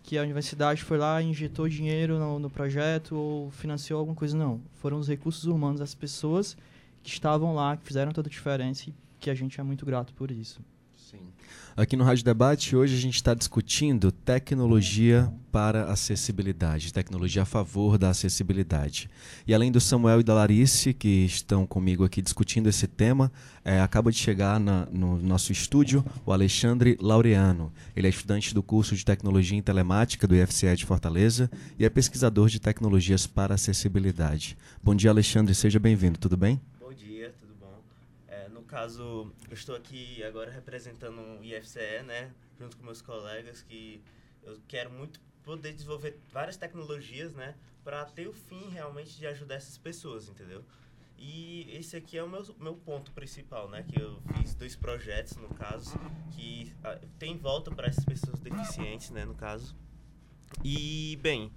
que 0.03 0.18
a 0.18 0.22
universidade 0.22 0.83
foi 0.83 0.98
lá 0.98 1.22
e 1.22 1.27
injetou 1.27 1.68
dinheiro 1.68 2.18
no, 2.18 2.38
no 2.38 2.51
projeto 2.51 3.14
ou 3.14 3.51
financiou 3.51 4.01
alguma 4.01 4.16
coisa, 4.16 4.37
não. 4.37 4.61
Foram 4.74 4.98
os 4.98 5.09
recursos 5.09 5.44
humanos, 5.44 5.81
as 5.81 5.94
pessoas 5.94 6.57
que 7.03 7.11
estavam 7.11 7.55
lá, 7.55 7.77
que 7.77 7.85
fizeram 7.85 8.11
toda 8.11 8.29
a 8.29 8.31
diferença 8.31 8.90
e 8.90 8.94
que 9.20 9.31
a 9.31 9.35
gente 9.35 9.61
é 9.61 9.62
muito 9.62 9.87
grato 9.87 10.12
por 10.14 10.31
isso. 10.31 10.61
Sim. 11.11 11.21
Aqui 11.75 11.97
no 11.97 12.05
Rádio 12.05 12.23
Debate, 12.23 12.77
hoje 12.77 12.94
a 12.94 13.01
gente 13.01 13.14
está 13.14 13.33
discutindo 13.33 14.12
tecnologia 14.12 15.33
para 15.51 15.90
acessibilidade, 15.90 16.92
tecnologia 16.92 17.42
a 17.42 17.47
favor 17.47 17.97
da 17.97 18.11
acessibilidade. 18.11 19.09
E 19.47 19.55
além 19.55 19.73
do 19.73 19.81
Samuel 19.81 20.21
e 20.21 20.23
da 20.23 20.35
Larice, 20.35 20.92
que 20.92 21.25
estão 21.25 21.66
comigo 21.66 22.05
aqui 22.05 22.21
discutindo 22.21 22.68
esse 22.68 22.87
tema, 22.87 23.33
é, 23.64 23.81
acaba 23.81 24.12
de 24.12 24.18
chegar 24.18 24.61
na, 24.61 24.85
no 24.92 25.16
nosso 25.16 25.51
estúdio 25.51 26.05
o 26.27 26.33
Alexandre 26.33 26.99
Laureano. 27.01 27.73
Ele 27.97 28.07
é 28.07 28.11
estudante 28.11 28.53
do 28.53 28.62
curso 28.62 28.94
de 28.94 29.03
Tecnologia 29.03 29.57
em 29.57 29.62
Telemática 29.62 30.27
do 30.27 30.37
IFCE 30.37 30.77
de 30.77 30.85
Fortaleza 30.85 31.51
e 31.79 31.87
é 31.87 31.88
pesquisador 31.88 32.51
de 32.51 32.61
tecnologias 32.61 33.27
para 33.27 33.55
acessibilidade. 33.55 34.59
Bom 34.83 34.94
dia, 34.94 35.09
Alexandre, 35.09 35.55
seja 35.55 35.79
bem-vindo, 35.79 36.18
tudo 36.18 36.37
bem? 36.37 36.61
Caso, 38.68 39.33
eu 39.48 39.54
estou 39.54 39.74
aqui 39.74 40.22
agora 40.22 40.50
representando 40.50 41.18
o 41.18 41.42
IFCE, 41.44 42.02
né, 42.04 42.33
junto 42.59 42.76
com 42.76 42.85
meus 42.85 43.02
colegas, 43.02 43.62
que 43.62 44.00
eu 44.42 44.61
quero 44.68 44.90
muito 44.90 45.20
poder 45.42 45.72
desenvolver 45.72 46.20
várias 46.31 46.57
tecnologias, 46.57 47.33
né, 47.35 47.54
para 47.83 48.04
ter 48.04 48.28
o 48.28 48.33
fim 48.33 48.68
realmente 48.68 49.16
de 49.16 49.26
ajudar 49.26 49.57
essas 49.57 49.78
pessoas, 49.78 50.28
entendeu? 50.28 50.62
E 51.20 51.66
esse 51.76 51.96
aqui 51.96 52.16
é 52.16 52.22
o 52.22 52.28
meu, 52.28 52.44
meu 52.61 52.74
ponto 52.76 53.11
principal, 53.11 53.68
né? 53.68 53.83
Que 53.83 54.00
eu 54.00 54.22
fiz 54.37 54.54
dois 54.54 54.76
projetos, 54.76 55.37
no 55.37 55.48
caso, 55.48 55.98
que 56.31 56.72
ah, 56.85 56.96
tem 57.18 57.37
volta 57.37 57.72
para 57.72 57.88
essas 57.88 58.04
pessoas 58.04 58.38
deficientes, 58.38 59.11
né? 59.11 59.24
No 59.24 59.35
caso. 59.35 59.74
E, 60.62 61.18
bem, 61.20 61.50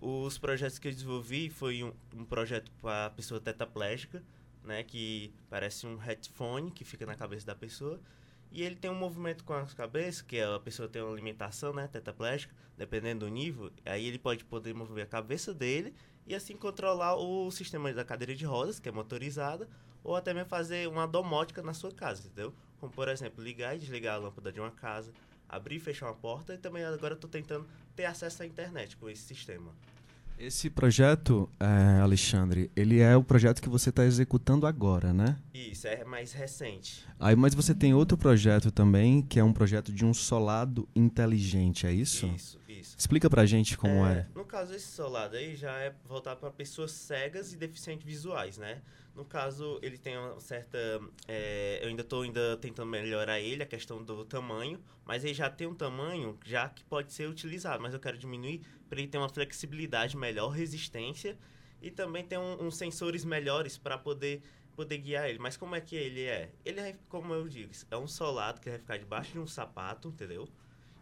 Os 0.00 0.36
projetos 0.36 0.80
que 0.80 0.88
eu 0.88 0.92
desenvolvi 0.92 1.48
foi 1.48 1.84
um, 1.84 1.92
um 2.16 2.24
projeto 2.24 2.72
para 2.80 3.10
pessoa 3.10 3.40
tetraplégica, 3.40 4.20
né, 4.64 4.82
que 4.82 5.32
parece 5.48 5.86
um 5.86 5.96
headphone 5.96 6.70
que 6.70 6.84
fica 6.84 7.06
na 7.06 7.14
cabeça 7.14 7.46
da 7.46 7.54
pessoa. 7.54 8.00
E 8.50 8.62
ele 8.62 8.76
tem 8.76 8.90
um 8.90 8.94
movimento 8.94 9.44
com 9.44 9.54
as 9.54 9.72
cabeças, 9.72 10.20
que 10.20 10.40
a 10.40 10.60
pessoa 10.60 10.88
tem 10.88 11.00
uma 11.00 11.10
alimentação, 11.10 11.72
né, 11.72 11.88
tetraplégica, 11.88 12.54
dependendo 12.76 13.26
do 13.26 13.30
nível, 13.30 13.70
aí 13.84 14.06
ele 14.06 14.18
pode 14.18 14.44
poder 14.44 14.74
mover 14.74 15.04
a 15.04 15.06
cabeça 15.06 15.54
dele 15.54 15.94
e 16.26 16.34
assim 16.34 16.56
controlar 16.56 17.16
o 17.16 17.50
sistema 17.50 17.92
da 17.92 18.04
cadeira 18.04 18.34
de 18.34 18.44
rodas, 18.44 18.78
que 18.78 18.88
é 18.88 18.92
motorizada, 18.92 19.68
ou 20.04 20.16
até 20.16 20.34
mesmo 20.34 20.48
fazer 20.48 20.88
uma 20.88 21.06
domótica 21.06 21.62
na 21.62 21.74
sua 21.74 21.92
casa, 21.92 22.26
entendeu? 22.26 22.52
Como, 22.80 22.92
por 22.92 23.08
exemplo, 23.08 23.42
ligar 23.42 23.76
e 23.76 23.78
desligar 23.78 24.16
a 24.16 24.18
lâmpada 24.18 24.52
de 24.52 24.60
uma 24.60 24.70
casa, 24.70 25.12
abrir 25.48 25.76
e 25.76 25.80
fechar 25.80 26.06
uma 26.06 26.14
porta, 26.14 26.54
e 26.54 26.58
também 26.58 26.84
agora 26.84 27.14
estou 27.14 27.30
tentando 27.30 27.68
ter 27.94 28.04
acesso 28.04 28.42
à 28.42 28.46
internet 28.46 28.96
com 28.96 29.08
esse 29.08 29.22
sistema. 29.22 29.72
Esse 30.42 30.68
projeto, 30.68 31.48
é, 31.60 32.00
Alexandre, 32.00 32.68
ele 32.74 32.98
é 32.98 33.16
o 33.16 33.22
projeto 33.22 33.62
que 33.62 33.68
você 33.68 33.90
está 33.90 34.04
executando 34.04 34.66
agora, 34.66 35.12
né? 35.12 35.36
Isso, 35.54 35.86
é 35.86 36.04
mais 36.04 36.32
recente. 36.32 37.04
Aí, 37.20 37.36
mas 37.36 37.54
você 37.54 37.72
tem 37.72 37.94
outro 37.94 38.18
projeto 38.18 38.72
também, 38.72 39.22
que 39.22 39.38
é 39.38 39.44
um 39.44 39.52
projeto 39.52 39.92
de 39.92 40.04
um 40.04 40.12
solado 40.12 40.88
inteligente, 40.96 41.86
é 41.86 41.92
isso? 41.92 42.26
Isso, 42.26 42.58
isso. 42.80 42.96
Explica 42.98 43.28
pra 43.28 43.46
gente 43.46 43.76
como 43.76 44.04
é. 44.06 44.20
é. 44.20 44.26
No 44.34 44.44
caso, 44.44 44.74
esse 44.74 44.86
solado 44.86 45.36
aí 45.36 45.54
já 45.54 45.72
é 45.78 45.94
voltado 46.04 46.40
para 46.40 46.50
pessoas 46.50 46.92
cegas 46.92 47.52
e 47.52 47.56
deficientes 47.56 48.04
visuais, 48.04 48.58
né? 48.58 48.82
No 49.14 49.24
caso, 49.24 49.78
ele 49.82 49.98
tem 49.98 50.16
uma 50.16 50.40
certa. 50.40 50.78
É, 51.28 51.80
eu 51.82 51.88
ainda 51.88 52.02
estou 52.02 52.22
ainda 52.22 52.56
tentando 52.56 52.88
melhorar 52.88 53.40
ele, 53.40 53.62
a 53.62 53.66
questão 53.66 54.02
do 54.02 54.24
tamanho, 54.24 54.80
mas 55.04 55.24
ele 55.24 55.34
já 55.34 55.50
tem 55.50 55.66
um 55.66 55.74
tamanho 55.74 56.38
já 56.44 56.68
que 56.68 56.82
pode 56.84 57.12
ser 57.12 57.28
utilizado, 57.28 57.82
mas 57.82 57.92
eu 57.92 58.00
quero 58.00 58.16
diminuir 58.16 58.62
para 58.88 58.98
ele 58.98 59.08
ter 59.08 59.18
uma 59.18 59.28
flexibilidade 59.28 60.16
melhor, 60.16 60.48
resistência 60.48 61.36
e 61.80 61.90
também 61.90 62.24
ter 62.24 62.38
uns 62.38 62.60
um, 62.60 62.66
um 62.66 62.70
sensores 62.70 63.24
melhores 63.24 63.76
para 63.76 63.98
poder 63.98 64.42
poder 64.74 64.98
guiar 64.98 65.28
ele. 65.28 65.38
Mas 65.38 65.56
como 65.56 65.74
é 65.74 65.80
que 65.80 65.94
ele 65.94 66.24
é? 66.24 66.50
Ele 66.64 66.80
é, 66.80 66.96
como 67.08 67.32
eu 67.34 67.48
digo, 67.48 67.72
é 67.90 67.96
um 67.96 68.06
solado 68.06 68.60
que 68.60 68.70
vai 68.70 68.78
ficar 68.78 68.98
debaixo 68.98 69.32
de 69.32 69.38
um 69.38 69.46
sapato, 69.46 70.08
entendeu? 70.08 70.48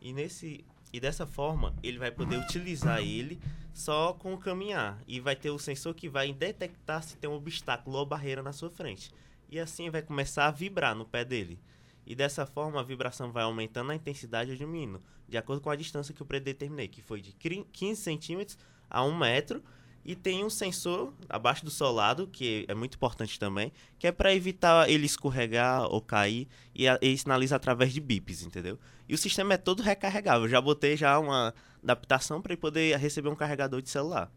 E 0.00 0.12
nesse 0.12 0.64
e 0.92 0.98
dessa 0.98 1.26
forma, 1.26 1.74
ele 1.82 1.98
vai 1.98 2.10
poder 2.10 2.36
utilizar 2.36 3.00
ele 3.00 3.40
só 3.72 4.12
com 4.12 4.34
o 4.34 4.38
caminhar. 4.38 5.00
E 5.06 5.20
vai 5.20 5.36
ter 5.36 5.50
o 5.50 5.58
sensor 5.58 5.94
que 5.94 6.08
vai 6.08 6.32
detectar 6.32 7.02
se 7.02 7.16
tem 7.16 7.30
um 7.30 7.34
obstáculo 7.34 7.98
ou 7.98 8.06
barreira 8.06 8.42
na 8.42 8.52
sua 8.52 8.70
frente. 8.70 9.12
E 9.48 9.58
assim 9.58 9.88
vai 9.90 10.02
começar 10.02 10.46
a 10.46 10.50
vibrar 10.50 10.94
no 10.94 11.04
pé 11.04 11.24
dele. 11.24 11.60
E 12.06 12.14
dessa 12.14 12.44
forma, 12.44 12.80
a 12.80 12.84
vibração 12.84 13.30
vai 13.30 13.44
aumentando 13.44 13.92
a 13.92 13.94
intensidade 13.94 14.50
ou 14.50 14.56
diminuindo, 14.56 15.00
de 15.28 15.36
acordo 15.36 15.62
com 15.62 15.70
a 15.70 15.76
distância 15.76 16.12
que 16.12 16.20
eu 16.20 16.26
predeterminei, 16.26 16.88
que 16.88 17.02
foi 17.02 17.20
de 17.20 17.32
15 17.32 18.00
centímetros 18.00 18.58
a 18.88 19.04
1 19.04 19.16
metro 19.16 19.62
e 20.04 20.14
tem 20.14 20.44
um 20.44 20.50
sensor 20.50 21.12
abaixo 21.28 21.64
do 21.64 21.70
solado, 21.70 22.26
que 22.26 22.64
é 22.68 22.74
muito 22.74 22.94
importante 22.94 23.38
também, 23.38 23.72
que 23.98 24.06
é 24.06 24.12
para 24.12 24.34
evitar 24.34 24.88
ele 24.88 25.06
escorregar 25.06 25.82
ou 25.84 26.00
cair 26.00 26.48
e 26.74 26.86
ele 26.86 27.18
sinaliza 27.18 27.56
através 27.56 27.92
de 27.92 28.00
bips, 28.00 28.42
entendeu? 28.42 28.78
E 29.08 29.14
o 29.14 29.18
sistema 29.18 29.54
é 29.54 29.56
todo 29.56 29.82
recarregável. 29.82 30.44
Eu 30.44 30.48
já 30.48 30.60
botei 30.60 30.96
já 30.96 31.18
uma 31.18 31.54
adaptação 31.82 32.40
para 32.40 32.52
ele 32.52 32.60
poder 32.60 32.96
receber 32.96 33.28
um 33.28 33.34
carregador 33.34 33.82
de 33.82 33.90
celular. 33.90 34.30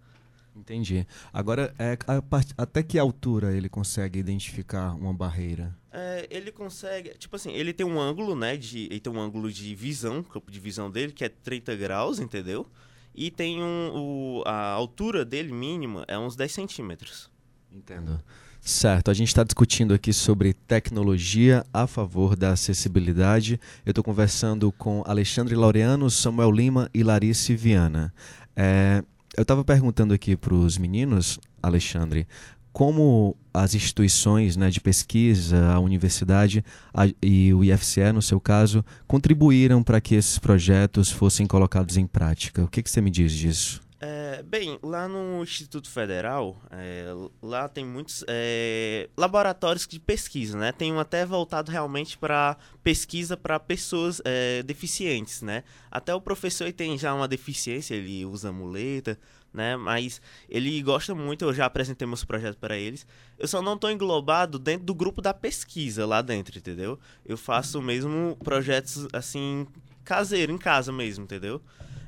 Entendi. 0.55 1.07
Agora, 1.31 1.73
é, 1.79 1.97
a, 2.07 2.21
até 2.63 2.83
que 2.83 2.99
altura 2.99 3.55
ele 3.55 3.67
consegue 3.67 4.19
identificar 4.19 4.93
uma 4.93 5.13
barreira? 5.13 5.75
É, 5.91 6.27
ele 6.29 6.51
consegue, 6.51 7.09
tipo 7.17 7.35
assim, 7.35 7.51
ele 7.53 7.73
tem 7.73 7.85
um 7.85 7.99
ângulo, 7.99 8.35
né, 8.35 8.55
de, 8.55 8.85
ele 8.85 8.99
tem 8.99 9.11
um 9.11 9.19
ângulo 9.19 9.51
de 9.51 9.73
visão, 9.73 10.21
campo 10.21 10.51
de 10.51 10.59
visão 10.59 10.91
dele, 10.91 11.11
que 11.11 11.23
é 11.23 11.29
30 11.29 11.75
graus, 11.75 12.19
entendeu? 12.19 12.67
E 13.15 13.29
tem 13.29 13.61
um. 13.61 13.91
O, 13.93 14.43
a 14.45 14.69
altura 14.71 15.23
dele 15.23 15.53
mínima 15.53 16.03
é 16.07 16.17
uns 16.17 16.35
10 16.35 16.51
centímetros. 16.51 17.29
Entendo. 17.71 18.19
Certo, 18.65 19.11
a 19.11 19.13
gente 19.13 19.27
está 19.27 19.43
discutindo 19.43 19.93
aqui 19.93 20.13
sobre 20.13 20.53
tecnologia 20.53 21.65
a 21.73 21.85
favor 21.85 22.33
da 22.33 22.51
acessibilidade. 22.51 23.59
Eu 23.85 23.91
estou 23.91 24.03
conversando 24.03 24.71
com 24.71 25.03
Alexandre 25.05 25.53
Laureano, 25.53 26.09
Samuel 26.09 26.49
Lima 26.49 26.89
e 26.93 27.03
Larice 27.03 27.57
Viana. 27.57 28.13
É, 28.55 29.03
eu 29.35 29.41
estava 29.41 29.65
perguntando 29.65 30.13
aqui 30.13 30.37
para 30.37 30.53
os 30.53 30.77
meninos, 30.77 31.39
Alexandre, 31.61 32.25
como 32.73 33.37
as 33.53 33.75
instituições 33.75 34.57
né, 34.57 34.69
de 34.71 34.81
pesquisa, 34.81 35.71
a 35.71 35.79
universidade 35.79 36.65
a, 36.91 37.03
e 37.21 37.53
o 37.53 37.63
IFCE, 37.63 38.11
no 38.11 38.21
seu 38.21 38.41
caso, 38.41 38.83
contribuíram 39.07 39.83
para 39.83 40.01
que 40.01 40.15
esses 40.15 40.39
projetos 40.39 41.11
fossem 41.11 41.45
colocados 41.45 41.95
em 41.95 42.07
prática. 42.07 42.63
O 42.63 42.67
que, 42.67 42.81
que 42.81 42.89
você 42.89 42.99
me 42.99 43.11
diz 43.11 43.31
disso? 43.31 43.83
É, 44.05 44.43
bem, 44.43 44.77
lá 44.83 45.07
no 45.07 45.41
Instituto 45.41 45.89
Federal, 45.89 46.61
é, 46.71 47.05
lá 47.41 47.69
tem 47.69 47.85
muitos 47.85 48.21
é, 48.27 49.09
laboratórios 49.15 49.87
de 49.87 49.97
pesquisa, 49.97 50.57
né? 50.57 50.73
Tem 50.73 50.91
um 50.91 50.99
até 50.99 51.25
voltado 51.25 51.71
realmente 51.71 52.17
para 52.17 52.57
pesquisa 52.83 53.37
para 53.37 53.57
pessoas 53.61 54.21
é, 54.25 54.61
deficientes, 54.63 55.41
né? 55.41 55.63
Até 55.89 56.13
o 56.13 56.19
professor 56.19 56.69
tem 56.73 56.97
já 56.97 57.13
uma 57.13 57.29
deficiência, 57.29 57.95
ele 57.95 58.25
usa 58.25 58.51
muleta, 58.51 59.17
né? 59.53 59.77
Mas 59.77 60.21
ele 60.49 60.81
gosta 60.81 61.13
muito, 61.13 61.45
eu 61.45 61.53
já 61.53 61.65
apresentei 61.65 62.07
meus 62.07 62.25
projetos 62.25 62.57
para 62.59 62.77
eles. 62.77 63.05
Eu 63.37 63.47
só 63.47 63.61
não 63.61 63.75
estou 63.75 63.91
englobado 63.91 64.57
dentro 64.57 64.85
do 64.85 64.95
grupo 64.95 65.21
da 65.21 65.33
pesquisa 65.33 66.05
lá 66.05 66.21
dentro, 66.21 66.57
entendeu? 66.57 66.99
Eu 67.25 67.37
faço 67.37 67.81
mesmo 67.81 68.37
projetos 68.43 69.07
assim 69.13 69.67
caseiro 70.03 70.51
em 70.51 70.57
casa 70.57 70.91
mesmo, 70.91 71.23
entendeu? 71.23 71.61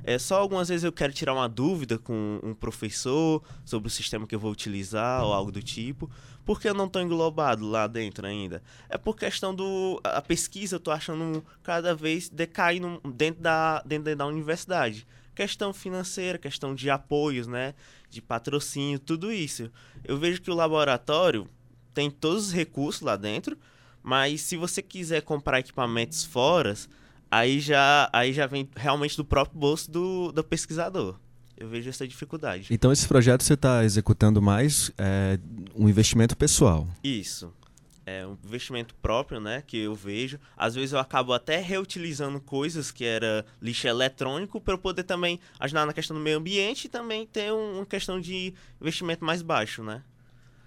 É 0.08 0.20
só 0.20 0.40
algumas 0.40 0.70
vezes 0.70 0.84
eu 0.84 0.92
quero 0.92 1.12
tirar 1.12 1.34
uma 1.34 1.50
dúvida 1.50 1.98
com 1.98 2.40
um 2.44 2.54
professor 2.54 3.42
sobre 3.66 3.88
o 3.88 3.92
sistema 3.92 4.28
que 4.28 4.36
eu 4.36 4.40
vou 4.40 4.52
utilizar 4.52 5.24
ou 5.24 5.34
algo 5.34 5.52
do 5.52 5.64
tipo. 5.64 6.10
Porque 6.46 6.70
eu 6.70 6.76
não 6.76 6.86
estou 6.86 7.02
englobado 7.02 7.68
lá 7.68 7.88
dentro 7.88 8.28
ainda? 8.28 8.62
É 8.88 9.00
por 9.00 9.16
questão 9.16 9.54
do 9.56 10.00
a 10.04 10.22
pesquisa, 10.22 10.76
eu 10.76 10.78
estou 10.78 10.94
achando 10.94 11.44
cada 11.64 11.96
vez 11.96 12.30
decaindo 12.30 13.02
dentro 13.16 13.42
da 13.42 13.82
dentro 13.84 14.16
da 14.16 14.28
universidade 14.28 15.08
questão 15.36 15.74
financeira, 15.74 16.38
questão 16.38 16.74
de 16.74 16.90
apoios, 16.90 17.46
né? 17.46 17.74
De 18.10 18.22
patrocínio, 18.22 18.98
tudo 18.98 19.32
isso. 19.32 19.70
Eu 20.04 20.18
vejo 20.18 20.42
que 20.42 20.50
o 20.50 20.56
laboratório 20.56 21.48
tem 21.94 22.10
todos 22.10 22.48
os 22.48 22.54
recursos 22.54 23.02
lá 23.02 23.16
dentro, 23.16 23.58
mas 24.02 24.42
se 24.42 24.56
você 24.56 24.82
quiser 24.82 25.22
comprar 25.22 25.60
equipamentos 25.60 26.24
fora, 26.24 26.74
aí 27.30 27.60
já, 27.60 28.10
aí 28.14 28.32
já 28.34 28.48
vem 28.48 28.70
realmente 28.76 29.18
do 29.18 29.26
próprio 29.26 29.60
bolso 29.60 29.92
do, 29.92 30.32
do 30.32 30.44
pesquisador. 30.44 31.16
Eu 31.58 31.70
vejo 31.70 31.90
essa 31.90 32.06
dificuldade. 32.08 32.68
Então, 32.70 32.92
esse 32.92 33.08
projeto 33.08 33.44
você 33.44 33.54
está 33.54 33.84
executando 33.86 34.42
mais 34.42 34.92
é, 34.98 35.40
um 35.74 35.88
investimento 35.88 36.36
pessoal. 36.36 36.88
Isso 37.02 37.54
é 38.06 38.26
um 38.26 38.38
investimento 38.44 38.94
próprio, 39.02 39.40
né, 39.40 39.64
que 39.66 39.78
eu 39.78 39.96
vejo. 39.96 40.40
Às 40.56 40.76
vezes 40.76 40.94
eu 40.94 41.00
acabo 41.00 41.34
até 41.34 41.58
reutilizando 41.60 42.40
coisas 42.40 42.92
que 42.92 43.04
era 43.04 43.46
lixo 43.62 43.88
eletrônico 43.88 44.62
para 44.62 44.76
eu 44.76 44.78
poder 44.78 45.04
também 45.04 45.40
ajudar 45.60 45.86
na 45.86 45.94
questão 45.94 46.16
do 46.16 46.22
meio 46.22 46.38
ambiente 46.38 46.86
e 46.86 46.90
também 46.90 47.26
ter 47.26 47.52
um, 47.52 47.78
uma 47.78 47.86
questão 47.86 48.20
de 48.22 48.54
investimento 48.80 49.26
mais 49.26 49.42
baixo, 49.42 49.84
né? 49.84 50.04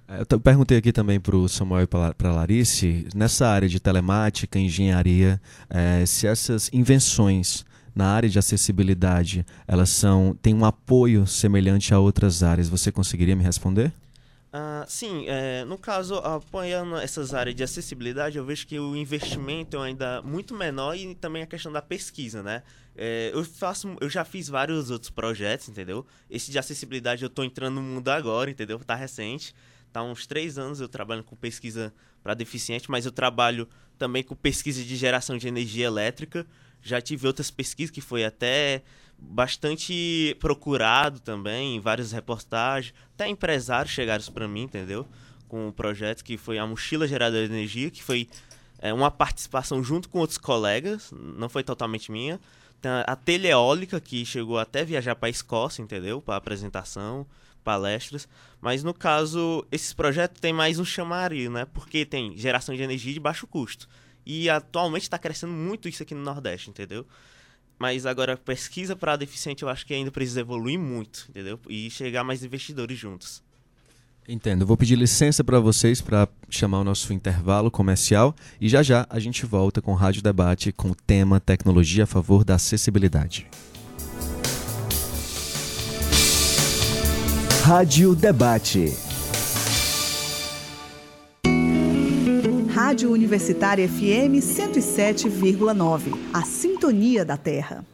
É, 0.08 0.24
eu 0.28 0.40
perguntei 0.40 0.78
aqui 0.78 0.90
também 0.90 1.20
para 1.20 1.36
o 1.36 1.48
Samuel 1.48 1.82
e 1.82 1.86
para 1.86 2.14
a 2.18 2.32
Larice, 2.32 3.06
nessa 3.14 3.46
área 3.46 3.68
de 3.68 3.78
telemática, 3.78 4.58
engenharia, 4.58 5.40
é, 5.68 6.04
se 6.06 6.26
essas 6.26 6.70
invenções 6.72 7.64
na 7.94 8.06
área 8.06 8.28
de 8.28 8.38
acessibilidade, 8.38 9.44
elas 9.66 9.90
são 9.90 10.36
têm 10.40 10.54
um 10.54 10.64
apoio 10.64 11.26
semelhante 11.26 11.92
a 11.92 11.98
outras 11.98 12.42
áreas. 12.42 12.68
Você 12.68 12.90
conseguiria 12.90 13.36
me 13.36 13.42
responder? 13.42 13.92
Uh, 14.48 14.88
sim, 14.88 15.26
é, 15.28 15.62
no 15.66 15.76
caso, 15.76 16.14
apoiando 16.16 16.96
essas 16.96 17.34
áreas 17.34 17.54
de 17.54 17.62
acessibilidade, 17.62 18.38
eu 18.38 18.44
vejo 18.46 18.66
que 18.66 18.78
o 18.78 18.96
investimento 18.96 19.76
é 19.76 19.88
ainda 19.88 20.22
muito 20.22 20.54
menor 20.54 20.96
e 20.96 21.14
também 21.14 21.42
a 21.42 21.46
questão 21.46 21.70
da 21.70 21.82
pesquisa, 21.82 22.42
né? 22.42 22.62
É, 22.96 23.30
eu 23.34 23.44
faço, 23.44 23.94
eu 24.00 24.08
já 24.08 24.24
fiz 24.24 24.48
vários 24.48 24.90
outros 24.90 25.10
projetos, 25.10 25.68
entendeu? 25.68 26.06
Esse 26.30 26.50
de 26.50 26.58
acessibilidade 26.58 27.22
eu 27.22 27.28
estou 27.28 27.44
entrando 27.44 27.74
no 27.74 27.82
mundo 27.82 28.08
agora, 28.08 28.50
entendeu? 28.50 28.78
Tá 28.78 28.94
recente, 28.94 29.54
tá 29.92 30.02
uns 30.02 30.26
três 30.26 30.56
anos 30.56 30.80
eu 30.80 30.88
trabalho 30.88 31.22
com 31.22 31.36
pesquisa 31.36 31.92
para 32.22 32.32
deficiente, 32.32 32.90
mas 32.90 33.04
eu 33.04 33.12
trabalho 33.12 33.68
também 33.98 34.22
com 34.22 34.34
pesquisa 34.34 34.82
de 34.82 34.96
geração 34.96 35.36
de 35.36 35.46
energia 35.46 35.86
elétrica. 35.86 36.46
Já 36.80 37.00
tive 37.00 37.26
outras 37.26 37.50
pesquisas 37.50 37.90
que 37.90 38.00
foi 38.00 38.24
até 38.24 38.82
bastante 39.18 40.36
procurado 40.38 41.20
também, 41.20 41.76
em 41.76 41.80
várias 41.80 42.12
reportagens. 42.12 42.94
Até 43.14 43.28
empresários 43.28 43.92
chegaram 43.92 44.24
para 44.32 44.46
mim, 44.46 44.62
entendeu? 44.62 45.06
Com 45.48 45.68
um 45.68 45.72
projeto 45.72 46.22
que 46.22 46.36
foi 46.36 46.58
a 46.58 46.66
Mochila 46.66 47.06
Geradora 47.06 47.46
de 47.46 47.52
Energia, 47.52 47.90
que 47.90 48.02
foi 48.02 48.28
é, 48.78 48.92
uma 48.92 49.10
participação 49.10 49.82
junto 49.82 50.08
com 50.08 50.18
outros 50.18 50.38
colegas, 50.38 51.10
não 51.12 51.48
foi 51.48 51.64
totalmente 51.64 52.12
minha. 52.12 52.40
Tem 52.80 52.90
a 53.06 53.16
Teleeólica, 53.16 54.00
que 54.00 54.24
chegou 54.24 54.58
até 54.58 54.84
viajar 54.84 55.16
para 55.16 55.28
a 55.28 55.30
Escócia, 55.30 55.82
entendeu? 55.82 56.22
Para 56.22 56.36
apresentação, 56.36 57.26
palestras. 57.64 58.28
Mas 58.60 58.84
no 58.84 58.94
caso, 58.94 59.66
esses 59.72 59.92
projetos 59.92 60.40
têm 60.40 60.52
mais 60.52 60.78
um 60.78 60.84
chamario, 60.84 61.50
né? 61.50 61.64
Porque 61.64 62.06
tem 62.06 62.36
geração 62.36 62.74
de 62.74 62.82
energia 62.82 63.12
de 63.12 63.18
baixo 63.18 63.48
custo. 63.48 63.88
E 64.24 64.48
atualmente 64.48 65.02
está 65.02 65.18
crescendo 65.18 65.52
muito 65.52 65.88
isso 65.88 66.02
aqui 66.02 66.14
no 66.14 66.22
Nordeste, 66.22 66.70
entendeu? 66.70 67.04
Mas 67.78 68.06
agora 68.06 68.36
pesquisa 68.36 68.96
para 68.96 69.16
deficiente 69.16 69.62
eu 69.62 69.68
acho 69.68 69.86
que 69.86 69.94
ainda 69.94 70.10
precisa 70.10 70.40
evoluir 70.40 70.78
muito, 70.78 71.26
entendeu? 71.28 71.58
E 71.68 71.90
chegar 71.90 72.24
mais 72.24 72.42
investidores 72.42 72.98
juntos. 72.98 73.42
Entendo. 74.28 74.66
Vou 74.66 74.76
pedir 74.76 74.94
licença 74.94 75.42
para 75.42 75.58
vocês 75.58 76.02
para 76.02 76.28
chamar 76.50 76.80
o 76.80 76.84
nosso 76.84 77.14
intervalo 77.14 77.70
comercial 77.70 78.36
e 78.60 78.68
já 78.68 78.82
já 78.82 79.06
a 79.08 79.18
gente 79.18 79.46
volta 79.46 79.80
com 79.80 79.92
o 79.92 79.94
Rádio 79.94 80.20
Debate 80.20 80.70
com 80.70 80.90
o 80.90 80.94
tema 80.94 81.40
Tecnologia 81.40 82.04
a 82.04 82.06
favor 82.06 82.44
da 82.44 82.56
acessibilidade. 82.56 83.46
Rádio 87.64 88.14
Debate. 88.14 89.07
Rádio 92.88 93.12
Universitária 93.12 93.86
FM 93.86 94.40
107,9. 94.40 96.14
A 96.32 96.40
Sintonia 96.42 97.22
da 97.22 97.36
Terra. 97.36 97.84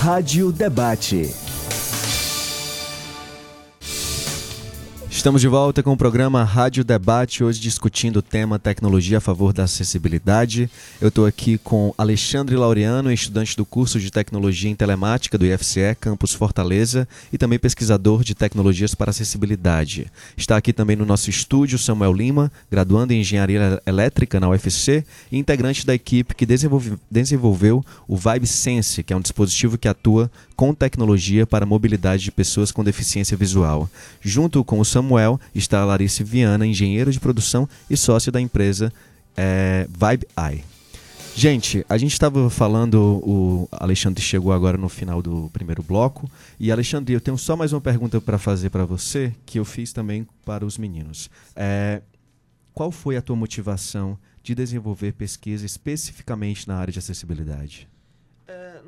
Rádio 0.00 0.50
Debate. 0.50 1.41
Estamos 5.22 5.40
de 5.40 5.46
volta 5.46 5.84
com 5.84 5.92
o 5.92 5.96
programa 5.96 6.42
Rádio 6.42 6.82
Debate, 6.82 7.44
hoje 7.44 7.60
discutindo 7.60 8.16
o 8.16 8.22
tema 8.22 8.58
tecnologia 8.58 9.18
a 9.18 9.20
favor 9.20 9.52
da 9.52 9.62
acessibilidade. 9.62 10.68
Eu 11.00 11.10
estou 11.10 11.26
aqui 11.26 11.58
com 11.58 11.94
Alexandre 11.96 12.56
Laureano, 12.56 13.12
estudante 13.12 13.56
do 13.56 13.64
curso 13.64 14.00
de 14.00 14.10
Tecnologia 14.10 14.68
em 14.68 14.74
Telemática 14.74 15.38
do 15.38 15.46
IFCE, 15.46 15.96
Campus 16.00 16.34
Fortaleza, 16.34 17.06
e 17.32 17.38
também 17.38 17.56
pesquisador 17.56 18.24
de 18.24 18.34
tecnologias 18.34 18.96
para 18.96 19.10
acessibilidade. 19.10 20.10
Está 20.36 20.56
aqui 20.56 20.72
também 20.72 20.96
no 20.96 21.06
nosso 21.06 21.30
estúdio 21.30 21.78
Samuel 21.78 22.12
Lima, 22.12 22.50
graduando 22.68 23.12
em 23.12 23.20
Engenharia 23.20 23.80
Elétrica 23.86 24.40
na 24.40 24.48
UFC 24.48 25.04
e 25.30 25.38
integrante 25.38 25.86
da 25.86 25.94
equipe 25.94 26.34
que 26.34 26.44
desenvolve, 26.44 26.98
desenvolveu 27.08 27.84
o 28.08 28.16
Vibe 28.16 28.48
Sense, 28.48 29.04
que 29.04 29.12
é 29.12 29.16
um 29.16 29.20
dispositivo 29.20 29.78
que 29.78 29.86
atua 29.86 30.28
com 30.62 30.72
tecnologia 30.72 31.44
para 31.44 31.64
a 31.64 31.66
mobilidade 31.66 32.22
de 32.22 32.30
pessoas 32.30 32.70
com 32.70 32.84
deficiência 32.84 33.36
visual. 33.36 33.90
Junto 34.20 34.62
com 34.62 34.78
o 34.78 34.84
Samuel 34.84 35.40
está 35.52 35.80
a 35.80 35.84
Larissa 35.84 36.22
Viana, 36.22 36.64
engenheira 36.64 37.10
de 37.10 37.18
produção 37.18 37.68
e 37.90 37.96
sócia 37.96 38.30
da 38.30 38.40
empresa 38.40 38.92
é, 39.36 39.88
Vibe 39.90 40.24
Eye. 40.38 40.62
Gente, 41.34 41.84
a 41.88 41.98
gente 41.98 42.12
estava 42.12 42.48
falando, 42.48 42.94
o 43.26 43.68
Alexandre 43.72 44.22
chegou 44.22 44.52
agora 44.52 44.78
no 44.78 44.88
final 44.88 45.20
do 45.20 45.50
primeiro 45.52 45.82
bloco. 45.82 46.30
E 46.60 46.70
Alexandre, 46.70 47.12
eu 47.12 47.20
tenho 47.20 47.36
só 47.36 47.56
mais 47.56 47.72
uma 47.72 47.80
pergunta 47.80 48.20
para 48.20 48.38
fazer 48.38 48.70
para 48.70 48.84
você, 48.84 49.34
que 49.44 49.58
eu 49.58 49.64
fiz 49.64 49.92
também 49.92 50.24
para 50.44 50.64
os 50.64 50.78
meninos. 50.78 51.28
É, 51.56 52.02
qual 52.72 52.92
foi 52.92 53.16
a 53.16 53.20
tua 53.20 53.34
motivação 53.34 54.16
de 54.44 54.54
desenvolver 54.54 55.10
pesquisa 55.14 55.66
especificamente 55.66 56.68
na 56.68 56.76
área 56.76 56.92
de 56.92 57.00
acessibilidade? 57.00 57.88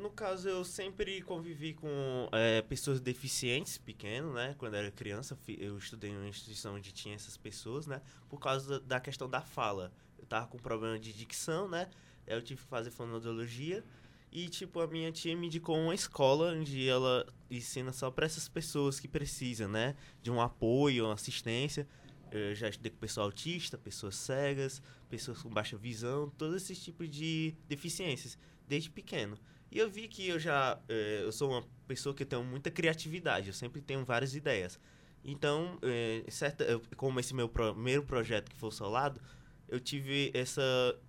No 0.05 0.11
caso, 0.11 0.47
eu 0.47 0.63
sempre 0.63 1.19
convivi 1.23 1.73
com 1.73 2.29
é, 2.31 2.61
pessoas 2.61 3.01
deficientes, 3.01 3.79
pequeno, 3.79 4.31
né? 4.31 4.53
Quando 4.59 4.75
era 4.75 4.91
criança, 4.91 5.35
eu 5.57 5.79
estudei 5.79 6.11
em 6.11 6.15
uma 6.15 6.27
instituição 6.27 6.75
onde 6.75 6.91
tinha 6.91 7.15
essas 7.15 7.35
pessoas, 7.35 7.87
né? 7.87 7.99
Por 8.29 8.39
causa 8.39 8.79
da, 8.79 8.99
questão 8.99 9.27
da 9.27 9.41
fala. 9.41 9.91
Eu 10.19 10.27
tava 10.27 10.45
com 10.45 10.59
problema 10.59 10.99
de 10.99 11.11
dicção, 11.11 11.67
né? 11.67 11.89
Eu 12.27 12.39
tive 12.39 12.61
que 12.61 12.67
fazer 12.67 12.91
fonoaudiologia. 12.91 13.83
E, 14.31 14.47
tipo, 14.47 14.79
a 14.79 14.85
minha 14.85 15.11
tia 15.11 15.35
me 15.35 15.47
indicou 15.47 15.75
uma 15.75 15.95
escola 15.95 16.53
onde 16.53 16.87
ela 16.87 17.25
ensina 17.49 17.91
só 17.91 18.11
para 18.11 18.27
essas 18.27 18.47
pessoas 18.47 18.99
que 18.99 19.07
precisam, 19.07 19.67
né? 19.67 19.95
De 20.21 20.29
um 20.29 20.39
apoio, 20.39 21.05
uma 21.05 21.15
assistência. 21.15 21.87
Eu 22.31 22.53
já 22.53 22.69
estudei 22.69 22.91
com 22.91 22.97
pessoa 22.97 23.25
autista, 23.25 23.75
pessoas 23.75 24.15
cegas, 24.15 24.83
pessoas 25.09 25.41
com 25.41 25.49
baixa 25.49 25.75
visão, 25.77 26.29
todos 26.37 26.61
esses 26.61 26.83
tipos 26.83 27.09
de 27.09 27.55
deficiências, 27.67 28.37
desde 28.67 28.91
pequeno. 28.91 29.35
E 29.71 29.79
eu 29.79 29.89
vi 29.89 30.07
que 30.07 30.27
eu 30.27 30.39
já. 30.39 30.79
Eh, 30.87 31.21
eu 31.23 31.31
sou 31.31 31.51
uma 31.51 31.63
pessoa 31.87 32.15
que 32.15 32.25
tem 32.25 32.41
muita 32.43 32.71
criatividade, 32.71 33.47
eu 33.47 33.53
sempre 33.53 33.81
tenho 33.81 34.03
várias 34.05 34.35
ideias. 34.35 34.79
Então, 35.23 35.79
eh, 35.81 36.23
certa, 36.29 36.63
eu, 36.63 36.81
como 36.95 37.19
esse 37.19 37.33
meu 37.33 37.49
primeiro 37.49 38.03
projeto 38.03 38.49
que 38.49 38.55
foi 38.55 38.71
Solado, 38.71 39.19
eu 39.67 39.79
tive 39.79 40.31
essa, 40.33 40.61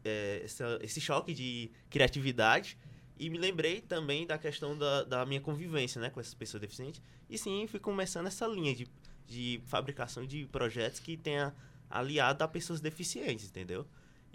eh, 0.04 0.40
essa, 0.44 0.78
esse 0.82 1.00
choque 1.00 1.34
de 1.34 1.70
criatividade 1.90 2.78
e 3.18 3.30
me 3.30 3.38
lembrei 3.38 3.80
também 3.80 4.26
da 4.26 4.38
questão 4.38 4.76
da, 4.76 5.04
da 5.04 5.26
minha 5.26 5.40
convivência 5.40 6.00
né, 6.00 6.10
com 6.10 6.20
essas 6.20 6.34
pessoas 6.34 6.60
deficientes. 6.60 7.00
E 7.28 7.38
sim, 7.38 7.66
fui 7.66 7.80
começando 7.80 8.26
essa 8.26 8.46
linha 8.46 8.74
de, 8.74 8.88
de 9.26 9.60
fabricação 9.66 10.26
de 10.26 10.46
projetos 10.46 11.00
que 11.00 11.16
tenha 11.16 11.54
aliado 11.88 12.42
a 12.42 12.48
pessoas 12.48 12.80
deficientes, 12.80 13.46
entendeu? 13.46 13.86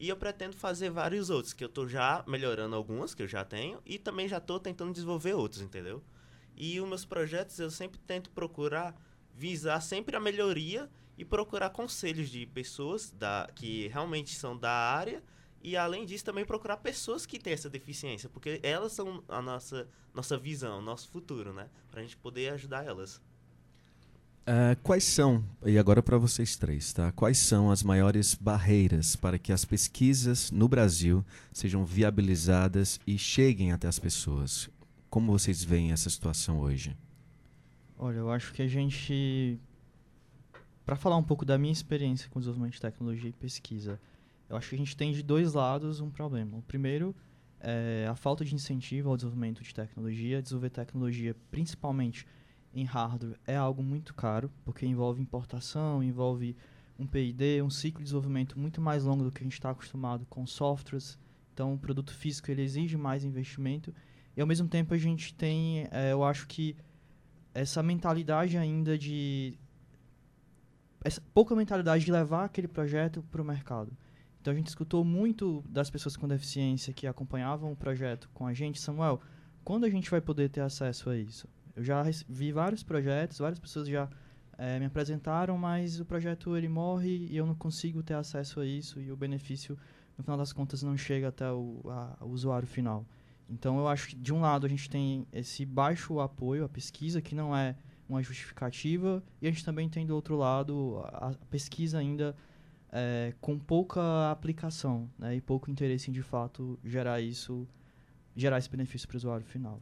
E 0.02 0.10
eu 0.10 0.18
pretendo 0.18 0.58
fazer 0.58 0.90
vários 0.90 1.30
outros, 1.30 1.54
que 1.54 1.64
eu 1.64 1.70
tô 1.70 1.88
já 1.88 2.24
melhorando 2.28 2.76
alguns 2.76 3.14
que 3.14 3.22
eu 3.22 3.28
já 3.28 3.46
tenho 3.46 3.80
e 3.86 4.00
também 4.00 4.28
já 4.28 4.40
tô 4.40 4.60
tentando 4.60 4.92
desenvolver 4.92 5.36
outros, 5.36 5.62
entendeu? 5.62 6.04
E 6.58 6.82
os 6.82 6.90
meus 6.90 7.06
projetos 7.06 7.60
eu 7.60 7.70
sempre 7.70 8.00
tento 8.00 8.32
procurar 8.32 9.00
visar 9.36 9.80
sempre 9.80 10.16
a 10.16 10.20
melhoria 10.20 10.90
e 11.20 11.24
procurar 11.24 11.70
conselhos 11.70 12.30
de 12.32 12.48
pessoas 12.48 13.12
da, 13.12 13.48
que 13.54 13.90
realmente 13.90 14.34
são 14.34 14.58
da 14.58 14.72
área 14.72 15.22
e 15.62 15.78
além 15.78 16.04
disso 16.04 16.26
também 16.26 16.46
procurar 16.46 16.78
pessoas 16.78 17.28
que 17.28 17.38
têm 17.38 17.54
essa 17.54 17.70
deficiência, 17.70 18.28
porque 18.28 18.60
elas 18.64 18.94
são 18.94 19.24
a 19.28 19.40
nossa 19.40 19.88
nossa 20.16 20.36
visão, 20.36 20.82
nosso 20.82 21.10
futuro, 21.10 21.54
né? 21.54 21.70
Pra 21.92 22.02
gente 22.02 22.18
poder 22.18 22.52
ajudar 22.54 22.84
elas. 22.84 23.22
Uh, 24.42 24.76
quais 24.82 25.04
são, 25.04 25.44
e 25.64 25.78
agora 25.78 26.02
para 26.02 26.18
vocês 26.18 26.58
três, 26.58 26.92
tá? 26.92 27.12
Quais 27.12 27.38
são 27.38 27.70
as 27.70 27.84
maiores 27.84 28.34
barreiras 28.34 29.16
para 29.16 29.38
que 29.38 29.54
as 29.54 29.64
pesquisas 29.64 30.50
no 30.50 30.68
Brasil 30.68 31.24
sejam 31.54 31.86
viabilizadas 31.86 33.00
e 33.06 33.20
cheguem 33.20 33.72
até 33.72 33.88
as 33.88 34.00
pessoas? 34.00 34.68
Como 35.12 35.32
vocês 35.32 35.64
veem 35.64 35.92
essa 35.92 36.10
situação 36.10 36.60
hoje? 36.60 36.98
Olha, 38.00 38.18
eu 38.18 38.32
acho 38.32 38.52
que 38.52 38.64
a 38.64 38.68
gente. 38.68 39.60
Para 40.84 40.96
falar 40.96 41.18
um 41.18 41.24
pouco 41.24 41.46
da 41.46 41.56
minha 41.60 41.72
experiência 41.72 42.28
com 42.32 42.40
desenvolvimento 42.40 42.74
de 42.74 42.82
tecnologia 42.82 43.30
e 43.30 43.34
pesquisa, 43.34 44.00
eu 44.50 44.58
acho 44.58 44.70
que 44.70 44.76
a 44.76 44.78
gente 44.80 44.98
tem 44.98 45.14
de 45.14 45.22
dois 45.22 45.54
lados 45.54 46.00
um 46.00 46.10
problema. 46.10 46.58
O 46.58 46.64
primeiro 46.64 47.16
é 47.60 48.08
a 48.10 48.16
falta 48.16 48.44
de 48.44 48.56
incentivo 48.56 49.10
ao 49.10 49.16
desenvolvimento 49.16 49.62
de 49.62 49.72
tecnologia, 49.72 50.42
desenvolver 50.42 50.72
tecnologia 50.72 51.36
principalmente 51.52 52.26
em 52.74 52.84
hardware 52.84 53.38
é 53.46 53.56
algo 53.56 53.84
muito 53.84 54.14
caro, 54.14 54.52
porque 54.64 54.86
envolve 54.86 55.22
importação, 55.22 56.04
envolve 56.04 56.56
um 56.98 57.06
P&D, 57.06 57.62
um 57.62 57.70
ciclo 57.70 58.00
de 58.00 58.06
desenvolvimento 58.06 58.58
muito 58.58 58.80
mais 58.80 59.04
longo 59.04 59.24
do 59.24 59.32
que 59.32 59.42
a 59.42 59.44
gente 59.44 59.54
está 59.54 59.72
acostumado 59.72 60.26
com 60.30 60.46
softwares. 60.46 61.18
Então, 61.54 61.74
o 61.74 61.78
produto 61.78 62.14
físico 62.14 62.50
ele 62.52 62.62
exige 62.62 62.96
mais 62.96 63.24
investimento. 63.24 63.94
E, 64.36 64.42
ao 64.42 64.48
mesmo 64.48 64.68
tempo, 64.68 64.94
a 64.94 64.98
gente 64.98 65.34
tem, 65.34 65.88
é, 65.92 66.12
eu 66.12 66.24
acho 66.24 66.48
que, 66.48 66.76
essa 67.54 67.84
mentalidade 67.84 68.58
ainda 68.58 68.98
de... 68.98 69.58
Essa 71.04 71.22
pouca 71.34 71.56
mentalidade 71.56 72.06
de 72.06 72.12
levar 72.12 72.46
aquele 72.46 72.68
projeto 72.68 73.24
para 73.32 73.42
o 73.42 73.46
mercado. 73.46 73.92
Então, 74.40 74.54
a 74.54 74.56
gente 74.56 74.68
escutou 74.68 75.04
muito 75.04 75.64
das 75.68 75.90
pessoas 75.90 76.16
com 76.16 76.28
deficiência 76.28 76.94
que 76.94 77.08
acompanhavam 77.08 77.72
o 77.72 77.76
projeto 77.76 78.30
com 78.34 78.46
a 78.46 78.54
gente. 78.54 78.80
Samuel, 78.80 79.20
quando 79.64 79.86
a 79.86 79.90
gente 79.90 80.10
vai 80.10 80.22
poder 80.22 80.50
ter 80.50 80.62
acesso 80.62 81.10
a 81.10 81.18
isso? 81.18 81.48
Eu 81.76 81.84
já 81.84 82.04
vi 82.28 82.52
vários 82.52 82.84
projetos, 82.84 83.40
várias 83.40 83.60
pessoas 83.60 83.88
já 83.88 84.10
é, 84.58 84.80
me 84.80 84.86
apresentaram, 84.86 85.58
mas 85.58 86.00
o 86.00 86.06
projeto 86.06 86.56
ele 86.56 86.68
morre 86.68 87.28
e 87.30 87.38
eu 87.38 87.46
não 87.46 87.56
consigo 87.56 88.04
ter 88.04 88.14
acesso 88.14 88.60
a 88.60 88.66
isso 88.66 89.00
e 89.02 89.12
o 89.12 89.16
benefício, 89.16 89.78
no 90.18 90.24
final 90.24 90.38
das 90.38 90.54
contas, 90.54 90.84
não 90.84 90.96
chega 90.98 91.30
até 91.30 91.52
o, 91.52 91.82
a, 91.88 92.18
o 92.22 92.30
usuário 92.30 92.68
final. 92.68 93.06
Então, 93.50 93.78
eu 93.80 93.88
acho 93.88 94.10
que, 94.10 94.16
de 94.16 94.34
um 94.34 94.40
lado, 94.40 94.66
a 94.66 94.70
gente 94.70 94.90
tem 94.90 95.28
esse 95.34 95.66
baixo 95.66 96.20
apoio 96.20 96.64
à 96.64 96.70
pesquisa, 96.70 97.22
que 97.22 97.36
não 97.36 97.56
é 97.56 97.76
uma 98.08 98.22
justificativa, 98.22 99.24
e 99.42 99.48
a 99.48 99.52
gente 99.52 99.66
também 99.66 99.90
tem, 99.90 100.06
do 100.06 100.16
outro 100.16 100.38
lado, 100.38 101.02
a, 101.06 101.30
a 101.30 101.34
pesquisa 101.50 101.98
ainda 101.98 102.36
é, 102.92 103.34
com 103.42 103.58
pouca 103.58 104.32
aplicação 104.32 105.10
né, 105.18 105.36
e 105.36 105.42
pouco 105.42 105.72
interesse 105.72 106.10
em, 106.10 106.14
de 106.14 106.22
fato, 106.22 106.78
gerar 106.84 107.22
isso, 107.22 107.68
gerar 108.36 108.58
esse 108.58 108.70
benefício 108.70 109.08
para 109.08 109.16
o 109.16 109.18
usuário 109.18 109.46
final. 109.46 109.82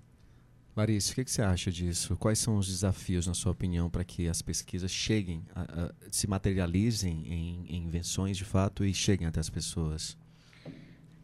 Larissa, 0.80 1.12
o 1.12 1.16
que, 1.16 1.26
que, 1.26 1.32
você 1.32 1.42
acha 1.42 1.70
disso? 1.70 2.16
Quais 2.16 2.40
são 2.40 2.56
os 2.56 2.68
desafios, 2.68 3.28
na 3.28 3.34
sua 3.34 3.52
opinião, 3.52 3.90
para 3.90 4.04
que 4.06 4.30
as 4.30 4.42
pesquisas 4.42 4.90
cheguem, 4.90 5.44
a, 5.54 5.62
a, 5.62 5.94
se 6.10 6.26
materializem 6.26 7.28
em, 7.28 7.66
em, 7.68 7.84
invenções 7.84 8.38
de 8.38 8.46
fato 8.46 8.86
e 8.86 8.94
cheguem 8.94 9.28
até 9.28 9.42
as 9.42 9.50
pessoas? 9.50 10.18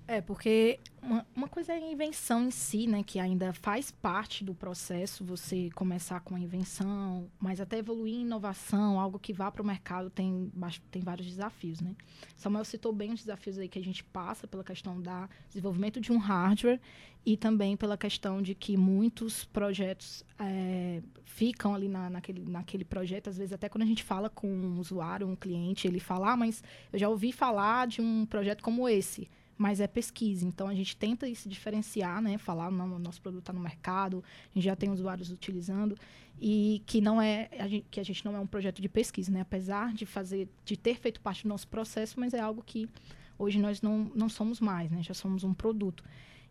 É, 0.08 0.22
porque 0.22 0.80
uma, 1.02 1.26
uma, 1.36 1.48
coisa 1.48 1.74
é 1.74 1.78
a 1.78 1.92
invenção 1.92 2.44
em 2.44 2.52
si, 2.52 2.86
né? 2.86 3.02
Que 3.04 3.20
ainda 3.20 3.52
faz 3.54 3.90
parte 3.90 4.44
do 4.44 4.54
processo, 4.54 5.26
você 5.26 5.70
começar 5.74 6.20
com 6.20 6.36
a 6.36 6.40
invenção, 6.40 7.28
mas 7.40 7.60
até 7.60 7.80
evoluir 7.80 8.14
em 8.14 8.22
inovação, 8.22 9.00
algo 9.00 9.18
que 9.18 9.34
vá 9.34 9.52
para 9.52 9.64
o 9.64 9.66
mercado, 9.66 10.12
tem, 10.12 10.52
tem 10.92 11.02
vários 11.02 11.28
desafios, 11.28 11.82
né? 11.82 11.96
Samuel 12.36 12.66
citou 12.66 12.94
bem 12.94 13.14
os 13.14 13.22
desafios 13.22 13.58
aí 13.58 13.68
que 13.68 13.80
a 13.80 13.84
gente 13.84 14.04
passa 14.04 14.48
pela 14.48 14.64
questão 14.64 15.02
do 15.02 15.10
desenvolvimento 15.48 16.00
de 16.00 16.12
um 16.12 16.18
hardware 16.18 16.80
e 17.26 17.36
também 17.36 17.76
pela 17.76 17.98
questão 17.98 18.42
de 18.42 18.54
que 18.54 18.78
muitos 18.78 19.46
projetos 19.46 20.24
é, 20.38 21.02
ficam 21.24 21.74
ali 21.74 21.88
na, 21.88 22.12
naquele, 22.12 22.46
naquele 22.48 22.86
projeto, 22.86 23.32
às 23.32 23.38
vezes 23.38 23.54
até 23.54 23.68
quando 23.68 23.82
a 23.82 23.88
gente 23.88 24.04
fala 24.04 24.30
com 24.30 24.48
um 24.48 24.80
usuário, 24.80 25.28
um 25.28 25.36
cliente, 25.36 25.88
ele 25.88 26.00
fala, 26.00 26.34
ah, 26.34 26.38
mas 26.38 26.64
eu 26.94 27.00
já 27.00 27.10
ouvi 27.10 27.32
falar 27.32 27.88
de 27.88 28.02
um 28.02 28.28
projeto 28.28 28.62
como 28.62 28.88
esse, 28.88 29.28
mas 29.58 29.80
é 29.80 29.88
pesquisa. 29.88 30.46
Então 30.46 30.68
a 30.68 30.76
gente 30.76 30.96
tenta 30.96 31.34
se 31.34 31.48
diferenciar, 31.48 32.22
né? 32.22 32.38
Falar, 32.38 32.72
não, 32.72 32.96
o 32.96 33.00
nosso 33.00 33.22
produto 33.22 33.42
está 33.42 33.54
no 33.54 33.60
mercado, 33.60 34.24
a 34.52 34.54
gente 34.54 34.66
já 34.66 34.76
tem 34.76 34.90
usuários 34.90 35.32
utilizando 35.32 35.98
e 36.40 36.82
que 36.86 37.00
não 37.00 37.22
é 37.22 37.50
a 37.58 37.68
gente, 37.68 37.86
que 37.90 38.00
a 38.00 38.04
gente 38.04 38.26
não 38.26 38.36
é 38.36 38.40
um 38.40 38.48
projeto 38.48 38.82
de 38.82 38.90
pesquisa, 38.90 39.32
né? 39.32 39.42
Apesar 39.42 39.94
de 39.94 40.06
fazer, 40.06 40.50
de 40.66 40.76
ter 40.76 40.98
feito 41.00 41.22
parte 41.22 41.44
do 41.44 41.50
nosso 41.50 41.68
processo, 41.68 42.20
mas 42.20 42.34
é 42.34 42.40
algo 42.40 42.62
que 42.66 42.90
hoje 43.38 43.60
nós 43.60 43.82
não, 43.82 44.12
não 44.16 44.30
somos 44.30 44.60
mais, 44.60 44.92
né? 44.92 45.02
Já 45.02 45.14
somos 45.14 45.44
um 45.44 45.54
produto. 45.54 46.04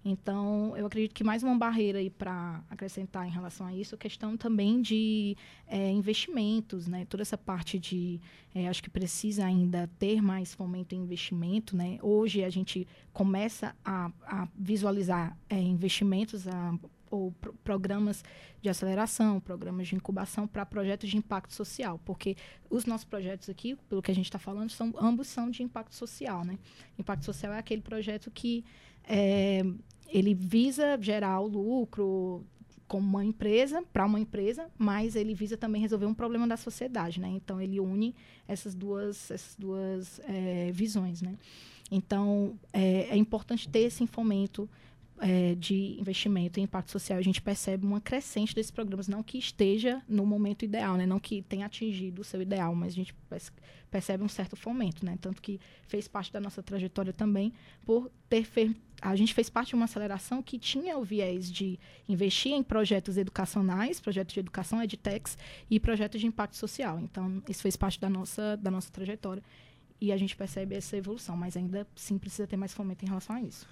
Então, 0.04 0.76
eu 0.76 0.84
acredito 0.84 1.14
que 1.14 1.24
mais 1.24 1.42
uma 1.42 1.56
barreira 1.56 1.98
aí 1.98 2.10
para 2.10 2.62
acrescentar 2.68 3.26
em 3.26 3.30
relação 3.30 3.66
a 3.66 3.74
isso, 3.74 3.96
questão 3.96 4.36
também 4.36 4.82
de 4.82 5.34
é, 5.66 5.90
investimentos, 5.90 6.86
né? 6.86 7.06
Toda 7.06 7.22
essa 7.22 7.38
parte 7.38 7.78
de, 7.78 8.20
é, 8.54 8.68
acho 8.68 8.82
que 8.82 8.90
precisa 8.90 9.46
ainda 9.46 9.88
ter 9.98 10.20
mais 10.20 10.52
fomento 10.52 10.94
em 10.94 10.98
investimento, 10.98 11.74
né? 11.74 11.98
Hoje 12.02 12.44
a 12.44 12.50
gente 12.50 12.86
começa 13.14 13.74
a, 13.82 14.10
a 14.26 14.46
visualizar 14.54 15.38
é, 15.48 15.58
investimentos, 15.58 16.46
a, 16.46 16.78
ou 17.10 17.32
pro, 17.32 17.54
programas 17.64 18.22
de 18.60 18.68
aceleração, 18.68 19.40
programas 19.40 19.88
de 19.88 19.94
incubação 19.94 20.46
para 20.46 20.66
projetos 20.66 21.08
de 21.08 21.16
impacto 21.16 21.54
social, 21.54 21.98
porque 22.04 22.36
os 22.68 22.84
nossos 22.84 23.06
projetos 23.06 23.48
aqui, 23.48 23.74
pelo 23.88 24.02
que 24.02 24.10
a 24.10 24.14
gente 24.14 24.26
está 24.26 24.38
falando, 24.38 24.68
são 24.68 24.92
ambos 24.98 25.28
são 25.28 25.50
de 25.50 25.62
impacto 25.62 25.94
social, 25.94 26.44
né? 26.44 26.58
Impacto 26.98 27.24
social 27.24 27.54
é 27.54 27.58
aquele 27.58 27.80
projeto 27.80 28.30
que 28.30 28.62
é, 29.06 29.62
ele 30.08 30.34
visa 30.34 30.98
gerar 31.00 31.40
o 31.40 31.46
lucro 31.46 32.44
como 32.86 33.06
uma 33.06 33.24
empresa, 33.24 33.82
para 33.92 34.04
uma 34.04 34.20
empresa, 34.20 34.70
mas 34.78 35.16
ele 35.16 35.34
visa 35.34 35.56
também 35.56 35.80
resolver 35.80 36.06
um 36.06 36.14
problema 36.14 36.46
da 36.46 36.56
sociedade, 36.56 37.20
né? 37.20 37.28
Então, 37.28 37.60
ele 37.60 37.80
une 37.80 38.14
essas 38.46 38.74
duas, 38.74 39.30
essas 39.30 39.56
duas 39.58 40.20
é, 40.24 40.70
visões, 40.72 41.22
né? 41.22 41.36
Então, 41.90 42.58
é, 42.72 43.08
é, 43.10 43.16
importante 43.16 43.68
ter 43.68 43.80
esse 43.80 44.06
fomento 44.06 44.68
é, 45.18 45.54
de 45.54 45.98
investimento 45.98 46.58
em 46.58 46.64
impacto 46.64 46.90
social. 46.90 47.18
A 47.18 47.22
gente 47.22 47.40
percebe 47.40 47.86
uma 47.86 48.00
crescente 48.00 48.54
desses 48.54 48.70
programas, 48.70 49.08
não 49.08 49.22
que 49.22 49.38
esteja 49.38 50.02
no 50.08 50.26
momento 50.26 50.64
ideal, 50.64 50.96
né? 50.96 51.06
Não 51.06 51.20
que 51.20 51.42
tenha 51.42 51.66
atingido 51.66 52.22
o 52.22 52.24
seu 52.24 52.42
ideal, 52.42 52.74
mas 52.74 52.92
a 52.92 52.96
gente 52.96 53.14
percebe 53.90 54.24
um 54.24 54.28
certo 54.28 54.56
fomento, 54.56 55.04
né? 55.04 55.16
Tanto 55.20 55.40
que 55.40 55.60
fez 55.86 56.08
parte 56.08 56.32
da 56.32 56.40
nossa 56.40 56.62
trajetória 56.62 57.12
também 57.12 57.52
por 57.84 58.10
ter 58.28 58.44
feito 58.44 58.76
a 59.04 59.14
gente 59.14 59.34
fez 59.34 59.50
parte 59.50 59.68
de 59.68 59.74
uma 59.74 59.84
aceleração 59.84 60.42
que 60.42 60.58
tinha 60.58 60.96
o 60.96 61.04
viés 61.04 61.52
de 61.52 61.78
investir 62.08 62.52
em 62.52 62.62
projetos 62.62 63.18
educacionais, 63.18 64.00
projetos 64.00 64.32
de 64.32 64.40
educação, 64.40 64.82
edtechs, 64.82 65.36
e 65.70 65.78
projetos 65.78 66.18
de 66.22 66.26
impacto 66.26 66.56
social. 66.56 66.98
Então, 66.98 67.42
isso 67.46 67.60
fez 67.60 67.76
parte 67.76 68.00
da 68.00 68.08
nossa, 68.08 68.56
da 68.56 68.70
nossa 68.70 68.90
trajetória. 68.90 69.42
E 70.00 70.10
a 70.10 70.16
gente 70.16 70.34
percebe 70.34 70.74
essa 70.74 70.96
evolução, 70.96 71.36
mas 71.36 71.54
ainda 71.54 71.86
sim 71.94 72.16
precisa 72.16 72.46
ter 72.46 72.56
mais 72.56 72.72
fomento 72.72 73.04
em 73.04 73.08
relação 73.08 73.36
a 73.36 73.42
isso. 73.42 73.66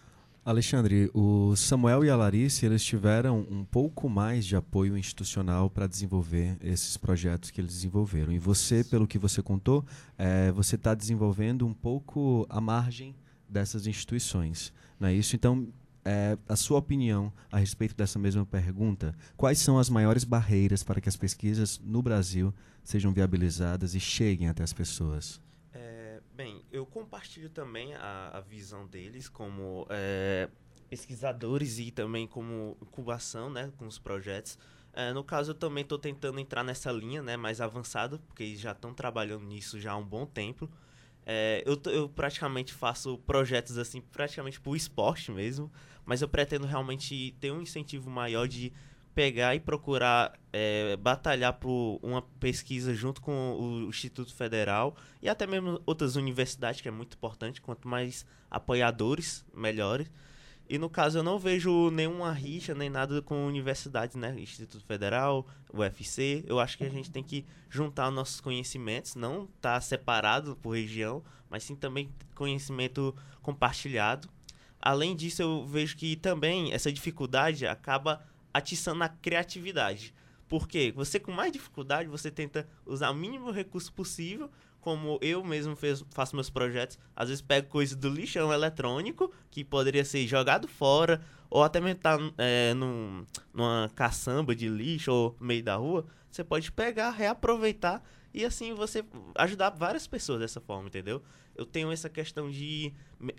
Alexandre, 0.45 1.11
o 1.15 1.57
Samuel 1.57 2.05
e 2.05 2.11
a 2.11 2.17
Larissa 2.17 2.67
eles 2.67 2.85
tiveram 2.85 3.47
um 3.49 3.65
pouco 3.65 4.11
mais 4.11 4.45
de 4.45 4.55
apoio 4.55 4.99
institucional 4.99 5.71
para 5.71 5.87
desenvolver 5.87 6.59
esses 6.61 6.97
projetos 6.99 7.51
que 7.51 7.61
eles 7.61 7.73
desenvolveram. 7.73 8.33
E 8.33 8.39
você, 8.39 8.85
pelo 8.85 9.07
que 9.07 9.19
você 9.19 9.41
contou, 9.41 9.83
é, 10.19 10.53
você 10.53 10.75
está 10.75 10.95
desenvolvendo 10.95 11.67
um 11.67 11.73
pouco 11.73 12.45
à 12.51 12.61
margem 12.61 13.15
dessas 13.49 13.87
instituições. 13.87 14.73
Não 15.03 15.09
é 15.09 15.15
isso? 15.15 15.35
Então, 15.35 15.67
é, 16.05 16.39
a 16.49 16.55
sua 16.55 16.79
opinião 16.79 17.33
a 17.51 17.59
respeito 17.59 17.93
dessa 17.93 18.21
mesma 18.21 18.47
pergunta, 18.47 19.13
quais 19.37 19.59
são 19.59 19.77
as 19.77 19.91
maiores 19.91 20.23
barreiras 20.23 20.85
para 20.85 21.01
que 21.01 21.09
as 21.09 21.17
pesquisas 21.17 21.81
no 21.81 22.01
Brasil 22.01 22.55
sejam 22.85 23.13
viabilizadas 23.13 23.97
e 23.97 24.01
cheguem 24.01 24.49
até 24.49 24.63
as 24.63 24.73
pessoas? 24.73 25.41
É, 25.73 26.21
bem, 26.37 26.65
eu 26.71 26.87
compartilho 26.87 27.51
também 27.51 27.97
a, 27.97 28.31
a 28.35 28.41
visão 28.43 28.87
deles 28.87 29.29
como 29.29 29.89
é, 29.91 30.49
pesquisadores 30.89 31.81
e 31.81 31.91
também 31.91 32.29
como 32.29 32.77
incubação 32.81 33.51
né, 33.51 33.73
com 33.77 33.89
os 33.89 33.99
projetos. 33.99 34.57
É, 34.93 35.13
no 35.13 35.25
caso, 35.25 35.51
eu 35.51 35.55
também 35.57 35.83
estou 35.83 35.99
tentando 35.99 36.39
entrar 36.39 36.63
nessa 36.63 36.93
linha 36.93 37.21
né, 37.21 37.37
mais 37.37 37.61
avançada, 37.61 38.21
porque 38.29 38.45
eles 38.45 38.61
já 38.61 38.71
estão 38.71 38.95
trabalhando 38.95 39.45
nisso 39.47 39.81
já 39.81 39.91
há 39.91 39.97
um 39.97 40.07
bom 40.07 40.25
tempo. 40.25 40.71
É, 41.25 41.63
eu, 41.67 41.81
eu 41.93 42.09
praticamente 42.09 42.73
faço 42.73 43.19
projetos 43.19 43.79
assim, 43.79 44.01
praticamente 44.01 44.61
por 44.61 44.77
esporte 44.77 45.31
mesmo, 45.31 45.71
mas 46.05 46.21
eu 46.21 46.29
pretendo 46.29 46.67
realmente 46.67 47.37
ter 47.41 47.53
um 47.53 47.63
incentivo 47.63 48.11
maior 48.11 48.49
de 48.49 48.73
pegar 49.15 49.55
e 49.55 49.61
procurar 49.61 50.39
é, 50.53 50.97
batalhar 50.97 51.53
por 51.55 52.01
uma 52.03 52.23
pesquisa 52.41 52.95
junto 52.95 53.21
com 53.21 53.57
o 53.59 53.89
Instituto 53.89 54.35
Federal 54.35 54.97
e 55.21 55.29
até 55.29 55.47
mesmo 55.47 55.81
outras 55.85 56.17
universidades, 56.17 56.81
que 56.81 56.89
é 56.89 56.91
muito 56.91 57.15
importante. 57.15 57.61
Quanto 57.61 57.87
mais 57.87 58.27
apoiadores, 58.51 59.45
melhores. 59.55 60.11
E 60.73 60.79
no 60.79 60.89
caso 60.89 61.19
eu 61.19 61.23
não 61.23 61.39
vejo 61.39 61.91
nenhuma 61.91 62.33
rixa 62.33 62.75
nem 62.75 62.89
nada 62.89 63.21
com 63.21 63.47
universidades, 63.47 64.17
né? 64.17 64.35
Instituto 64.41 64.83
Federal, 64.87 65.47
UFC. 65.71 66.43
Eu 66.47 66.59
acho 66.59 66.79
que 66.79 66.85
a 66.85 66.89
gente 66.89 67.11
tem 67.11 67.23
que 67.23 67.45
juntar 67.69 68.11
nossos 68.11 68.41
conhecimentos, 68.41 69.15
não 69.15 69.45
estar 69.45 69.75
tá 69.75 69.81
separado 69.83 70.57
por 70.63 70.71
região, 70.71 71.23
mas 71.51 71.63
sim 71.63 71.77
também 71.77 72.11
conhecimento 72.35 73.15
compartilhado. 73.43 74.31
Além 74.81 75.15
disso, 75.15 75.43
eu 75.43 75.67
vejo 75.67 75.95
que 75.95 76.17
também 76.17 76.73
essa 76.73 76.91
dificuldade 76.91 77.67
acaba 77.67 78.25
atiçando 78.51 79.05
a 79.05 79.11
criatividade. 79.11 80.15
Porque 80.49 80.91
você 80.97 81.21
com 81.21 81.33
mais 81.33 81.53
dificuldade, 81.53 82.09
você 82.09 82.31
tenta 82.31 82.67
usar 82.87 83.11
o 83.11 83.15
mínimo 83.15 83.51
recurso 83.51 83.93
possível 83.93 84.51
como 84.83 85.17
eu 85.23 85.45
mesmo 85.45 85.77
fez, 85.77 86.05
faço 86.11 86.35
meus 86.35 86.51
projetos, 86.51 86.99
às 87.15 87.29
vezes 87.29 87.41
pego 87.41 87.69
coisa 87.69 87.97
do 87.97 88.11
lixão 88.11 88.53
eletrônico, 88.53 89.33
que 89.49 89.65
poderia 89.65 90.05
ser 90.05 90.27
jogado 90.27 90.67
fora, 90.67 91.23
ou 91.49 91.63
até 91.63 91.81
mesmo 91.81 92.01
tá 92.01 92.19
é, 92.37 92.75
num, 92.75 93.25
numa 93.55 93.91
caçamba 93.95 94.57
de 94.57 94.69
lixo 94.69 95.13
ou 95.13 95.37
meio 95.41 95.63
da 95.63 95.77
rua, 95.77 96.05
você 96.29 96.43
pode 96.43 96.73
pegar, 96.73 97.11
reaproveitar 97.11 98.03
e 98.35 98.45
assim 98.45 98.75
você 98.75 99.05
ajudar 99.37 99.71
várias 99.71 100.07
pessoas 100.07 100.41
dessa 100.41 100.61
forma, 100.61 100.89
entendeu? 100.89 101.23
Eu 101.55 101.65
tenho 101.65 101.93
essa 101.93 102.09
questão 102.09 102.51
de 102.51 102.93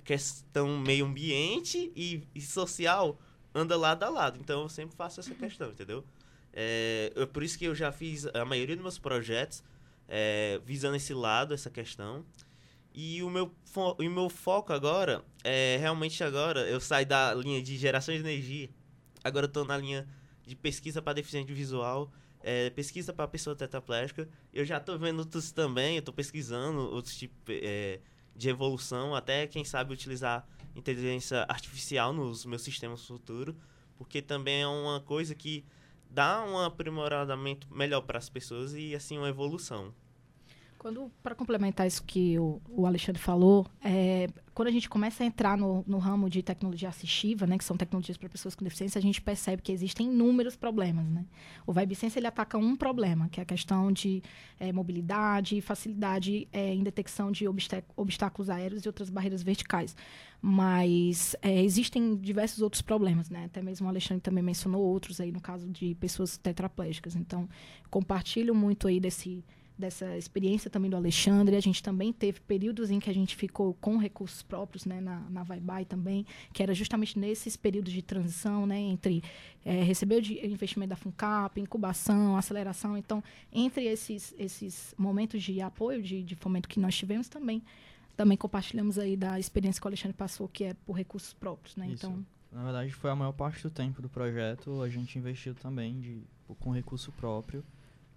questão 0.05 0.77
meio 0.79 1.05
ambiente 1.05 1.91
e, 1.93 2.23
e 2.33 2.39
social 2.39 3.19
anda 3.53 3.75
lado 3.75 4.03
a 4.03 4.09
lado, 4.09 4.39
então 4.39 4.61
eu 4.61 4.69
sempre 4.69 4.95
faço 4.95 5.19
essa 5.19 5.35
questão, 5.35 5.71
entendeu? 5.71 6.05
É, 6.53 7.11
eu, 7.15 7.27
por 7.27 7.43
isso 7.43 7.57
que 7.57 7.65
eu 7.65 7.75
já 7.75 7.91
fiz 7.91 8.27
a 8.27 8.45
maioria 8.45 8.75
dos 8.75 8.83
meus 8.83 8.97
projetos 8.97 9.61
é, 10.15 10.61
visando 10.63 10.95
esse 10.95 11.11
lado, 11.11 11.55
essa 11.55 11.71
questão. 11.71 12.23
E 12.93 13.23
o 13.23 13.29
meu, 13.31 13.51
o 13.97 14.03
meu 14.03 14.29
foco 14.29 14.71
agora 14.71 15.25
é 15.43 15.77
realmente 15.79 16.23
agora 16.23 16.59
eu 16.69 16.79
saio 16.79 17.07
da 17.07 17.33
linha 17.33 17.63
de 17.63 17.75
geração 17.75 18.13
de 18.13 18.19
energia. 18.21 18.69
Agora 19.23 19.47
eu 19.47 19.51
tô 19.51 19.65
na 19.65 19.75
linha 19.75 20.07
de 20.45 20.55
pesquisa 20.55 21.01
para 21.01 21.13
deficiente 21.13 21.51
visual, 21.51 22.11
é, 22.43 22.69
pesquisa 22.69 23.11
para 23.11 23.27
pessoa 23.27 23.55
tetraplégica. 23.55 24.29
Eu 24.53 24.63
já 24.63 24.79
tô 24.79 24.99
vendo 24.99 25.17
outros 25.17 25.51
também, 25.51 25.95
eu 25.95 26.03
tô 26.03 26.13
pesquisando 26.13 26.81
outros 26.93 27.17
tipos 27.17 27.37
é, 27.49 27.99
de 28.35 28.49
evolução, 28.49 29.15
até 29.15 29.47
quem 29.47 29.65
sabe 29.65 29.93
utilizar 29.93 30.47
inteligência 30.75 31.43
artificial 31.49 32.13
nos 32.13 32.45
meus 32.45 32.61
sistemas 32.61 33.03
futuros, 33.03 33.55
porque 33.97 34.21
também 34.21 34.61
é 34.61 34.67
uma 34.67 34.99
coisa 34.99 35.33
que 35.33 35.65
dá 36.07 36.45
um 36.45 36.59
aprimoramento 36.59 37.67
melhor 37.73 38.01
para 38.01 38.19
as 38.19 38.29
pessoas 38.29 38.75
e 38.75 38.93
assim 38.93 39.17
uma 39.17 39.29
evolução. 39.29 39.91
Quando, 40.83 41.09
para 41.23 41.33
complementar 41.33 41.87
isso 41.87 42.03
que 42.03 42.37
o, 42.37 42.61
o 42.67 42.85
Alexandre 42.85 43.21
falou, 43.21 43.65
é, 43.81 44.27
quando 44.53 44.67
a 44.67 44.71
gente 44.71 44.89
começa 44.89 45.23
a 45.23 45.25
entrar 45.25 45.57
no, 45.57 45.81
no, 45.87 45.97
ramo 45.97 46.29
de 46.29 46.43
tecnologia 46.43 46.89
assistiva, 46.89 47.47
né, 47.47 47.57
que 47.57 47.63
são 47.63 47.77
tecnologias 47.77 48.17
para 48.17 48.27
pessoas 48.27 48.53
com 48.53 48.65
deficiência, 48.65 48.99
a 48.99 49.01
gente 49.01 49.21
percebe 49.21 49.61
que 49.61 49.71
existem 49.71 50.07
inúmeros 50.07 50.57
problemas. 50.57 51.05
Né? 51.05 51.23
O 51.65 51.71
VibeSense 51.71 52.19
ele 52.19 52.27
ataca 52.27 52.57
um 52.57 52.75
problema, 52.75 53.29
que 53.29 53.39
é 53.39 53.43
a 53.43 53.45
questão 53.45 53.93
de 53.93 54.21
é, 54.59 54.73
mobilidade 54.73 55.61
facilidade 55.61 56.49
é, 56.51 56.73
em 56.73 56.83
detecção 56.83 57.31
de 57.31 57.45
obstáculos 57.95 58.49
aéreos 58.49 58.83
e 58.83 58.89
outras 58.89 59.09
barreiras 59.09 59.41
verticais. 59.41 59.95
Mas 60.41 61.33
é, 61.41 61.63
existem 61.63 62.17
diversos 62.17 62.61
outros 62.61 62.81
problemas, 62.81 63.29
né? 63.29 63.45
Até 63.45 63.61
mesmo 63.61 63.87
o 63.87 63.89
Alexandre 63.89 64.19
também 64.19 64.43
mencionou 64.43 64.81
outros 64.81 65.21
aí, 65.21 65.31
no 65.31 65.39
caso 65.39 65.69
de 65.69 65.95
pessoas 65.95 66.35
tetraplégicas. 66.35 67.15
Então, 67.15 67.47
compartilho 67.89 68.53
muito 68.53 68.89
aí 68.89 68.99
desse 68.99 69.41
dessa 69.77 70.17
experiência 70.17 70.69
também 70.69 70.89
do 70.89 70.97
Alexandre. 70.97 71.55
A 71.55 71.61
gente 71.61 71.81
também 71.81 72.13
teve 72.13 72.39
períodos 72.41 72.91
em 72.91 72.99
que 72.99 73.09
a 73.09 73.13
gente 73.13 73.35
ficou 73.35 73.73
com 73.75 73.97
recursos 73.97 74.41
próprios, 74.41 74.85
né, 74.85 75.01
na, 75.01 75.19
na 75.29 75.43
Vai 75.43 75.59
Vai 75.59 75.85
também, 75.85 76.25
que 76.51 76.61
era 76.61 76.73
justamente 76.73 77.17
nesses 77.17 77.55
períodos 77.55 77.91
de 77.91 78.01
transição, 78.01 78.65
né, 78.65 78.79
entre 78.79 79.23
é, 79.65 79.81
receber 79.81 80.15
o 80.15 80.45
investimento 80.45 80.89
da 80.89 80.95
FUNCAP, 80.95 81.59
incubação, 81.59 82.37
aceleração. 82.37 82.97
Então, 82.97 83.23
entre 83.51 83.85
esses, 83.85 84.33
esses 84.37 84.93
momentos 84.97 85.41
de 85.41 85.61
apoio, 85.61 86.01
de, 86.01 86.23
de 86.23 86.35
fomento 86.35 86.69
que 86.69 86.79
nós 86.79 86.95
tivemos 86.95 87.27
também, 87.27 87.61
também 88.15 88.37
compartilhamos 88.37 88.99
aí 88.99 89.17
da 89.17 89.39
experiência 89.39 89.81
que 89.81 89.87
o 89.87 89.89
Alexandre 89.89 90.15
passou, 90.15 90.47
que 90.47 90.65
é 90.65 90.73
por 90.85 90.93
recursos 90.93 91.33
próprios, 91.33 91.75
né? 91.75 91.87
Isso. 91.87 92.05
Então, 92.05 92.25
na 92.51 92.63
verdade, 92.63 92.91
foi 92.91 93.09
a 93.09 93.15
maior 93.15 93.31
parte 93.31 93.63
do 93.63 93.71
tempo 93.71 93.99
do 94.01 94.07
projeto, 94.07 94.81
a 94.83 94.89
gente 94.89 95.17
investiu 95.17 95.55
também 95.55 95.99
de, 95.99 96.21
com 96.59 96.69
recurso 96.69 97.11
próprio. 97.13 97.63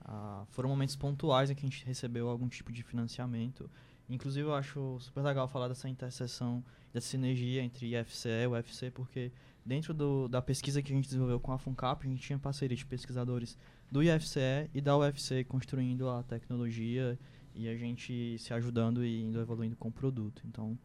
Ah, 0.08 0.44
foram 0.50 0.68
momentos 0.68 0.94
pontuais 0.94 1.50
em 1.50 1.54
que 1.54 1.66
a 1.66 1.68
gente 1.68 1.84
recebeu 1.84 2.28
algum 2.28 2.48
tipo 2.48 2.72
de 2.72 2.82
financiamento 2.82 3.68
Inclusive, 4.08 4.46
eu 4.46 4.54
acho 4.54 4.98
super 5.00 5.22
legal 5.22 5.48
falar 5.48 5.68
dessa 5.68 5.88
interseção, 5.88 6.64
dessa 6.92 7.08
sinergia 7.08 7.62
entre 7.62 7.96
IFCE 7.96 8.28
e 8.28 8.46
UFC, 8.46 8.90
porque 8.90 9.32
dentro 9.64 9.92
do, 9.92 10.28
da 10.28 10.40
pesquisa 10.40 10.80
que 10.80 10.92
a 10.92 10.96
gente 10.96 11.06
desenvolveu 11.06 11.40
com 11.40 11.52
a 11.52 11.58
FUNCAP, 11.58 12.06
a 12.06 12.10
gente 12.10 12.22
tinha 12.22 12.38
parceria 12.38 12.76
de 12.76 12.86
pesquisadores 12.86 13.58
do 13.90 14.02
IFCE 14.02 14.70
e 14.72 14.80
da 14.80 14.96
UFC 14.96 15.42
construindo 15.44 16.08
a 16.08 16.22
tecnologia 16.22 17.18
e 17.54 17.68
a 17.68 17.76
gente 17.76 18.38
se 18.38 18.54
ajudando 18.54 19.04
e 19.04 19.24
indo 19.24 19.40
evoluindo 19.40 19.74
com 19.74 19.88
o 19.88 19.92
produto. 19.92 20.42
Então, 20.46 20.78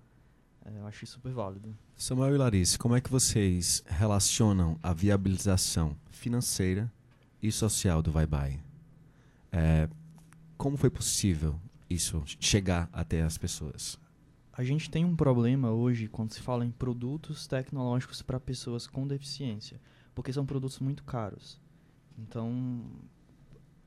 é, 0.65 0.79
eu 0.79 0.87
acho 0.87 1.05
super 1.05 1.31
válido. 1.31 1.77
Samuel 1.95 2.33
e 2.33 2.37
Larissa, 2.37 2.77
como 2.79 2.95
é 2.95 3.01
que 3.01 3.11
vocês 3.11 3.83
relacionam 3.85 4.79
a 4.81 4.93
viabilização 4.93 5.95
financeira 6.09 6.91
e 7.41 7.51
social 7.51 8.01
do 8.01 8.11
Vai 8.11 8.25
Vai? 8.25 8.70
É, 9.51 9.89
como 10.57 10.77
foi 10.77 10.89
possível 10.89 11.59
isso 11.89 12.23
chegar 12.39 12.89
até 12.93 13.21
as 13.21 13.37
pessoas? 13.37 13.99
A 14.53 14.63
gente 14.63 14.89
tem 14.89 15.05
um 15.05 15.15
problema 15.15 15.71
hoje 15.71 16.07
quando 16.07 16.31
se 16.31 16.41
fala 16.41 16.65
em 16.65 16.71
produtos 16.71 17.47
tecnológicos 17.47 18.21
para 18.21 18.39
pessoas 18.39 18.85
com 18.85 19.07
deficiência, 19.07 19.79
porque 20.13 20.31
são 20.31 20.45
produtos 20.45 20.79
muito 20.79 21.03
caros. 21.03 21.59
Então, 22.17 22.85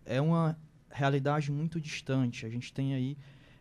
é 0.05 0.21
uma 0.21 0.59
realidade 0.91 1.53
muito 1.53 1.81
distante. 1.81 2.47
A 2.47 2.49
gente 2.49 2.73
tem 2.73 2.95
aí 2.95 3.17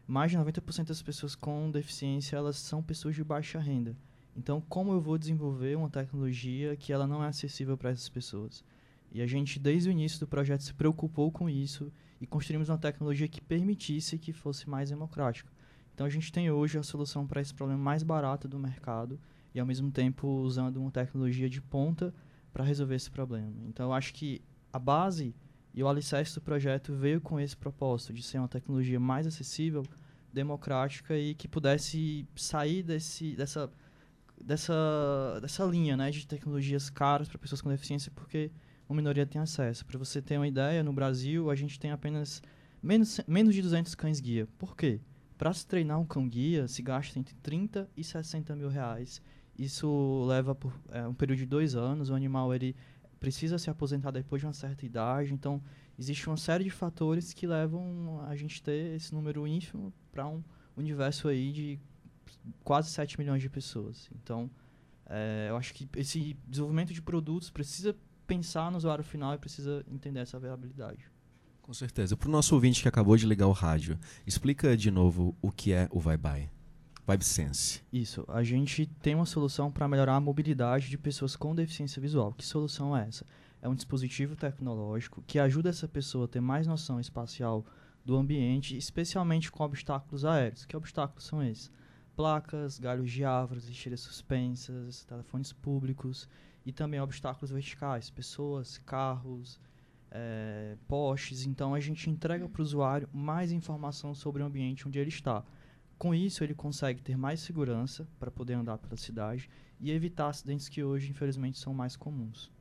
mais 0.08 0.32
de 0.32 0.38
90% 0.38 0.88
das 0.88 1.02
pessoas 1.02 1.36
com 1.36 1.72
deficiência, 1.72 2.36
elas 2.36 2.58
são 2.58 2.82
pessoas 2.82 3.16
de 3.16 3.24
baixa 3.24 3.60
renda. 3.60 3.96
Então, 4.36 4.62
como 4.62 4.92
eu 4.92 5.00
vou 5.00 5.18
desenvolver 5.18 5.78
uma 5.78 5.90
tecnologia 5.90 6.76
que 6.76 6.92
ela 6.92 7.06
não 7.06 7.24
é 7.24 7.28
acessível 7.28 7.78
para 7.78 7.92
essas 7.92 8.10
pessoas? 8.10 8.64
E 9.14 9.22
a 9.22 9.28
gente, 9.28 9.60
desde 9.60 9.90
o 9.90 9.92
início 9.92 10.20
do 10.20 10.28
projeto, 10.28 10.64
se 10.64 10.74
preocupou 10.74 11.32
com 11.32 11.48
isso 11.48 11.94
e 12.20 12.26
construímos 12.26 12.70
uma 12.70 12.80
tecnologia 12.80 13.28
que 13.28 13.40
permitisse 13.40 14.18
que 14.18 14.34
fosse 14.34 14.68
mais 14.68 14.90
democrática. 14.90 15.52
Então, 15.94 16.08
a 16.08 16.10
gente 16.10 16.32
tem 16.32 16.50
hoje 16.50 16.80
a 16.80 16.84
solução 16.84 17.28
para 17.28 17.40
esse 17.40 17.54
problema 17.54 17.80
mais 17.80 18.02
barato 18.02 18.48
do 18.48 18.58
mercado 18.58 19.20
e, 19.54 19.60
ao 19.60 19.66
mesmo 19.68 19.92
tempo, 19.92 20.28
usando 20.28 20.78
uma 20.78 20.90
tecnologia 20.90 21.48
de 21.48 21.62
ponta 21.62 22.12
para 22.52 22.64
resolver 22.64 22.96
esse 22.96 23.12
problema. 23.12 23.54
Então, 23.68 23.86
eu 23.90 23.94
acho 23.94 24.14
que 24.16 24.42
a 24.72 24.80
base 24.80 25.36
e 25.76 25.84
o 25.84 25.88
alicerce 25.88 26.34
do 26.34 26.42
projeto 26.42 26.94
veio 26.94 27.22
com 27.22 27.40
esse 27.40 27.56
propósito 27.56 28.14
de 28.14 28.24
ser 28.24 28.40
uma 28.40 28.48
tecnologia 28.48 29.00
mais 29.00 29.28
acessível, 29.28 29.84
democrática 30.32 31.16
e 31.16 31.36
que 31.36 31.48
pudesse 31.48 32.28
sair 32.36 32.82
desse, 32.82 33.36
dessa, 33.36 33.72
dessa, 34.42 35.40
dessa 35.40 35.64
linha 35.66 35.96
né, 35.96 36.10
de 36.10 36.26
tecnologias 36.26 36.90
caras 36.90 37.28
para 37.28 37.38
pessoas 37.38 37.62
com 37.62 37.70
deficiência, 37.70 38.12
porque 38.16 38.52
uma 38.88 38.98
minoria 38.98 39.26
tem 39.26 39.42
acesso. 39.42 39.86
Para 39.86 39.98
você 39.98 40.22
ter 40.22 40.38
uma 40.38 40.48
ideia, 40.48 40.84
no 40.84 40.94
Brasil 40.94 41.50
a 41.50 41.56
gente 41.56 41.80
tem 41.80 41.92
apenas 41.92 42.42
menos, 42.82 43.22
menos 43.28 43.56
de 43.56 43.62
200 43.62 43.96
cães-guia. 43.96 44.48
Por 44.58 44.76
quê? 44.76 45.00
Para 45.38 45.54
se 45.54 45.66
treinar 45.66 46.00
um 46.00 46.06
cão-guia, 46.06 46.68
se 46.68 46.82
gasta 46.82 47.18
entre 47.20 47.36
30 47.36 47.90
e 47.96 48.04
60 48.04 48.56
mil 48.56 48.70
reais. 48.70 49.22
Isso 49.58 50.26
leva 50.28 50.56
por 50.56 50.74
é, 50.90 51.08
um 51.08 51.14
período 51.14 51.40
de 51.40 51.46
dois 51.46 51.76
anos. 51.76 52.10
O 52.10 52.16
animal 52.16 52.54
ele 52.54 52.76
precisa 53.20 53.58
se 53.58 53.70
aposentar 53.70 54.12
depois 54.12 54.42
de 54.42 54.46
uma 54.46 54.54
certa 54.54 54.86
idade. 54.86 55.34
Então, 55.34 55.62
existe 55.98 56.28
uma 56.28 56.38
série 56.38 56.64
de 56.64 56.70
fatores 56.70 57.34
que 57.34 57.48
levam 57.48 58.22
a 58.28 58.36
gente 58.36 58.62
ter 58.62 58.96
esse 58.96 59.14
número 59.14 59.48
ínfimo 59.48 59.94
para 60.12 60.28
um 60.28 60.44
universo 60.76 61.28
aí 61.28 61.52
de 61.52 61.80
quase 62.64 62.90
7 62.90 63.18
milhões 63.20 63.42
de 63.42 63.50
pessoas. 63.50 64.10
Então, 64.16 64.50
é, 65.06 65.48
eu 65.50 65.58
acho 65.58 65.74
que 65.74 65.88
esse 65.96 66.36
desenvolvimento 66.48 66.94
de 66.94 67.02
produtos 67.02 67.50
precisa 67.50 67.96
pensar 68.36 68.72
no 68.72 68.78
usuário 68.78 69.04
final 69.04 69.36
e 69.36 69.38
precisa 69.38 69.86
entender 69.88 70.20
essa 70.20 70.40
viabilidade. 70.40 71.06
Com 71.62 71.74
certeza. 71.74 72.18
Para 72.18 72.28
o 72.28 72.32
nosso 72.32 72.56
ouvinte 72.56 72.82
que 72.82 72.88
acabou 72.88 73.16
de 73.16 73.26
ligar 73.26 73.48
o 73.48 73.52
rádio, 73.52 73.98
explica 74.26 74.76
de 74.76 74.90
novo 74.90 75.36
o 75.42 75.52
que 75.52 75.72
é 75.72 75.88
o 75.92 76.00
ViBi. 76.00 76.50
VibeSense. 77.08 77.82
Isso. 77.92 78.26
A 78.28 78.44
gente 78.44 78.86
tem 78.86 79.14
uma 79.14 79.26
solução 79.26 79.72
para 79.72 79.88
melhorar 79.88 80.16
a 80.16 80.20
mobilidade 80.20 80.90
de 80.90 80.98
pessoas 80.98 81.36
com 81.36 81.54
deficiência 81.54 82.02
visual. 82.02 82.34
Que 82.34 82.46
solução 82.46 82.96
é 82.98 83.08
essa? 83.08 83.26
É 83.62 83.70
um 83.70 83.76
dispositivo 83.76 84.36
tecnológico 84.36 85.24
que 85.28 85.40
ajuda 85.40 85.70
essa 85.70 85.88
pessoa 85.88 86.26
a 86.26 86.28
ter 86.28 86.42
mais 86.42 86.66
noção 86.66 87.00
espacial 87.00 87.66
do 88.04 88.16
ambiente, 88.18 88.76
especialmente 88.76 89.52
com 89.52 89.64
obstáculos 89.64 90.26
aéreos. 90.26 90.66
Que 90.66 90.76
obstáculos 90.76 91.26
são 91.26 91.44
esses? 91.44 91.72
Placas, 92.16 92.78
galhos 92.80 93.12
de 93.12 93.24
árvores, 93.24 93.66
lixeiras 93.66 94.02
suspensas, 94.02 95.04
telefones 95.06 95.52
públicos 95.52 96.30
e 96.66 96.72
também 96.72 97.00
obstáculos 97.00 97.52
verticais, 97.52 98.10
pessoas, 98.10 98.78
carros, 98.80 99.60
é, 100.12 100.78
postes. 100.88 101.46
Então 101.46 101.74
a 101.74 101.80
gente 101.80 102.10
entrega 102.10 102.48
para 102.48 102.62
o 102.62 102.64
usuário 102.64 103.10
mais 103.12 103.52
informação 103.52 104.14
sobre 104.14 104.44
o 104.44 104.46
ambiente 104.46 104.88
onde 104.88 105.00
ele 105.00 105.10
está. 105.10 105.44
Com 105.98 106.14
isso, 106.14 106.44
ele 106.44 106.54
consegue 106.54 107.02
ter 107.02 107.18
mais 107.18 107.40
segurança 107.40 108.08
para 108.20 108.30
poder 108.30 108.54
andar 108.54 108.78
pela 108.78 108.98
cidade 108.98 109.50
e 109.80 109.92
evitar 109.92 110.28
acidentes 110.28 110.68
que 110.68 110.84
hoje, 110.84 111.10
infelizmente, 111.10 111.58
são 111.58 111.74
mais 111.74 111.96
comuns. 111.96 112.52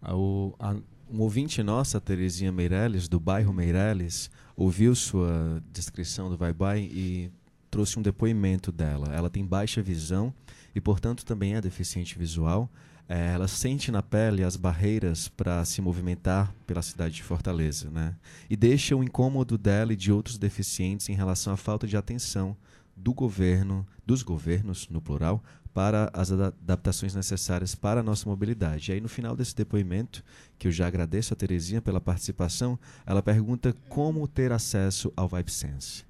Ah, 0.00 0.14
o, 0.14 0.54
a, 0.58 0.74
um 1.10 1.20
ouvinte 1.20 1.62
nossa, 1.62 2.00
Terezinha 2.00 2.52
Meirelles, 2.52 3.08
do 3.08 3.18
bairro 3.18 3.52
Meirelles, 3.52 4.30
ouviu 4.56 4.94
sua 4.94 5.62
descrição 5.72 6.28
do 6.28 6.36
Vai 6.36 6.52
Vai 6.52 6.80
e 6.80 7.30
trouxe 7.76 7.98
um 7.98 8.02
depoimento 8.02 8.72
dela. 8.72 9.14
Ela 9.14 9.28
tem 9.28 9.44
baixa 9.44 9.82
visão 9.82 10.32
e, 10.74 10.80
portanto, 10.80 11.26
também 11.26 11.56
é 11.56 11.60
deficiente 11.60 12.18
visual. 12.18 12.70
É, 13.06 13.34
ela 13.34 13.46
sente 13.46 13.92
na 13.92 14.02
pele 14.02 14.42
as 14.42 14.56
barreiras 14.56 15.28
para 15.28 15.62
se 15.62 15.82
movimentar 15.82 16.54
pela 16.66 16.80
cidade 16.80 17.16
de 17.16 17.22
Fortaleza, 17.22 17.90
né? 17.90 18.14
E 18.48 18.56
deixa 18.56 18.96
o 18.96 19.04
incômodo 19.04 19.58
dela 19.58 19.92
e 19.92 19.96
de 19.96 20.10
outros 20.10 20.38
deficientes 20.38 21.10
em 21.10 21.12
relação 21.12 21.52
à 21.52 21.56
falta 21.58 21.86
de 21.86 21.98
atenção 21.98 22.56
do 22.96 23.12
governo, 23.12 23.86
dos 24.06 24.22
governos, 24.22 24.88
no 24.88 25.02
plural, 25.02 25.44
para 25.74 26.10
as 26.14 26.32
adaptações 26.32 27.14
necessárias 27.14 27.74
para 27.74 28.00
a 28.00 28.02
nossa 28.02 28.26
mobilidade. 28.26 28.90
E 28.90 28.94
aí, 28.94 29.02
no 29.02 29.08
final 29.08 29.36
desse 29.36 29.54
depoimento, 29.54 30.24
que 30.58 30.66
eu 30.66 30.72
já 30.72 30.86
agradeço 30.86 31.34
a 31.34 31.36
Terezinha 31.36 31.82
pela 31.82 32.00
participação, 32.00 32.78
ela 33.04 33.22
pergunta 33.22 33.76
como 33.90 34.26
ter 34.26 34.50
acesso 34.50 35.12
ao 35.14 35.28
VibeSense. 35.28 36.05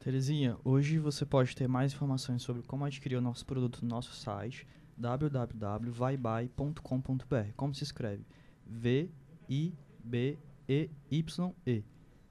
Terezinha, 0.00 0.56
hoje 0.64 0.98
você 0.98 1.24
pode 1.26 1.54
ter 1.54 1.68
mais 1.68 1.92
informações 1.92 2.42
sobre 2.42 2.62
como 2.62 2.86
adquirir 2.86 3.16
o 3.16 3.20
nosso 3.20 3.44
produto 3.44 3.82
no 3.82 3.88
nosso 3.88 4.14
site 4.14 4.66
www.vaibai.com.br. 4.96 7.52
Como 7.54 7.74
se 7.74 7.84
escreve? 7.84 8.24
V-I-B-E-Y-E. 8.66 9.74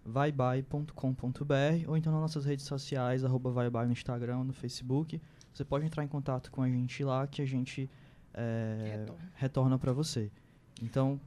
Vaibai.com.br 0.03 1.87
ou 1.87 1.95
então 1.95 2.11
nas 2.11 2.21
nossas 2.21 2.43
redes 2.43 2.65
sociais, 2.65 3.23
arroba 3.23 3.51
Vaibai 3.51 3.85
no 3.85 3.91
Instagram, 3.91 4.45
no 4.45 4.53
Facebook. 4.53 5.21
Você 5.53 5.63
pode 5.63 5.85
entrar 5.85 6.03
em 6.03 6.07
contato 6.07 6.49
com 6.49 6.63
a 6.63 6.69
gente 6.69 7.03
lá 7.03 7.27
que 7.27 7.43
a 7.43 7.45
gente 7.45 7.87
é, 8.33 8.97
retorna, 8.97 9.31
retorna 9.35 9.77
para 9.77 9.93
você. 9.93 10.31
Então, 10.81 11.21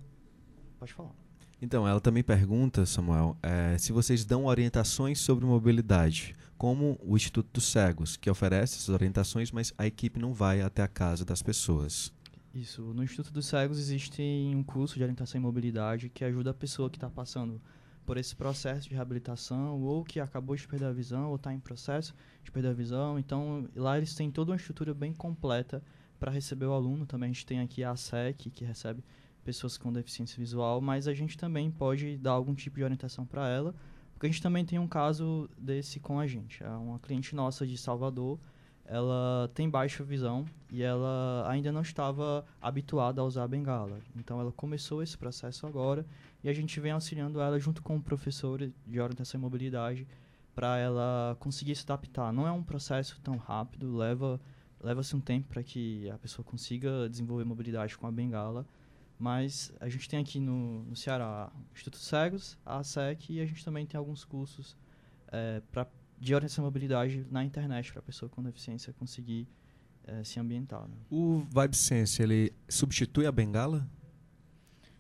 pode 0.81 0.93
falar. 0.93 1.22
Então, 1.63 1.87
ela 1.87 2.01
também 2.01 2.25
pergunta, 2.25 2.85
Samuel, 2.85 3.37
é, 3.41 3.79
se 3.79 3.93
vocês 3.93 4.25
dão 4.25 4.47
orientações 4.47 5.21
sobre 5.21 5.47
mobilidade, 5.47 6.35
como 6.59 6.99
o 7.01 7.15
Instituto 7.17 7.49
dos 7.53 7.71
Cegos, 7.71 8.17
que 8.17 8.29
oferece 8.29 8.79
essas 8.79 8.89
orientações, 8.89 9.53
mas 9.53 9.73
a 9.79 9.87
equipe 9.87 10.19
não 10.19 10.35
vai 10.35 10.61
até 10.61 10.83
a 10.83 10.89
casa 10.89 11.25
das 11.25 11.41
pessoas. 11.41 12.13
Isso. 12.53 12.83
No 12.83 13.05
Instituto 13.05 13.33
dos 13.33 13.47
Cegos 13.47 13.79
existe 13.79 14.21
um 14.53 14.65
curso 14.65 14.97
de 14.97 15.05
orientação 15.05 15.41
em 15.41 15.43
mobilidade 15.43 16.09
que 16.09 16.25
ajuda 16.25 16.51
a 16.51 16.55
pessoa 16.55 16.91
que 16.91 16.97
está 16.97 17.09
passando 17.09 17.63
por 18.05 18.17
esse 18.17 18.35
processo 18.35 18.89
de 18.89 18.97
reabilitação 18.97 19.81
ou 19.83 20.03
que 20.03 20.19
acabou 20.19 20.57
de 20.57 20.67
perder 20.67 20.87
a 20.87 20.93
visão 20.93 21.29
ou 21.29 21.37
está 21.37 21.55
em 21.55 21.61
processo 21.61 22.13
de 22.43 22.51
perder 22.51 22.71
a 22.71 22.75
visão. 22.75 23.21
Então, 23.21 23.69
lá 23.77 23.97
eles 23.97 24.17
têm 24.17 24.33
toda 24.33 24.51
uma 24.51 24.57
estrutura 24.57 24.93
bem 24.93 25.13
completa 25.13 25.81
para 26.19 26.33
receber 26.33 26.67
o 26.67 26.73
aluno. 26.73 27.07
Também 27.07 27.31
a 27.31 27.33
gente 27.33 27.47
tem 27.47 27.61
aqui 27.61 27.85
a 27.85 27.95
SEC, 27.95 28.51
que 28.51 28.65
recebe 28.65 29.05
pessoas 29.45 29.77
com 29.77 29.93
deficiência 29.93 30.39
visual, 30.39 30.81
mas 30.81 31.09
a 31.09 31.15
gente 31.15 31.37
também 31.37 31.71
pode 31.71 32.17
dar 32.17 32.33
algum 32.33 32.55
tipo 32.55 32.77
de 32.77 32.85
orientação 32.85 33.27
para 33.27 33.49
ela, 33.49 33.75
porque 34.15 34.27
a 34.27 34.29
gente 34.31 34.43
também 34.43 34.65
tem 34.65 34.79
um 34.79 34.87
caso 34.87 35.49
desse 35.59 35.99
com 36.01 36.19
a 36.19 36.27
gente. 36.27 36.63
É 36.63 36.69
uma 36.71 36.99
cliente 36.99 37.35
nossa 37.35 37.67
de 37.67 37.77
Salvador, 37.77 38.39
ela 38.85 39.51
tem 39.55 39.69
baixa 39.69 40.05
visão 40.05 40.45
e 40.71 40.83
ela 40.83 41.45
ainda 41.49 41.73
não 41.73 41.83
estava 41.83 42.45
habituada 42.61 43.21
a 43.21 43.25
usar 43.25 43.45
a 43.45 43.49
bengala. 43.49 44.01
Então 44.17 44.41
ela 44.41 44.53
começou 44.53 45.03
esse 45.03 45.17
processo 45.17 45.67
agora 45.67 46.05
e 46.43 46.49
a 46.49 46.53
gente 46.53 46.79
vem 46.81 46.93
auxiliando 46.93 47.41
ela 47.41 47.59
junto 47.59 47.83
com 47.83 47.97
o 47.97 48.03
professor 48.03 48.71
de 48.87 49.01
orientação 49.01 49.39
e 49.39 49.43
mobilidade 49.43 50.07
para 50.55 50.79
ela 50.79 51.37
conseguir 51.41 51.75
se 51.75 51.85
adaptar. 51.85 52.33
Não 52.33 52.47
é 52.47 52.53
um 52.53 52.63
processo 52.63 53.21
tão 53.23 53.37
rápido, 53.37 53.97
leva 53.97 54.41
leva-se 54.83 55.15
um 55.15 55.21
tempo 55.21 55.49
para 55.49 55.63
que 55.63 56.11
a 56.11 56.19
pessoa 56.19 56.45
consiga 56.45 57.09
desenvolver 57.09 57.45
mobilidade 57.45 57.97
com 57.97 58.07
a 58.07 58.13
bengala 58.13 58.67
mas 59.23 59.73
a 59.79 59.89
gente 59.89 60.09
tem 60.09 60.19
aqui 60.19 60.41
no, 60.41 60.83
no 60.83 60.97
Ceará 60.97 61.49
o 61.55 61.73
Instituto 61.73 61.97
Cegos, 61.97 62.59
a 62.67 62.79
ASEC 62.79 63.35
e 63.35 63.41
a 63.41 63.47
gente 63.47 63.65
também 63.65 63.87
tem 63.87 63.97
alguns 63.97 64.25
cursos 64.25 64.77
é, 65.29 65.63
pra, 65.71 65.87
de 66.19 66.35
orientação 66.35 66.65
à 66.65 66.67
mobilidade 66.67 67.25
na 67.31 67.45
internet 67.45 67.93
para 67.93 68.01
a 68.01 68.03
pessoa 68.03 68.29
com 68.29 68.43
deficiência 68.43 68.93
conseguir 68.95 69.47
é, 70.09 70.25
se 70.25 70.41
ambientar. 70.41 70.89
Né? 70.89 70.97
O 71.09 71.47
VibeSense, 71.55 72.21
ele 72.21 72.53
substitui 72.69 73.25
a 73.25 73.31
bengala? 73.31 73.89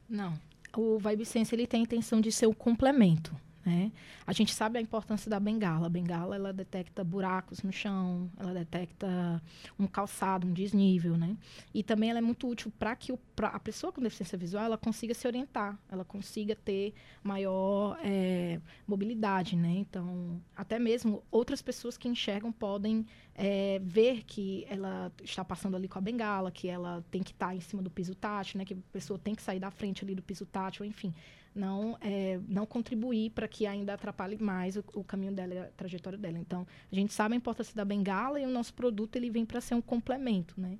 Não. 0.08 0.38
O 0.76 1.00
VibeSense 1.00 1.52
ele 1.52 1.66
tem 1.66 1.80
a 1.80 1.82
intenção 1.82 2.20
de 2.20 2.30
ser 2.30 2.46
o 2.46 2.54
complemento. 2.54 3.34
Né? 3.64 3.92
A 4.26 4.32
gente 4.32 4.52
sabe 4.52 4.78
a 4.78 4.82
importância 4.82 5.30
da 5.30 5.38
bengala. 5.38 5.86
A 5.86 5.90
bengala 5.90 6.34
ela 6.34 6.52
detecta 6.52 7.04
buracos 7.04 7.62
no 7.62 7.72
chão, 7.72 8.28
ela 8.36 8.52
detecta 8.52 9.40
um 9.78 9.86
calçado, 9.86 10.46
um 10.46 10.52
desnível, 10.52 11.16
né? 11.16 11.36
E 11.72 11.82
também 11.82 12.10
ela 12.10 12.18
é 12.18 12.22
muito 12.22 12.48
útil 12.48 12.72
para 12.76 12.96
que 12.96 13.12
o, 13.12 13.18
a 13.40 13.60
pessoa 13.60 13.92
com 13.92 14.00
deficiência 14.00 14.36
visual 14.36 14.64
ela 14.64 14.76
consiga 14.76 15.14
se 15.14 15.26
orientar, 15.28 15.78
ela 15.88 16.04
consiga 16.04 16.56
ter 16.56 16.92
maior 17.22 17.98
é, 18.02 18.60
mobilidade, 18.86 19.54
né? 19.54 19.74
Então, 19.76 20.40
até 20.56 20.78
mesmo 20.78 21.22
outras 21.30 21.62
pessoas 21.62 21.96
que 21.96 22.08
enxergam 22.08 22.50
podem 22.50 23.06
é, 23.34 23.80
ver 23.84 24.24
que 24.24 24.66
ela 24.68 25.12
está 25.22 25.44
passando 25.44 25.76
ali 25.76 25.86
com 25.86 25.98
a 25.98 26.02
bengala, 26.02 26.50
que 26.50 26.66
ela 26.66 27.04
tem 27.12 27.22
que 27.22 27.30
estar 27.30 27.48
tá 27.48 27.54
em 27.54 27.60
cima 27.60 27.80
do 27.80 27.90
piso 27.90 28.14
tátil, 28.14 28.58
né? 28.58 28.64
Que 28.64 28.74
a 28.74 28.78
pessoa 28.92 29.18
tem 29.20 29.36
que 29.36 29.42
sair 29.42 29.60
da 29.60 29.70
frente 29.70 30.04
ali 30.04 30.16
do 30.16 30.22
piso 30.22 30.44
tátil, 30.46 30.84
enfim 30.84 31.14
não, 31.54 31.96
é, 32.00 32.40
não 32.48 32.64
contribuir 32.64 33.30
para 33.30 33.46
que 33.46 33.66
ainda 33.66 33.94
atrapalhe 33.94 34.36
mais 34.42 34.76
o, 34.76 34.84
o, 34.94 35.04
caminho 35.04 35.32
dela, 35.32 35.64
a 35.64 35.66
trajetória 35.76 36.18
dela. 36.18 36.38
Então, 36.38 36.66
a 36.90 36.94
gente 36.94 37.12
sabe 37.12 37.34
a 37.34 37.36
importância 37.36 37.74
da 37.74 37.84
bengala 37.84 38.40
e 38.40 38.46
o 38.46 38.50
nosso 38.50 38.72
produto 38.74 39.16
ele 39.16 39.30
vem 39.30 39.44
para 39.44 39.60
ser 39.60 39.74
um 39.74 39.82
complemento, 39.82 40.58
né? 40.60 40.78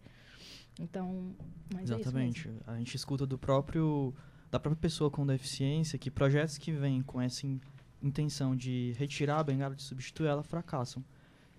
Então, 0.81 1.35
é 1.79 1.83
Exatamente. 1.83 2.49
É 2.49 2.71
a 2.71 2.79
gente 2.79 2.95
escuta 2.97 3.27
do 3.27 3.39
próprio 3.39 4.15
da 4.51 4.61
própria 4.61 4.81
pessoa 4.81 5.11
com 5.11 5.27
deficiência 5.27 5.99
que 5.99 6.11
projetos 6.11 6.59
que 6.59 6.73
vêm 6.73 7.03
com 7.03 7.21
essa 7.21 7.47
in, 7.47 7.59
intenção 8.03 8.55
de 8.55 8.93
retirar 8.99 9.39
a 9.39 9.45
bengala, 9.45 9.75
de 9.75 9.83
substituir 9.83 10.27
ela, 10.27 10.43
fracassam. 10.43 11.03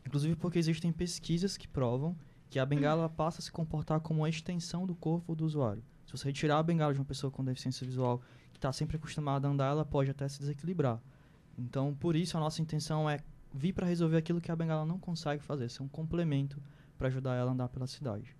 Inclusive 0.05 0.35
porque 0.35 0.59
existem 0.59 0.91
pesquisas 0.91 1.57
que 1.57 1.67
provam 1.67 2.15
que 2.53 2.59
a 2.59 2.65
bengala 2.67 3.09
passa 3.09 3.39
a 3.39 3.41
se 3.41 3.51
comportar 3.51 3.99
como 3.99 4.19
uma 4.19 4.29
extensão 4.29 4.85
do 4.85 4.93
corpo 4.93 5.33
do 5.33 5.43
usuário. 5.43 5.83
Se 6.05 6.11
você 6.11 6.27
retirar 6.27 6.59
a 6.59 6.63
bengala 6.63 6.93
de 6.93 6.99
uma 6.99 7.05
pessoa 7.05 7.31
com 7.31 7.43
deficiência 7.43 7.83
visual 7.83 8.21
está 8.53 8.71
sempre 8.71 8.95
acostumada 8.95 9.47
a 9.47 9.51
andar, 9.51 9.71
ela 9.71 9.83
pode 9.83 10.11
até 10.11 10.29
se 10.29 10.37
desequilibrar. 10.37 11.01
Então, 11.57 11.95
por 11.95 12.15
isso, 12.15 12.37
a 12.37 12.39
nossa 12.39 12.61
intenção 12.61 13.09
é 13.09 13.17
vir 13.51 13.73
para 13.73 13.87
resolver 13.87 14.17
aquilo 14.17 14.39
que 14.39 14.51
a 14.51 14.55
bengala 14.55 14.85
não 14.85 14.99
consegue 14.99 15.41
fazer, 15.41 15.67
ser 15.67 15.81
um 15.81 15.87
complemento 15.87 16.61
para 16.95 17.07
ajudar 17.07 17.33
ela 17.33 17.49
a 17.49 17.53
andar 17.55 17.69
pela 17.69 17.87
cidade. 17.87 18.35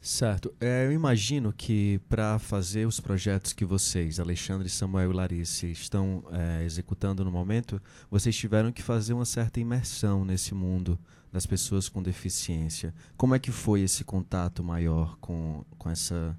Certo. 0.00 0.54
É, 0.60 0.86
eu 0.86 0.92
imagino 0.92 1.52
que 1.52 1.98
para 2.08 2.38
fazer 2.38 2.86
os 2.86 3.00
projetos 3.00 3.52
que 3.52 3.64
vocês, 3.64 4.20
Alexandre, 4.20 4.68
Samuel 4.68 5.10
e 5.10 5.14
Larice, 5.14 5.70
estão 5.70 6.24
é, 6.30 6.64
executando 6.64 7.24
no 7.24 7.30
momento, 7.30 7.82
vocês 8.10 8.36
tiveram 8.36 8.70
que 8.70 8.82
fazer 8.82 9.12
uma 9.12 9.24
certa 9.24 9.58
imersão 9.58 10.24
nesse 10.24 10.54
mundo 10.54 10.98
das 11.32 11.46
pessoas 11.46 11.88
com 11.88 12.02
deficiência. 12.02 12.94
Como 13.16 13.34
é 13.34 13.38
que 13.38 13.50
foi 13.50 13.80
esse 13.82 14.04
contato 14.04 14.62
maior 14.62 15.16
com, 15.18 15.64
com, 15.76 15.90
essa, 15.90 16.38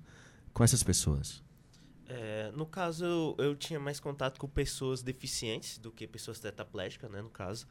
com 0.53 0.64
essas 0.64 0.82
pessoas? 0.82 1.43
É, 2.07 2.51
no 2.55 2.66
caso, 2.66 3.05
eu, 3.05 3.36
eu, 3.38 3.55
tinha 3.55 3.80
mais 3.80 3.99
contato 3.99 4.39
com 4.39 4.47
pessoas 4.47 5.03
deficientes 5.03 5.78
do 5.78 5.91
que 5.91 6.07
pessoas 6.07 6.39
tetraplégicas, 6.39 7.12
né, 7.12 7.22
no 7.22 7.30
caso, 7.30 7.68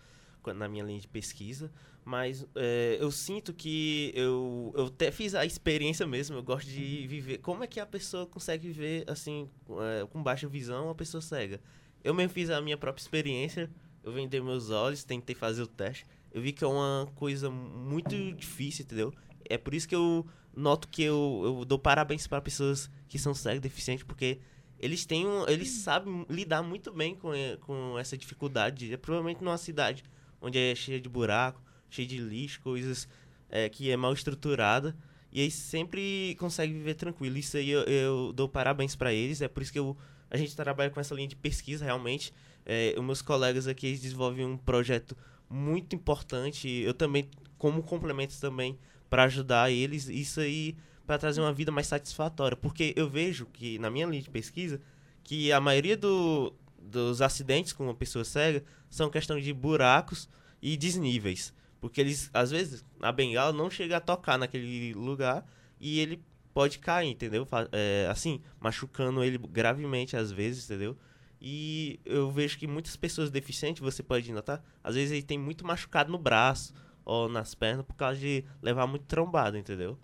na 0.55 0.68
minha 0.68 0.84
linha 0.84 1.01
de 1.01 1.09
pesquisa. 1.09 1.70
Mas 2.05 2.47
é, 2.55 2.97
eu 2.99 3.11
sinto 3.11 3.53
que 3.53 4.12
eu, 4.14 4.72
eu 4.74 4.86
até 4.86 5.11
fiz 5.11 5.34
a 5.34 5.45
experiência 5.45 6.07
mesmo, 6.07 6.36
eu 6.36 6.43
gosto 6.43 6.66
de 6.66 7.07
viver. 7.07 7.39
Como 7.39 7.62
é 7.62 7.66
que 7.66 7.78
a 7.78 7.84
pessoa 7.84 8.26
consegue 8.26 8.66
viver, 8.66 9.05
assim, 9.07 9.49
é, 9.68 10.07
com 10.07 10.22
baixa 10.22 10.49
visão, 10.49 10.86
uma 10.86 10.95
pessoa 10.95 11.20
cega? 11.20 11.61
Eu 12.03 12.14
mesmo 12.14 12.32
fiz 12.32 12.49
a 12.49 12.62
minha 12.62 12.78
própria 12.78 13.03
experiência, 13.03 13.70
eu 14.03 14.11
vendei 14.11 14.41
meus 14.41 14.70
olhos, 14.70 15.05
tentei 15.05 15.36
fazer 15.36 15.62
o 15.62 15.66
teste. 15.66 16.07
Eu 16.32 16.41
vi 16.41 16.53
que 16.53 16.64
é 16.64 16.66
uma 16.66 17.11
coisa 17.14 17.51
muito 17.51 18.14
difícil, 18.32 18.84
entendeu? 18.84 19.12
É 19.45 19.59
por 19.59 19.74
isso 19.74 19.86
que 19.86 19.95
eu 19.95 20.26
noto 20.57 20.89
que 20.89 21.03
eu, 21.03 21.43
eu 21.45 21.64
dou 21.64 21.78
parabéns 21.78 22.26
para 22.26 22.41
pessoas 22.41 22.91
que 23.09 23.18
são 23.18 23.34
cegos, 23.34 23.61
deficientes, 23.61 24.05
porque 24.05 24.39
eles 24.78 25.05
têm 25.05 25.26
um, 25.26 25.47
eles 25.49 25.70
sabem 25.70 26.24
lidar 26.28 26.62
muito 26.62 26.93
bem 26.93 27.14
com, 27.14 27.32
com 27.61 27.99
essa 27.99 28.16
dificuldade. 28.16 28.93
É 28.93 28.97
provavelmente 28.97 29.43
numa 29.43 29.59
cidade 29.59 30.05
onde 30.41 30.59
é 30.59 30.74
cheia 30.74 31.01
de 31.01 31.09
buraco, 31.09 31.62
cheia 31.91 32.07
de 32.07 32.18
lixo, 32.18 32.61
coisas 32.61 33.09
é, 33.51 33.68
que 33.68 33.91
é 33.91 33.97
mal 33.97 34.12
estruturada. 34.12 34.97
E 35.30 35.41
eles 35.41 35.55
sempre 35.55 36.36
conseguem 36.39 36.76
viver 36.76 36.95
tranquilo. 36.95 37.36
Isso 37.36 37.57
aí 37.57 37.70
eu, 37.70 37.82
eu 37.82 38.32
dou 38.32 38.49
parabéns 38.49 38.97
para 38.97 39.12
eles. 39.12 39.43
É 39.43 39.49
por 39.49 39.62
isso 39.62 39.72
que 39.72 39.78
eu, 39.78 39.97
a 40.30 40.36
gente 40.36 40.57
trabalha 40.57 40.91
com 40.91 41.01
essa 41.01 41.14
linha 41.14 41.28
de 41.28 41.36
pesquisa 41.36 41.84
realmente. 41.84 42.32
É, 42.64 42.95
os 42.97 43.05
meus 43.05 43.22
colegas 43.22 43.66
aqui 43.66 43.93
desenvolvem 43.93 44.45
um 44.47 44.57
projeto 44.57 45.16
muito 45.49 45.95
importante. 45.95 46.68
Eu 46.68 46.95
também, 46.95 47.28
como 47.59 47.82
complemento 47.82 48.39
também, 48.41 48.78
para 49.11 49.24
ajudar 49.24 49.70
eles. 49.70 50.09
Isso 50.09 50.41
aí 50.41 50.76
para 51.07 51.18
trazer 51.18 51.41
uma 51.41 51.53
vida 51.53 51.72
mais 51.72 51.86
satisfatória. 51.86 52.57
Porque 52.57 52.93
eu 52.97 53.09
vejo 53.09 53.47
que, 53.47 53.78
na 53.78 53.91
minha 53.91 54.07
linha 54.07 54.22
de 54.22 54.30
pesquisa, 54.30 54.80
que 55.22 55.53
a 55.53 55.61
maioria 55.61 55.97
do, 55.97 56.55
dos 56.78 57.20
acidentes 57.20 57.72
com 57.72 57.84
uma 57.84 57.95
pessoa 57.95 58.24
cega 58.24 58.64
são 58.91 59.11
questão 59.11 59.41
de 59.41 59.53
buracos 59.53 60.28
e 60.61 60.76
desníveis. 60.76 61.53
Porque 61.80 62.01
eles, 62.01 62.30
às 62.34 62.51
vezes, 62.51 62.84
a 63.01 63.12
bengala 63.12 63.53
não 63.53 63.70
chega 63.70 63.99
a 63.99 64.01
tocar 64.01 64.39
naquele 64.39 64.93
lugar 64.95 65.47
e 65.80 66.01
ele 66.01 66.22
pode 66.53 66.78
cair, 66.78 67.11
entendeu? 67.11 67.47
É, 67.70 68.09
assim, 68.11 68.41
machucando 68.59 69.22
ele 69.22 69.39
gravemente 69.39 70.16
às 70.16 70.32
vezes, 70.32 70.64
entendeu? 70.64 70.97
E 71.41 72.01
eu 72.05 72.30
vejo 72.30 72.59
que 72.59 72.66
muitas 72.66 72.97
pessoas 72.97 73.30
deficientes, 73.30 73.80
você 73.80 74.03
pode 74.03 74.32
notar, 74.32 74.61
às 74.82 74.97
vezes 74.97 75.12
ele 75.12 75.22
tem 75.22 75.39
muito 75.39 75.64
machucado 75.64 76.11
no 76.11 76.18
braço 76.18 76.74
ou 77.05 77.28
nas 77.28 77.55
pernas 77.55 77.86
por 77.86 77.95
causa 77.95 78.18
de 78.18 78.45
levar 78.61 78.89
muito 78.89 79.05
trombado, 79.05 79.57
entendeu? 79.57 79.97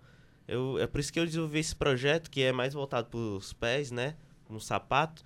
Eu, 0.47 0.79
é 0.79 0.87
por 0.87 0.99
isso 0.99 1.11
que 1.11 1.19
eu 1.19 1.25
desenvolvi 1.25 1.59
esse 1.59 1.75
projeto, 1.75 2.29
que 2.31 2.41
é 2.41 2.51
mais 2.51 2.73
voltado 2.73 3.09
para 3.09 3.19
os 3.19 3.51
pés, 3.51 3.91
né? 3.91 4.15
Um 4.49 4.59
sapato. 4.59 5.25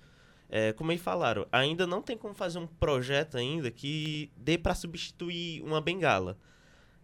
É, 0.52 0.72
como 0.72 0.90
eles 0.90 1.02
falaram, 1.02 1.46
ainda 1.52 1.86
não 1.86 2.02
tem 2.02 2.18
como 2.18 2.34
fazer 2.34 2.58
um 2.58 2.66
projeto 2.66 3.36
ainda 3.36 3.70
que 3.70 4.32
dê 4.36 4.58
para 4.58 4.74
substituir 4.74 5.62
uma 5.62 5.80
bengala. 5.80 6.36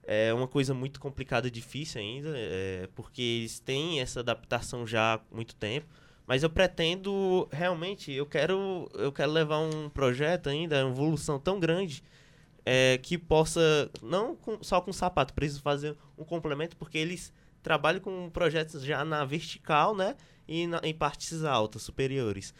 É 0.02 0.34
uma 0.34 0.48
coisa 0.48 0.74
muito 0.74 1.00
complicada 1.00 1.48
e 1.48 1.50
difícil 1.50 2.00
ainda, 2.00 2.32
é, 2.34 2.88
porque 2.94 3.22
eles 3.22 3.60
têm 3.60 4.00
essa 4.00 4.20
adaptação 4.20 4.86
já 4.86 5.14
há 5.14 5.20
muito 5.30 5.54
tempo. 5.54 5.86
Mas 6.26 6.42
eu 6.42 6.50
pretendo, 6.50 7.48
realmente, 7.52 8.12
eu 8.12 8.26
quero, 8.26 8.90
eu 8.94 9.12
quero 9.12 9.30
levar 9.30 9.58
um 9.58 9.88
projeto 9.88 10.48
ainda, 10.48 10.84
uma 10.84 10.92
evolução 10.92 11.38
tão 11.38 11.60
grande, 11.60 12.02
é, 12.64 12.98
que 12.98 13.16
possa, 13.16 13.88
não 14.02 14.34
com, 14.34 14.60
só 14.60 14.80
com 14.80 14.92
sapato, 14.92 15.32
preciso 15.32 15.62
fazer 15.62 15.96
um 16.18 16.24
complemento, 16.24 16.76
porque 16.76 16.98
eles 16.98 17.32
trabalho 17.62 18.00
com 18.00 18.30
projetos 18.30 18.82
já 18.84 19.04
na 19.04 19.24
vertical, 19.24 19.94
né? 19.94 20.14
E 20.46 20.68
na, 20.68 20.80
em 20.84 20.94
partes 20.94 21.42
altas, 21.42 21.82
superiores. 21.82 22.54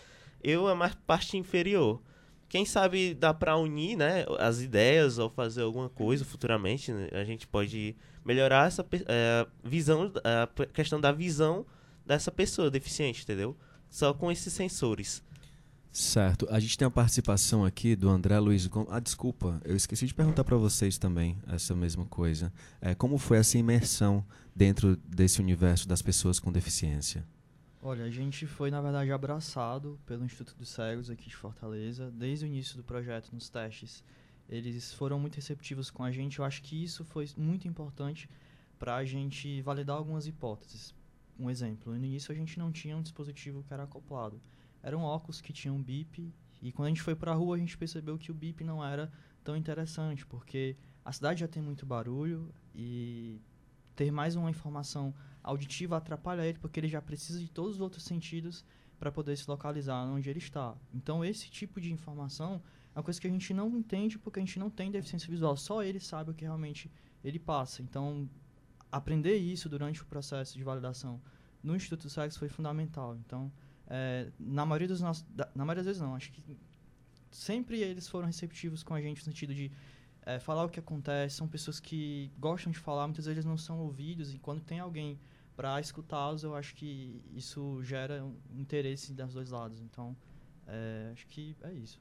Eu 0.48 0.68
é 0.68 0.74
mais 0.74 0.94
parte 0.94 1.36
inferior. 1.36 2.00
Quem 2.48 2.64
sabe 2.64 3.14
dá 3.14 3.34
para 3.34 3.56
unir, 3.56 3.96
né, 3.96 4.24
as 4.38 4.60
ideias 4.60 5.18
ou 5.18 5.28
fazer 5.28 5.62
alguma 5.62 5.88
coisa 5.88 6.24
futuramente. 6.24 6.92
Né? 6.92 7.08
A 7.10 7.24
gente 7.24 7.48
pode 7.48 7.96
melhorar 8.24 8.68
essa 8.68 8.86
é, 9.08 9.44
visão, 9.64 10.12
a 10.22 10.66
questão 10.66 11.00
da 11.00 11.10
visão 11.10 11.66
dessa 12.06 12.30
pessoa 12.30 12.70
deficiente, 12.70 13.24
entendeu? 13.24 13.56
Só 13.90 14.14
com 14.14 14.30
esses 14.30 14.52
sensores. 14.52 15.20
Certo. 15.90 16.46
A 16.48 16.60
gente 16.60 16.78
tem 16.78 16.86
a 16.86 16.90
participação 16.92 17.64
aqui 17.64 17.96
do 17.96 18.08
André 18.08 18.38
Luiz 18.38 18.68
Gomes. 18.68 18.88
Ah, 18.92 19.00
desculpa, 19.00 19.60
eu 19.64 19.74
esqueci 19.74 20.06
de 20.06 20.14
perguntar 20.14 20.44
para 20.44 20.56
vocês 20.56 20.96
também 20.96 21.36
essa 21.48 21.74
mesma 21.74 22.04
coisa. 22.04 22.52
É, 22.80 22.94
como 22.94 23.18
foi 23.18 23.38
essa 23.38 23.58
imersão 23.58 24.24
dentro 24.54 24.94
desse 24.96 25.40
universo 25.40 25.88
das 25.88 26.02
pessoas 26.02 26.38
com 26.38 26.52
deficiência? 26.52 27.24
Olha, 27.82 28.04
a 28.04 28.10
gente 28.10 28.46
foi, 28.46 28.70
na 28.70 28.80
verdade, 28.80 29.12
abraçado 29.12 29.98
pelo 30.06 30.24
Instituto 30.24 30.56
dos 30.56 30.68
Cegos 30.68 31.10
aqui 31.10 31.28
de 31.28 31.36
Fortaleza, 31.36 32.10
desde 32.10 32.44
o 32.44 32.48
início 32.48 32.76
do 32.76 32.82
projeto, 32.82 33.32
nos 33.32 33.48
testes. 33.48 34.02
Eles 34.48 34.92
foram 34.92 35.18
muito 35.18 35.36
receptivos 35.36 35.90
com 35.90 36.02
a 36.02 36.10
gente. 36.10 36.38
Eu 36.38 36.44
acho 36.44 36.62
que 36.62 36.82
isso 36.82 37.04
foi 37.04 37.28
muito 37.36 37.68
importante 37.68 38.28
para 38.78 38.96
a 38.96 39.04
gente 39.04 39.60
validar 39.62 39.96
algumas 39.96 40.26
hipóteses. 40.26 40.94
Um 41.38 41.50
exemplo, 41.50 41.92
no 41.92 42.04
início 42.04 42.32
a 42.32 42.34
gente 42.34 42.58
não 42.58 42.72
tinha 42.72 42.96
um 42.96 43.02
dispositivo 43.02 43.62
que 43.62 43.72
era 43.72 43.82
acoplado 43.82 44.40
eram 44.86 45.02
óculos 45.02 45.40
que 45.40 45.52
tinham 45.52 45.82
bip. 45.82 46.32
E 46.62 46.70
quando 46.70 46.86
a 46.86 46.88
gente 46.90 47.02
foi 47.02 47.16
para 47.16 47.32
a 47.32 47.34
rua, 47.34 47.56
a 47.56 47.58
gente 47.58 47.76
percebeu 47.76 48.16
que 48.16 48.30
o 48.30 48.34
bip 48.34 48.62
não 48.62 48.84
era 48.84 49.10
tão 49.42 49.56
interessante, 49.56 50.24
porque 50.24 50.76
a 51.04 51.12
cidade 51.12 51.40
já 51.40 51.48
tem 51.48 51.60
muito 51.60 51.84
barulho 51.84 52.54
e 52.72 53.40
ter 53.96 54.12
mais 54.12 54.36
uma 54.36 54.48
informação 54.48 55.12
auditiva 55.46 55.96
atrapalha 55.96 56.44
ele, 56.44 56.58
porque 56.58 56.80
ele 56.80 56.88
já 56.88 57.00
precisa 57.00 57.38
de 57.38 57.48
todos 57.48 57.76
os 57.76 57.80
outros 57.80 58.04
sentidos 58.04 58.64
para 58.98 59.12
poder 59.12 59.36
se 59.36 59.48
localizar 59.48 60.04
onde 60.04 60.28
ele 60.28 60.38
está. 60.38 60.74
Então, 60.92 61.24
esse 61.24 61.48
tipo 61.48 61.80
de 61.80 61.92
informação 61.92 62.60
é 62.94 62.98
uma 62.98 63.04
coisa 63.04 63.20
que 63.20 63.26
a 63.26 63.30
gente 63.30 63.54
não 63.54 63.68
entende 63.76 64.18
porque 64.18 64.40
a 64.40 64.44
gente 64.44 64.58
não 64.58 64.68
tem 64.68 64.90
deficiência 64.90 65.30
visual. 65.30 65.56
Só 65.56 65.82
ele 65.82 66.00
sabe 66.00 66.30
o 66.30 66.34
que 66.34 66.44
realmente 66.44 66.90
ele 67.22 67.38
passa. 67.38 67.80
Então, 67.80 68.28
aprender 68.90 69.36
isso 69.36 69.68
durante 69.68 70.02
o 70.02 70.06
processo 70.06 70.58
de 70.58 70.64
validação 70.64 71.20
no 71.62 71.76
Instituto 71.76 72.02
do 72.02 72.10
Sexo 72.10 72.38
foi 72.38 72.48
fundamental. 72.48 73.16
Então, 73.16 73.52
é, 73.86 74.32
na 74.38 74.66
maioria 74.66 74.88
dos 74.88 75.00
nossos, 75.00 75.24
na 75.54 75.64
maioria 75.64 75.84
das 75.84 75.86
vezes 75.86 76.02
não, 76.02 76.14
acho 76.14 76.32
que 76.32 76.42
sempre 77.30 77.80
eles 77.80 78.08
foram 78.08 78.26
receptivos 78.26 78.82
com 78.82 78.94
a 78.94 79.00
gente 79.00 79.18
no 79.18 79.24
sentido 79.24 79.54
de 79.54 79.70
é, 80.22 80.40
falar 80.40 80.64
o 80.64 80.68
que 80.68 80.80
acontece, 80.80 81.36
são 81.36 81.46
pessoas 81.46 81.78
que 81.78 82.32
gostam 82.38 82.72
de 82.72 82.78
falar, 82.78 83.06
muitas 83.06 83.26
vezes 83.26 83.44
não 83.44 83.56
são 83.56 83.78
ouvidos 83.80 84.34
e 84.34 84.38
quando 84.38 84.60
tem 84.60 84.80
alguém 84.80 85.20
para 85.56 85.80
escutá-los, 85.80 86.42
eu 86.42 86.54
acho 86.54 86.74
que 86.74 87.20
isso 87.34 87.82
gera 87.82 88.22
um 88.24 88.36
interesse 88.60 89.12
dos 89.14 89.32
dois 89.32 89.50
lados. 89.50 89.80
Então, 89.80 90.14
é, 90.66 91.10
acho 91.12 91.26
que 91.26 91.56
é 91.62 91.72
isso. 91.72 91.98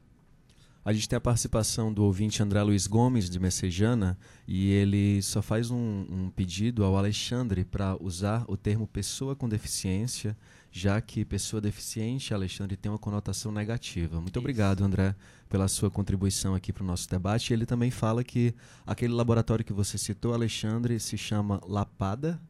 A 0.84 0.92
gente 0.92 1.08
tem 1.08 1.16
a 1.16 1.20
participação 1.20 1.92
do 1.92 2.04
ouvinte 2.04 2.40
André 2.40 2.62
Luiz 2.62 2.86
Gomes, 2.86 3.28
de 3.28 3.40
Messejana, 3.40 4.16
e 4.46 4.70
ele 4.70 5.20
só 5.20 5.42
faz 5.42 5.68
um, 5.68 6.06
um 6.08 6.30
pedido 6.30 6.84
ao 6.84 6.96
Alexandre 6.96 7.64
para 7.64 7.96
usar 8.00 8.44
o 8.46 8.56
termo 8.56 8.86
pessoa 8.86 9.34
com 9.34 9.48
deficiência, 9.48 10.36
já 10.70 11.00
que 11.00 11.24
pessoa 11.24 11.60
deficiente, 11.60 12.32
Alexandre, 12.32 12.76
tem 12.76 12.92
uma 12.92 13.00
conotação 13.00 13.50
negativa. 13.50 14.20
Muito 14.20 14.36
Isso. 14.36 14.38
obrigado, 14.38 14.84
André, 14.84 15.16
pela 15.48 15.66
sua 15.66 15.90
contribuição 15.90 16.54
aqui 16.54 16.72
para 16.72 16.84
o 16.84 16.86
nosso 16.86 17.10
debate. 17.10 17.52
Ele 17.52 17.66
também 17.66 17.90
fala 17.90 18.22
que 18.22 18.54
aquele 18.86 19.12
laboratório 19.12 19.64
que 19.64 19.72
você 19.72 19.98
citou, 19.98 20.34
Alexandre, 20.34 21.00
se 21.00 21.18
chama 21.18 21.60
Lapada, 21.66 22.40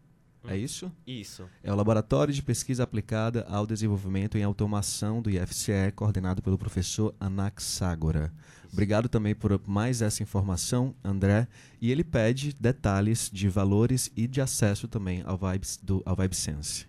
é 0.49 0.55
hum. 0.55 0.57
isso? 0.57 0.93
Isso. 1.07 1.49
É 1.63 1.73
o 1.73 1.77
Laboratório 1.77 2.33
de 2.33 2.43
Pesquisa 2.43 2.83
Aplicada 2.83 3.47
ao 3.49 3.67
Desenvolvimento 3.67 4.39
em 4.39 4.43
Automação 4.43 5.21
do 5.21 5.31
IFCE, 5.31 5.93
coordenado 5.95 6.43
pelo 6.43 6.59
professor 6.59 7.15
Anaxágora. 7.19 8.33
Obrigado 8.73 9.09
também 9.09 9.35
por 9.35 9.61
mais 9.67 10.03
essa 10.03 10.23
informação, 10.23 10.95
André. 11.03 11.49
E 11.81 11.91
ele 11.91 12.05
pede 12.05 12.55
detalhes 12.59 13.31
de 13.33 13.49
valores 13.49 14.11
e 14.17 14.27
de 14.27 14.41
acesso 14.41 14.87
também 14.87 15.23
ao, 15.25 15.39
Vibes, 15.39 15.79
do, 15.83 16.03
ao 16.05 16.15
VibeSense. 16.17 16.87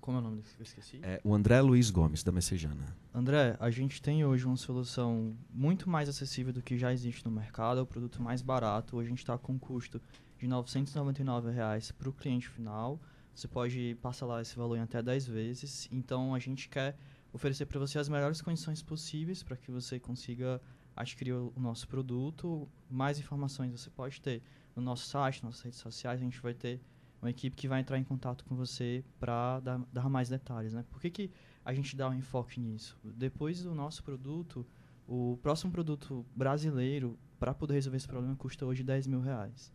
Como 0.00 0.18
é 0.18 0.20
o 0.20 0.22
nome 0.22 0.36
desse 0.36 0.54
que 0.54 0.60
eu 0.60 0.64
esqueci? 0.64 1.00
É 1.02 1.18
o 1.24 1.34
André 1.34 1.62
Luiz 1.62 1.90
Gomes, 1.90 2.22
da 2.22 2.30
Messejana. 2.30 2.94
André, 3.12 3.56
a 3.58 3.70
gente 3.70 4.02
tem 4.02 4.22
hoje 4.22 4.44
uma 4.44 4.56
solução 4.56 5.34
muito 5.50 5.88
mais 5.88 6.10
acessível 6.10 6.52
do 6.52 6.60
que 6.60 6.76
já 6.76 6.92
existe 6.92 7.24
no 7.24 7.30
mercado, 7.30 7.80
é 7.80 7.82
o 7.82 7.86
produto 7.86 8.22
mais 8.22 8.42
barato. 8.42 8.98
Hoje 8.98 9.06
a 9.06 9.10
gente 9.10 9.20
está 9.20 9.38
com 9.38 9.58
custo 9.58 9.98
de 10.38 10.46
R$ 10.46 10.50
999 10.50 11.92
para 11.98 12.08
o 12.08 12.12
cliente 12.12 12.48
final. 12.48 13.00
Você 13.34 13.48
pode 13.48 13.96
parcelar 14.00 14.42
esse 14.42 14.56
valor 14.56 14.76
em 14.76 14.80
até 14.80 15.02
10 15.02 15.26
vezes. 15.26 15.88
Então, 15.90 16.34
a 16.34 16.38
gente 16.38 16.68
quer 16.68 16.96
oferecer 17.32 17.66
para 17.66 17.80
você 17.80 17.98
as 17.98 18.08
melhores 18.08 18.40
condições 18.40 18.80
possíveis 18.80 19.42
para 19.42 19.56
que 19.56 19.70
você 19.70 19.98
consiga 19.98 20.60
adquirir 20.96 21.32
o, 21.32 21.52
nosso 21.56 21.88
produto. 21.88 22.68
Mais 22.88 23.18
informações 23.18 23.72
você 23.72 23.90
pode 23.90 24.20
ter 24.20 24.42
no 24.76 24.82
nosso 24.82 25.06
site, 25.06 25.36
nas 25.36 25.54
nossas 25.54 25.62
redes 25.62 25.80
sociais. 25.80 26.20
A 26.20 26.24
gente 26.24 26.40
vai 26.40 26.54
ter 26.54 26.80
uma 27.20 27.30
equipe 27.30 27.56
que 27.56 27.66
vai 27.66 27.80
entrar 27.80 27.98
em 27.98 28.04
contato 28.04 28.44
com 28.44 28.54
você 28.54 29.04
para 29.18 29.58
dar, 29.60 29.80
dar, 29.92 30.08
mais 30.08 30.28
detalhes. 30.28 30.72
Né? 30.72 30.84
Por 30.88 31.00
que, 31.00 31.10
que 31.10 31.30
a 31.64 31.74
gente 31.74 31.96
dá 31.96 32.08
um 32.08 32.14
enfoque 32.14 32.60
nisso? 32.60 32.96
Depois 33.02 33.62
do 33.62 33.74
nosso 33.74 34.04
produto, 34.04 34.64
o 35.08 35.38
próximo 35.42 35.72
produto 35.72 36.24
brasileiro, 36.36 37.18
para 37.38 37.52
poder 37.52 37.74
resolver 37.74 37.96
esse 37.96 38.06
problema, 38.06 38.36
custa 38.36 38.64
hoje 38.64 38.82
10 38.82 39.06
mil 39.06 39.20
reais. 39.20 39.72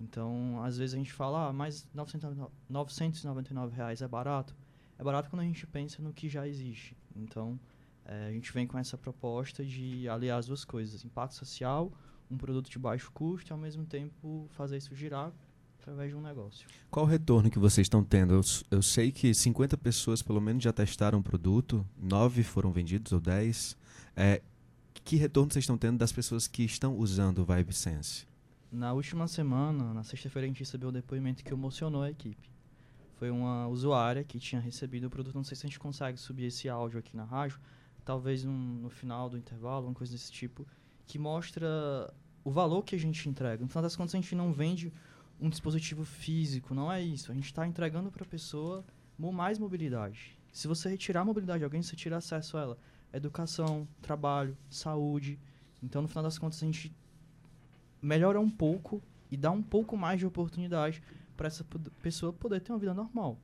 Então, 0.00 0.62
às 0.62 0.78
vezes 0.78 0.94
a 0.94 0.98
gente 0.98 1.12
fala, 1.12 1.48
ah, 1.48 1.52
mas 1.52 1.86
999, 1.92 2.50
999 2.68 3.76
reais 3.76 4.00
é 4.00 4.08
barato. 4.08 4.56
É 4.98 5.04
barato 5.04 5.28
quando 5.28 5.42
a 5.42 5.44
gente 5.44 5.66
pensa 5.66 6.02
no 6.02 6.12
que 6.12 6.28
já 6.28 6.48
existe. 6.48 6.96
Então, 7.14 7.60
é, 8.04 8.28
a 8.28 8.32
gente 8.32 8.50
vem 8.52 8.66
com 8.66 8.78
essa 8.78 8.96
proposta 8.96 9.64
de 9.64 10.08
aliar 10.08 10.38
as 10.38 10.46
duas 10.46 10.64
coisas: 10.64 11.04
impacto 11.04 11.34
social, 11.34 11.92
um 12.30 12.36
produto 12.36 12.70
de 12.70 12.78
baixo 12.78 13.10
custo 13.12 13.50
e, 13.50 13.52
ao 13.52 13.58
mesmo 13.58 13.84
tempo, 13.84 14.46
fazer 14.50 14.78
isso 14.78 14.94
girar 14.94 15.32
através 15.78 16.10
de 16.10 16.16
um 16.16 16.20
negócio. 16.20 16.66
Qual 16.90 17.04
o 17.04 17.08
retorno 17.08 17.50
que 17.50 17.58
vocês 17.58 17.86
estão 17.86 18.02
tendo? 18.02 18.34
Eu, 18.34 18.40
eu 18.70 18.82
sei 18.82 19.12
que 19.12 19.34
50 19.34 19.76
pessoas, 19.76 20.22
pelo 20.22 20.40
menos, 20.40 20.62
já 20.62 20.72
testaram 20.72 21.18
o 21.18 21.22
produto, 21.22 21.86
9 21.98 22.42
foram 22.42 22.72
vendidos 22.72 23.12
ou 23.12 23.20
10. 23.20 23.76
É, 24.16 24.42
que 25.04 25.16
retorno 25.16 25.52
vocês 25.52 25.62
estão 25.62 25.78
tendo 25.78 25.98
das 25.98 26.12
pessoas 26.12 26.46
que 26.46 26.62
estão 26.62 26.96
usando 26.96 27.38
o 27.38 27.44
VibeSense? 27.44 28.29
Na 28.72 28.92
última 28.92 29.26
semana, 29.26 29.92
na 29.92 30.04
sexta-feira, 30.04 30.46
a 30.46 30.48
gente 30.48 30.60
recebeu 30.60 30.90
um 30.90 30.92
depoimento 30.92 31.42
que 31.42 31.52
emocionou 31.52 32.02
a 32.02 32.10
equipe. 32.10 32.48
Foi 33.16 33.28
uma 33.28 33.66
usuária 33.66 34.22
que 34.22 34.38
tinha 34.38 34.60
recebido 34.60 35.08
o 35.08 35.10
produto. 35.10 35.34
Não 35.34 35.42
sei 35.42 35.56
se 35.56 35.66
a 35.66 35.68
gente 35.68 35.78
consegue 35.80 36.16
subir 36.16 36.44
esse 36.44 36.68
áudio 36.68 37.00
aqui 37.00 37.16
na 37.16 37.24
rádio, 37.24 37.58
talvez 38.04 38.44
um, 38.44 38.52
no 38.52 38.88
final 38.88 39.28
do 39.28 39.36
intervalo, 39.36 39.88
uma 39.88 39.94
coisa 39.94 40.12
desse 40.12 40.30
tipo, 40.30 40.64
que 41.04 41.18
mostra 41.18 42.14
o 42.44 42.50
valor 42.50 42.84
que 42.84 42.94
a 42.94 42.98
gente 42.98 43.28
entrega. 43.28 43.60
No 43.60 43.68
final 43.68 43.82
das 43.82 43.96
contas, 43.96 44.14
a 44.14 44.20
gente 44.20 44.34
não 44.36 44.52
vende 44.52 44.92
um 45.40 45.48
dispositivo 45.48 46.04
físico, 46.04 46.72
não 46.72 46.92
é 46.92 47.02
isso. 47.02 47.32
A 47.32 47.34
gente 47.34 47.46
está 47.46 47.66
entregando 47.66 48.10
para 48.10 48.22
a 48.22 48.26
pessoa 48.26 48.84
mais 49.18 49.58
mobilidade. 49.58 50.38
Se 50.52 50.68
você 50.68 50.88
retirar 50.88 51.22
a 51.22 51.24
mobilidade 51.24 51.58
de 51.58 51.64
alguém, 51.64 51.82
você 51.82 51.96
tira 51.96 52.16
acesso 52.16 52.56
a 52.56 52.62
ela. 52.62 52.78
Educação, 53.12 53.86
trabalho, 54.00 54.56
saúde. 54.70 55.38
Então, 55.82 56.00
no 56.00 56.08
final 56.08 56.22
das 56.22 56.38
contas, 56.38 56.62
a 56.62 56.66
gente 56.66 56.94
melhora 58.00 58.40
um 58.40 58.50
pouco 58.50 59.02
e 59.30 59.36
dá 59.36 59.50
um 59.50 59.62
pouco 59.62 59.96
mais 59.96 60.18
de 60.18 60.26
oportunidade 60.26 61.02
para 61.36 61.46
essa 61.46 61.64
pessoa 62.02 62.32
poder 62.32 62.60
ter 62.60 62.72
uma 62.72 62.78
vida 62.78 62.94
normal. 62.94 63.38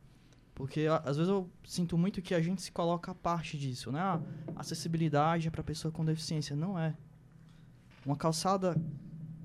Porque 0.55 0.87
às 1.05 1.17
vezes 1.17 1.31
eu 1.31 1.51
sinto 1.65 1.99
muito 1.99 2.23
que 2.23 2.35
a 2.35 2.41
gente 2.41 2.63
se 2.63 2.73
coloca 2.73 3.13
a 3.13 3.15
parte 3.15 3.59
disso, 3.59 3.93
né? 3.93 4.01
A 4.01 4.21
acessibilidade 4.57 5.49
é 5.49 5.51
para 5.51 5.63
pessoa 5.63 5.93
com 5.93 6.05
deficiência. 6.05 6.57
Não 6.57 6.79
é. 6.79 6.97
Uma 8.05 8.17
calçada 8.17 8.75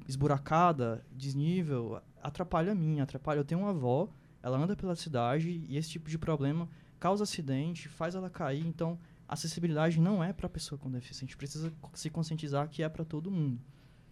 esburacada, 0.08 1.06
desnível, 1.12 2.02
atrapalha 2.24 2.72
a 2.72 2.76
mim, 2.76 3.02
atrapalha. 3.02 3.40
Eu 3.40 3.46
tenho 3.46 3.62
uma 3.62 3.72
avó, 3.72 4.10
ela 4.42 4.58
anda 4.58 4.76
pela 4.76 4.96
cidade 4.96 5.66
e 5.68 5.78
esse 5.78 5.90
tipo 5.90 6.10
de 6.10 6.18
problema 6.18 6.68
causa 7.00 7.24
acidente, 7.24 7.90
faz 7.90 8.16
ela 8.16 8.30
cair. 8.30 8.66
Então, 8.66 8.98
acessibilidade 9.28 10.00
não 10.00 10.24
é 10.24 10.32
para 10.32 10.48
pessoa 10.48 10.80
com 10.80 10.90
deficiência. 10.90 11.26
A 11.26 11.28
gente 11.28 11.38
precisa 11.38 11.74
se 11.94 12.10
conscientizar 12.10 12.70
que 12.70 12.84
é 12.84 12.90
para 12.90 13.04
todo 13.04 13.32
mundo. 13.32 13.60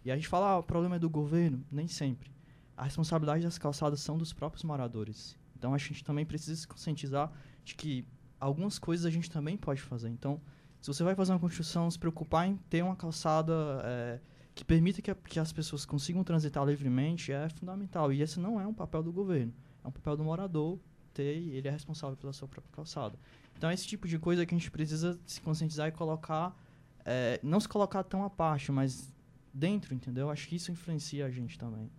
E 0.04 0.12
a 0.12 0.16
gente 0.16 0.28
fala, 0.28 0.52
ah, 0.52 0.58
o 0.60 0.64
problema 0.64 0.96
é 0.96 1.00
do 1.00 1.10
governo? 1.10 1.64
Nem 1.72 1.88
sempre. 1.88 2.32
A 2.76 2.84
responsabilidade 2.84 3.44
das 3.44 3.58
calçadas 3.58 4.00
são 4.00 4.18
dos 4.18 4.32
próprios 4.32 4.64
moradores. 4.64 5.38
Então 5.58 5.74
a 5.74 5.78
gente 5.78 6.04
também 6.04 6.26
precisa 6.26 6.56
se 6.56 6.68
conscientizar 6.68 7.32
de 7.66 7.76
que 7.76 8.06
algumas 8.40 8.80
coisas 8.80 9.06
a 9.06 9.10
gente 9.10 9.30
também 9.30 9.58
pode 9.58 9.82
fazer. 9.82 10.10
Então, 10.10 10.40
se 10.80 10.88
você 10.88 11.04
vai 11.04 11.14
fazer 11.14 11.34
uma 11.34 11.40
construção, 11.40 11.92
se 11.92 12.00
preocupar 12.00 12.48
em 12.48 12.56
ter 12.70 12.82
uma 12.82 12.96
calçada 12.96 13.54
é, 13.84 14.20
que 14.56 14.64
permita 14.64 15.02
que, 15.02 15.12
a, 15.12 15.16
que 15.16 15.40
as 15.40 15.52
pessoas 15.52 15.86
consigam 15.86 16.24
transitar 16.24 16.66
livremente 16.66 17.34
é 17.34 17.50
fundamental. 17.50 18.14
E 18.14 18.22
esse 18.22 18.40
não 18.40 18.60
é 18.60 18.66
um 18.66 18.74
papel 18.74 19.04
do 19.04 19.12
governo, 19.12 19.54
é 19.84 19.88
um 19.88 19.92
papel 19.92 20.16
do 20.16 20.24
morador 20.24 20.80
ter 21.14 21.24
ele 21.24 21.68
é 21.68 21.72
responsável 21.72 22.16
pela 22.16 22.32
sua 22.32 22.48
própria 22.48 22.72
calçada. 22.72 23.20
Então, 23.58 23.70
é 23.70 23.74
esse 23.74 23.86
tipo 23.86 24.08
de 24.08 24.18
coisa 24.18 24.46
que 24.46 24.56
a 24.56 24.58
gente 24.58 24.72
precisa 24.72 25.20
se 25.26 25.42
conscientizar 25.42 25.90
e 25.90 25.92
colocar, 25.92 26.56
é, 27.04 27.40
não 27.44 27.60
se 27.60 27.68
colocar 27.68 28.04
tão 28.04 28.24
à 28.24 28.30
parte, 28.30 28.72
mas 28.72 29.14
dentro, 29.54 29.94
entendeu? 29.94 30.30
Acho 30.30 30.48
que 30.48 30.56
isso 30.56 30.72
influencia 30.72 31.26
a 31.26 31.30
gente 31.30 31.58
também. 31.58 31.90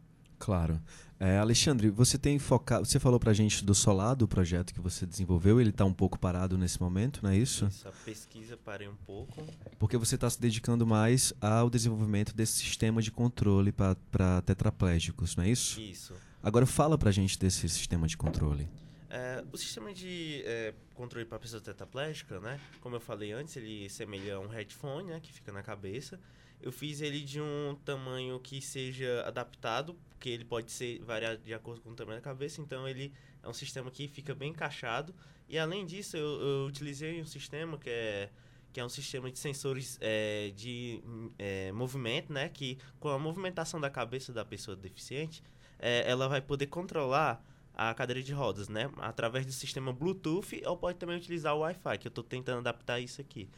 Claro. 0.41 0.81
É, 1.19 1.37
Alexandre, 1.37 1.91
você 1.91 2.17
tem 2.17 2.39
focado. 2.39 2.87
Você 2.87 2.99
falou 2.99 3.21
pra 3.21 3.35
gente 3.35 3.63
do 3.63 3.75
Solar, 3.75 4.17
do 4.17 4.27
projeto 4.27 4.73
que 4.73 4.81
você 4.81 5.05
desenvolveu, 5.05 5.61
ele 5.61 5.69
está 5.69 5.85
um 5.85 5.93
pouco 5.93 6.19
parado 6.19 6.57
nesse 6.57 6.81
momento, 6.81 7.21
não 7.23 7.29
é 7.29 7.37
isso? 7.37 7.67
Isso, 7.67 7.87
a 7.87 7.93
pesquisa 7.93 8.57
parei 8.57 8.89
um 8.89 8.97
pouco. 8.97 9.45
Porque 9.79 9.99
você 9.99 10.15
está 10.15 10.31
se 10.31 10.41
dedicando 10.41 10.87
mais 10.87 11.35
ao 11.43 11.69
desenvolvimento 11.69 12.35
desse 12.35 12.55
sistema 12.55 13.03
de 13.03 13.11
controle 13.11 13.71
para 13.71 14.41
tetraplégicos, 14.47 15.37
não 15.37 15.45
é 15.45 15.51
isso? 15.51 15.79
Isso. 15.79 16.15
Agora 16.43 16.65
fala 16.65 16.97
pra 16.97 17.11
gente 17.11 17.39
desse 17.39 17.69
sistema 17.69 18.07
de 18.07 18.17
controle. 18.17 18.67
É, 19.11 19.45
o 19.53 19.59
sistema 19.59 19.93
de 19.93 20.43
é, 20.47 20.73
controle 20.95 21.27
para 21.27 21.39
pessoa 21.39 21.61
tetraplégica, 21.61 22.41
né? 22.41 22.59
Como 22.81 22.97
eu 22.97 23.01
falei 23.01 23.33
antes, 23.33 23.57
ele 23.57 23.91
semelha 23.91 24.37
a 24.37 24.41
um 24.41 24.49
headphone, 24.49 25.11
né? 25.11 25.21
Que 25.21 25.31
fica 25.31 25.53
na 25.53 25.63
cabeça. 25.63 26.19
Eu 26.61 26.71
fiz 26.71 27.01
ele 27.01 27.21
de 27.21 27.41
um 27.41 27.77
tamanho 27.85 28.39
que 28.41 28.61
seja 28.61 29.23
adaptado, 29.27 29.97
porque 30.11 30.29
ele 30.29 30.45
pode 30.45 30.71
ser 30.71 31.03
variado 31.03 31.43
de 31.43 31.55
acordo 31.55 31.81
com 31.81 31.91
o 31.91 31.95
tamanho 31.95 32.19
da 32.19 32.23
cabeça, 32.23 32.61
então 32.61 32.87
ele 32.87 33.13
é 33.43 33.49
um 33.49 33.53
sistema 33.53 33.91
que 33.91 34.07
fica 34.07 34.35
bem 34.35 34.51
encaixado. 34.51 35.15
E 35.49 35.59
além 35.59 35.87
disso, 35.87 36.17
eu, 36.17 36.41
eu 36.41 36.67
utilizei 36.67 37.21
um 37.21 37.27
sistema 37.27 37.79
que 37.79 37.91
é 37.91 38.31
que 38.73 38.79
é 38.79 38.85
um 38.85 38.89
sistema 38.89 39.31
de 39.31 39.39
sensores 39.39 39.99
é, 40.01 40.53
de 40.55 41.03
é, 41.39 41.73
movimento, 41.73 42.33
né? 42.33 42.49
Que 42.49 42.79
com 42.99 43.09
a 43.09 43.19
movimentação 43.19 43.81
da 43.81 43.91
cabeça 43.91 44.33
da 44.33 44.45
pessoa 44.45 44.77
deficiente, 44.77 45.43
é, 45.79 46.09
ela 46.09 46.29
vai 46.29 46.41
poder 46.41 46.67
controlar 46.67 47.45
a 47.75 47.93
cadeira 47.95 48.23
de 48.23 48.33
rodas, 48.33 48.69
né? 48.69 48.91
Através 48.99 49.45
do 49.45 49.53
sistema 49.53 49.93
Bluetooth 49.93 50.63
ou 50.65 50.77
pode 50.77 50.99
também 50.99 51.17
utilizar 51.17 51.55
o 51.55 51.61
Wi-Fi, 51.61 51.99
que 51.99 52.07
eu 52.07 52.11
estou 52.11 52.23
tentando 52.23 52.59
adaptar 52.59 53.01
isso 53.01 53.21
aqui. 53.21 53.49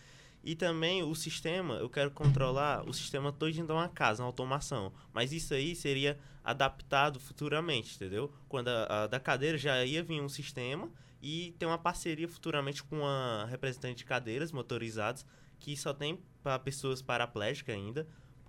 E 0.45 0.57
também 0.57 1.03
o 1.03 1.14
sistema, 1.14 1.74
eu 1.74 1.88
quero 1.88 2.11
controlar 2.11 2.88
o 2.88 2.93
sistema 2.93 3.32
todo 3.32 3.53
de 3.53 3.62
uma 3.62 3.88
casa, 3.88 4.22
uma 4.22 4.28
automação. 4.28 4.93
Mas 5.12 5.32
isso 5.32 5.55
aí 5.55 5.76
seria 5.76 6.18
adaptado 6.43 7.20
futuramente, 7.20 7.95
entendeu? 7.95 8.32
Quando 8.49 8.68
a, 8.68 9.05
a, 9.05 9.07
da 9.07 9.20
cadeira 9.20 9.57
já 9.57 9.84
ia 9.84 10.03
vir 10.03 10.20
um 10.20 10.28
sistema 10.28 10.90
e 11.20 11.55
tem 11.59 11.68
uma 11.68 11.78
parceria 11.78 12.28
futuramente 12.28 12.82
com 12.82 12.99
uma 12.99 13.47
representante 13.49 13.99
de 13.99 14.05
cadeiras 14.05 14.51
motorizadas 14.51 15.24
que 15.61 15.76
só 15.76 15.95
tem 15.95 16.18
para 16.43 16.59
pessoas 16.59 17.01
paraplégicas 17.01 17.76
ainda. 17.76 18.09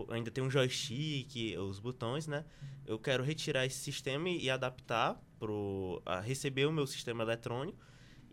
Ainda 0.10 0.32
tem 0.32 0.44
um 0.44 0.50
joystick, 0.50 1.56
os 1.60 1.80
botões, 1.80 2.26
né? 2.26 2.44
Eu 2.88 2.98
quero 2.98 3.24
retirar 3.24 3.68
esse 3.68 3.78
sistema 3.78 4.28
e, 4.28 4.50
adaptar 4.50 5.22
para 5.40 6.20
receber 6.22 6.66
o 6.66 6.72
meu 6.72 6.88
sistema 6.88 7.22
eletrônico 7.22 7.78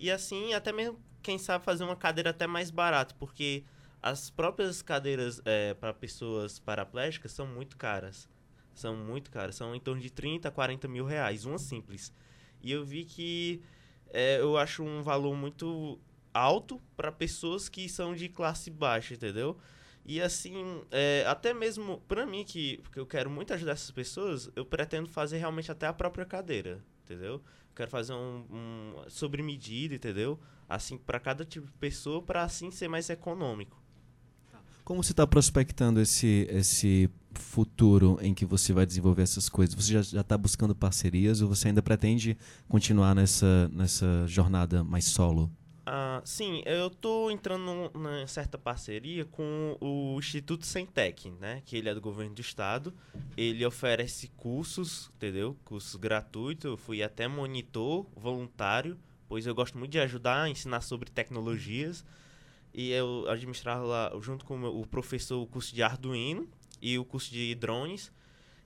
e 0.00 0.10
assim, 0.10 0.54
até 0.54 0.72
mesmo, 0.72 0.98
quem 1.20 1.38
sabe, 1.38 1.64
fazer 1.64 1.84
uma 1.84 1.96
cadeira 1.96 2.30
até 2.30 2.46
mais 2.46 2.70
barata, 2.70 3.14
porque 3.18 3.64
as 4.02 4.30
próprias 4.30 4.82
cadeiras 4.82 5.40
é, 5.44 5.74
para 5.74 5.92
pessoas 5.92 6.58
paraplégicas 6.58 7.32
são 7.32 7.46
muito 7.46 7.76
caras. 7.76 8.28
São 8.74 8.96
muito 8.96 9.30
caras. 9.30 9.56
São 9.56 9.74
em 9.74 9.80
torno 9.80 10.00
de 10.00 10.10
30, 10.10 10.50
40 10.50 10.88
mil 10.88 11.04
reais, 11.04 11.44
uma 11.44 11.58
simples. 11.58 12.12
E 12.62 12.72
eu 12.72 12.84
vi 12.84 13.04
que 13.04 13.62
é, 14.12 14.40
eu 14.40 14.56
acho 14.56 14.82
um 14.82 15.02
valor 15.02 15.34
muito 15.36 15.98
alto 16.32 16.80
para 16.96 17.12
pessoas 17.12 17.68
que 17.68 17.88
são 17.88 18.14
de 18.14 18.28
classe 18.28 18.70
baixa, 18.70 19.14
entendeu? 19.14 19.56
E 20.04 20.20
assim, 20.20 20.82
é, 20.90 21.24
até 21.26 21.52
mesmo 21.52 22.00
para 22.08 22.26
mim, 22.26 22.44
que, 22.44 22.80
que 22.92 22.98
eu 22.98 23.06
quero 23.06 23.30
muito 23.30 23.52
ajudar 23.52 23.72
essas 23.72 23.90
pessoas, 23.90 24.50
eu 24.56 24.64
pretendo 24.64 25.08
fazer 25.08 25.38
realmente 25.38 25.70
até 25.70 25.86
a 25.86 25.92
própria 25.92 26.24
cadeira, 26.24 26.82
entendeu? 27.10 27.42
Quero 27.74 27.90
fazer 27.90 28.12
um, 28.12 28.44
um 28.50 28.94
sobre 29.08 29.42
medida, 29.42 29.94
entendeu? 29.94 30.38
Assim, 30.68 30.96
para 30.96 31.18
cada 31.18 31.44
tipo 31.44 31.66
de 31.66 31.72
pessoa, 31.72 32.22
para 32.22 32.42
assim 32.42 32.70
ser 32.70 32.88
mais 32.88 33.10
econômico. 33.10 33.80
Como 34.84 35.02
você 35.02 35.12
está 35.12 35.26
prospectando 35.26 36.00
esse, 36.00 36.46
esse 36.50 37.10
futuro 37.34 38.18
em 38.20 38.34
que 38.34 38.44
você 38.44 38.72
vai 38.72 38.84
desenvolver 38.84 39.22
essas 39.22 39.48
coisas? 39.48 39.74
Você 39.74 40.02
já 40.02 40.20
está 40.20 40.36
buscando 40.36 40.74
parcerias 40.74 41.40
ou 41.40 41.48
você 41.48 41.68
ainda 41.68 41.82
pretende 41.82 42.36
continuar 42.68 43.14
nessa, 43.14 43.68
nessa 43.68 44.26
jornada 44.26 44.82
mais 44.82 45.04
solo? 45.04 45.50
Ah, 45.86 46.20
sim, 46.24 46.62
eu 46.66 46.88
estou 46.88 47.30
entrando 47.30 47.90
numa 47.92 48.26
certa 48.26 48.58
parceria 48.58 49.24
com 49.24 49.76
o 49.80 50.16
Instituto 50.18 50.66
Centec, 50.66 51.30
né? 51.32 51.62
Que 51.64 51.76
ele 51.76 51.88
é 51.88 51.94
do 51.94 52.00
governo 52.00 52.34
do 52.34 52.40
estado. 52.40 52.94
Ele 53.36 53.64
oferece 53.64 54.28
cursos, 54.36 55.10
entendeu? 55.16 55.56
Cursos 55.64 55.96
gratuitos. 55.96 56.66
Eu 56.66 56.76
fui 56.76 57.02
até 57.02 57.26
monitor 57.26 58.06
voluntário, 58.14 58.98
pois 59.28 59.46
eu 59.46 59.54
gosto 59.54 59.78
muito 59.78 59.90
de 59.92 59.98
ajudar 60.00 60.48
ensinar 60.48 60.80
sobre 60.82 61.10
tecnologias 61.10 62.04
e 62.72 62.90
eu 62.92 63.28
administrava 63.28 63.82
lá, 63.82 64.12
junto 64.20 64.44
com 64.44 64.62
o 64.62 64.86
professor, 64.86 65.40
o 65.40 65.46
curso 65.46 65.74
de 65.74 65.82
Arduino 65.82 66.48
e 66.80 66.98
o 66.98 67.04
curso 67.04 67.30
de 67.30 67.54
drones. 67.54 68.12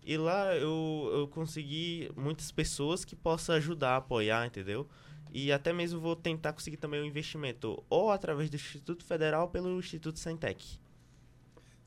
E 0.05 0.17
lá 0.19 0.55
eu, 0.55 1.11
eu 1.13 1.29
consegui 1.29 2.11
muitas 2.15 2.53
pessoas 2.53 3.05
que 3.05 3.17
possam 3.17 3.55
ajudar, 3.55 3.97
apoiar, 3.97 4.47
entendeu? 4.47 4.87
E 5.35 5.51
até 5.51 5.73
mesmo 5.73 5.99
vou 5.99 6.15
tentar 6.15 6.53
conseguir 6.53 6.77
também 6.77 7.03
um 7.03 7.05
investimento 7.05 7.83
ou 7.91 8.13
através 8.13 8.49
do 8.49 8.55
Instituto 8.55 9.05
Federal 9.05 9.43
ou 9.43 9.49
pelo 9.49 9.81
Instituto 9.81 10.21
Centec. 10.21 10.79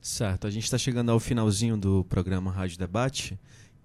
Certo, 0.02 0.46
a 0.46 0.50
gente 0.50 0.64
está 0.64 0.76
chegando 0.76 1.10
ao 1.10 1.18
finalzinho 1.18 1.74
do 1.74 2.04
programa 2.04 2.52
Rádio 2.52 2.78
Debate. 2.78 3.40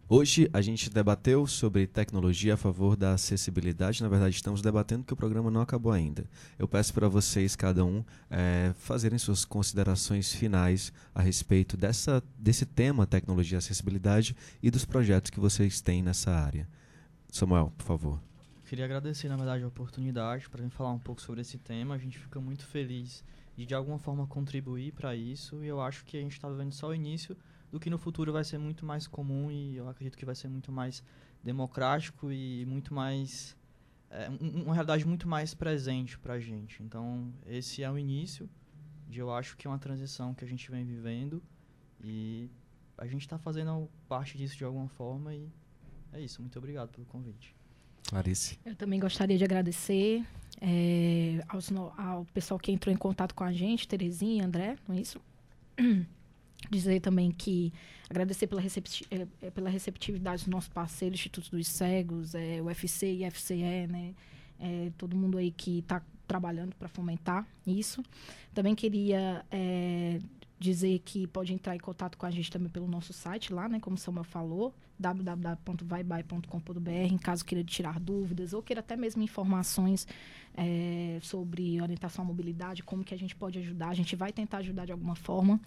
Hoje 0.10 0.50
a 0.52 0.62
gente 0.62 0.90
debateu 0.90 1.48
sobre 1.48 1.88
tecnologia 1.88 2.56
a 2.56 2.58
favor 2.58 2.98
da 2.98 3.14
acessibilidade. 3.14 4.04
Na 4.04 4.10
verdade, 4.10 4.36
estamos 4.36 4.62
debatendo 4.62 5.06
que 5.06 5.14
o 5.14 5.16
programa 5.16 5.50
não 5.50 5.62
acabou 5.62 5.94
ainda. 5.94 6.26
Eu 6.60 6.68
peço 6.68 6.94
para 6.94 7.08
vocês, 7.08 7.56
cada 7.56 7.86
um, 7.86 8.04
é, 8.30 8.74
fazerem 8.76 9.18
suas 9.18 9.46
considerações 9.46 10.34
finais 10.34 10.92
a 11.16 11.22
respeito 11.22 11.78
dessa, 11.78 12.22
desse 12.38 12.66
tema, 12.66 13.08
tecnologia 13.08 13.56
e 13.56 13.60
acessibilidade, 13.60 14.36
e 14.62 14.70
dos 14.70 14.84
projetos 14.84 15.32
que 15.32 15.40
vocês 15.40 15.80
têm 15.80 16.04
nessa 16.04 16.32
área. 16.32 16.68
Samuel, 17.32 17.72
por 17.78 17.86
favor. 17.86 18.33
Queria 18.74 18.86
agradecer, 18.86 19.30
na 19.30 19.36
verdade, 19.36 19.64
a 19.64 19.68
oportunidade 19.68 20.50
para 20.50 20.68
falar 20.72 20.92
um 20.94 20.98
pouco 20.98 21.22
sobre 21.22 21.42
esse 21.42 21.60
tema. 21.60 21.94
A 21.94 21.98
gente 22.00 22.18
fica 22.18 22.42
muito 22.42 22.66
feliz 22.66 23.24
de, 23.56 23.68
de 23.68 23.76
alguma 23.76 24.00
forma, 24.00 24.26
contribuir 24.26 24.94
para 24.94 25.16
isso, 25.16 25.64
e 25.64 25.68
eu 25.68 25.80
acho 25.80 26.04
que 26.04 26.18
a 26.18 26.20
gente 26.20 26.32
está 26.32 26.50
vivendo 26.50 26.72
só 26.72 26.88
o 26.88 26.96
início 26.96 27.38
do 27.72 27.80
que 27.80 27.88
no 27.88 28.00
futuro 28.00 28.34
vai 28.34 28.44
ser 28.44 28.58
muito 28.58 28.84
mais 28.84 29.06
comum 29.06 29.52
e 29.52 29.76
eu 29.76 29.88
acredito 29.88 30.18
que 30.18 30.26
vai 30.26 30.34
ser 30.34 30.48
muito 30.48 30.72
mais 30.72 31.04
democrático 31.44 32.32
e 32.32 32.66
muito 32.66 32.96
mais 32.96 33.56
é, 34.10 34.28
uma 34.42 34.74
realidade 34.74 35.06
muito 35.06 35.28
mais 35.28 35.54
presente 35.54 36.18
para 36.18 36.34
a 36.34 36.40
gente. 36.40 36.82
Então 36.82 37.32
esse 37.46 37.84
é 37.84 37.92
o 37.92 37.96
início 37.96 38.50
de 39.08 39.20
eu 39.20 39.32
acho 39.32 39.56
que 39.56 39.68
é 39.68 39.70
uma 39.70 39.78
transição 39.78 40.34
que 40.34 40.44
a 40.44 40.48
gente 40.48 40.72
vem 40.72 40.84
vivendo 40.84 41.44
e 42.04 42.50
a 42.98 43.06
gente 43.06 43.22
está 43.22 43.38
fazendo 43.38 43.88
parte 44.10 44.36
disso 44.36 44.58
de 44.58 44.66
alguma 44.66 44.88
forma 44.88 45.32
e 45.32 45.48
é 46.12 46.20
isso. 46.20 46.42
Muito 46.42 46.58
obrigado 46.58 46.90
pelo 46.90 47.06
convite. 47.06 47.56
Clarice. 48.08 48.58
Eu 48.66 48.76
também 48.76 49.00
gostaria 49.00 49.38
de 49.38 49.44
agradecer 49.44 50.24
é, 50.62 51.44
aos, 51.48 51.72
ao 51.98 52.26
pessoal 52.34 52.60
que 52.60 52.72
entrou 52.72 52.94
em 52.94 52.98
contato 52.98 53.34
com 53.34 53.44
a 53.44 53.52
gente, 53.52 53.88
Terezinha 53.88 54.46
André, 54.46 54.78
não 54.88 54.96
é 54.96 55.02
isso? 55.02 55.20
Dizer 56.70 57.02
também 57.02 57.32
que 57.32 57.74
agradecer 58.10 58.48
pela, 58.48 58.62
recepti 58.62 59.06
é, 59.12 59.52
pela 59.52 59.70
receptividade 59.70 60.44
dos 60.44 60.48
nossos 60.48 60.70
parceiros, 60.70 61.20
Instituto 61.20 61.52
dos 61.52 61.68
Cegos, 61.68 62.34
é, 62.34 62.62
UFC 62.62 63.12
e 63.12 63.30
FCE, 63.30 63.88
né? 63.88 64.14
É, 64.60 64.92
todo 64.98 65.16
mundo 65.16 65.38
aí 65.38 65.52
que 65.52 65.80
está 65.80 66.02
trabalhando 66.26 66.74
para 66.76 66.88
fomentar 66.88 67.46
isso. 67.68 68.02
Também 68.54 68.74
queria 68.74 69.46
é, 69.52 70.20
dizer 70.64 70.98
que 71.00 71.28
pode 71.28 71.54
entrar 71.54 71.76
em 71.76 71.80
contato 71.80 72.18
com 72.18 72.26
a 72.26 72.32
gente 72.32 72.50
também 72.50 72.70
pelo 72.70 72.88
nosso 72.88 73.12
site 73.12 73.54
lá, 73.54 73.68
né? 73.68 73.82
Como 73.82 73.98
o 73.98 74.00
Samuel 74.00 74.24
falou, 74.24 74.74
www.vaibai.com.br, 74.98 76.90
em 76.90 77.18
caso 77.18 77.44
queira 77.44 77.64
tirar 77.64 78.00
dúvidas 78.00 78.54
ou 78.54 78.64
queira 78.64 78.80
até 78.80 78.96
mesmo 78.96 79.22
informações 79.22 80.08
é, 80.56 81.20
sobre 81.22 81.82
orientação 81.82 82.24
à 82.24 82.28
mobilidade, 82.28 82.82
como 82.82 83.04
que 83.04 83.14
a 83.14 83.18
gente 83.18 83.36
pode 83.36 83.60
ajudar. 83.60 83.90
A 83.90 83.94
gente 83.94 84.16
vai 84.16 84.32
tentar 84.32 84.60
ajudar 84.60 84.86
de 84.86 84.94
alguma 84.94 85.16
forma 85.16 85.60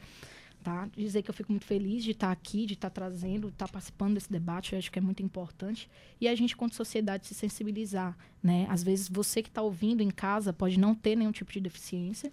tá? 0.67 0.89
Dizer 0.97 1.23
que 1.23 1.31
eu 1.31 1.35
fico 1.35 1.53
muito 1.53 1.64
feliz 1.64 2.03
de 2.03 2.11
estar 2.11 2.33
aqui, 2.33 2.67
de 2.67 2.75
estar 2.75 2.91
trazendo, 2.91 3.51
estar 3.51 3.69
participando 3.69 4.14
desse 4.14 4.29
debate, 4.29 4.73
eu 4.73 4.81
acho 4.81 4.91
que 4.91 4.99
é 4.99 5.03
muito 5.03 5.23
importante. 5.23 5.89
E 6.21 6.27
a 6.27 6.35
gente, 6.35 6.57
quanto 6.57 6.75
sociedade, 6.75 7.25
se 7.25 7.35
sensibilizar, 7.35 8.19
né? 8.43 8.67
Às 8.69 8.83
vezes 8.83 9.09
você 9.09 9.45
que 9.45 9.49
está 9.49 9.62
ouvindo 9.62 10.03
em 10.03 10.11
casa 10.11 10.53
pode 10.53 10.77
não 10.77 10.93
ter 10.93 11.14
nenhum 11.14 11.31
tipo 11.31 11.53
de 11.53 11.61
deficiência, 11.61 12.33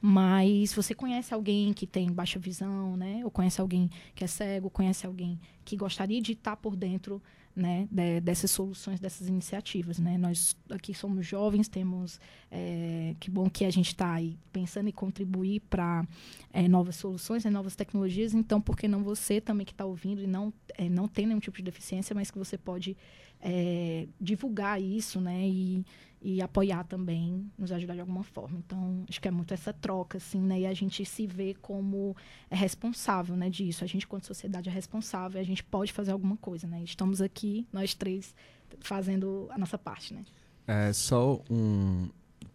mas 0.00 0.72
você 0.72 0.94
conhece 0.94 1.34
alguém 1.34 1.72
que 1.72 1.84
tem 1.84 2.08
baixa 2.12 2.38
visão, 2.38 2.96
né? 2.96 3.22
Ou 3.24 3.32
conhece 3.32 3.60
alguém 3.60 3.90
que 4.14 4.22
é 4.22 4.28
cego, 4.28 4.70
conhece 4.70 5.04
alguém 5.04 5.40
que 5.64 5.76
gostaria 5.76 6.22
de 6.22 6.34
estar 6.34 6.54
por 6.54 6.76
dentro 6.76 7.20
né, 7.54 7.86
de, 7.90 8.20
dessas 8.20 8.50
soluções, 8.50 8.98
dessas 8.98 9.28
iniciativas. 9.28 9.98
Né? 9.98 10.16
Nós 10.16 10.56
aqui 10.70 10.94
somos 10.94 11.26
jovens, 11.26 11.68
temos 11.68 12.20
é, 12.50 13.14
que 13.20 13.30
bom 13.30 13.48
que 13.48 13.64
a 13.64 13.70
gente 13.70 13.88
está 13.88 14.12
aí 14.12 14.36
pensando 14.52 14.88
em 14.88 14.92
contribuir 14.92 15.60
para 15.68 16.06
é, 16.52 16.66
novas 16.68 16.96
soluções, 16.96 17.44
né, 17.44 17.50
novas 17.50 17.76
tecnologias. 17.76 18.34
Então, 18.34 18.60
por 18.60 18.76
que 18.76 18.88
não 18.88 19.02
você 19.02 19.40
também 19.40 19.66
que 19.66 19.72
está 19.72 19.84
ouvindo 19.84 20.22
e 20.22 20.26
não 20.26 20.52
é, 20.76 20.88
não 20.88 21.06
tem 21.06 21.26
nenhum 21.26 21.40
tipo 21.40 21.56
de 21.56 21.62
deficiência, 21.62 22.14
mas 22.14 22.30
que 22.30 22.38
você 22.38 22.56
pode 22.56 22.96
é, 23.42 24.06
divulgar 24.20 24.80
isso, 24.80 25.20
né, 25.20 25.46
e 25.46 25.84
e 26.24 26.40
apoiar 26.40 26.84
também, 26.84 27.50
nos 27.58 27.72
ajudar 27.72 27.94
de 27.94 28.00
alguma 28.00 28.22
forma. 28.22 28.56
Então, 28.58 29.04
acho 29.08 29.20
que 29.20 29.26
é 29.26 29.30
muito 29.30 29.52
essa 29.52 29.72
troca, 29.72 30.18
assim, 30.18 30.40
né? 30.40 30.60
E 30.60 30.66
a 30.66 30.72
gente 30.72 31.04
se 31.04 31.26
vê 31.26 31.52
como 31.60 32.16
é 32.48 32.54
responsável, 32.54 33.34
né, 33.36 33.50
disso. 33.50 33.82
A 33.82 33.86
gente, 33.88 34.06
quanto 34.06 34.26
sociedade, 34.26 34.68
é 34.68 34.72
responsável 34.72 35.40
a 35.40 35.44
gente 35.44 35.64
pode 35.64 35.92
fazer 35.92 36.12
alguma 36.12 36.36
coisa, 36.36 36.66
né? 36.66 36.80
Estamos 36.84 37.20
aqui, 37.20 37.66
nós 37.72 37.92
três, 37.94 38.34
fazendo 38.80 39.48
a 39.50 39.58
nossa 39.58 39.76
parte, 39.76 40.14
né? 40.14 40.24
É 40.66 40.92
só 40.92 41.42
um... 41.50 42.08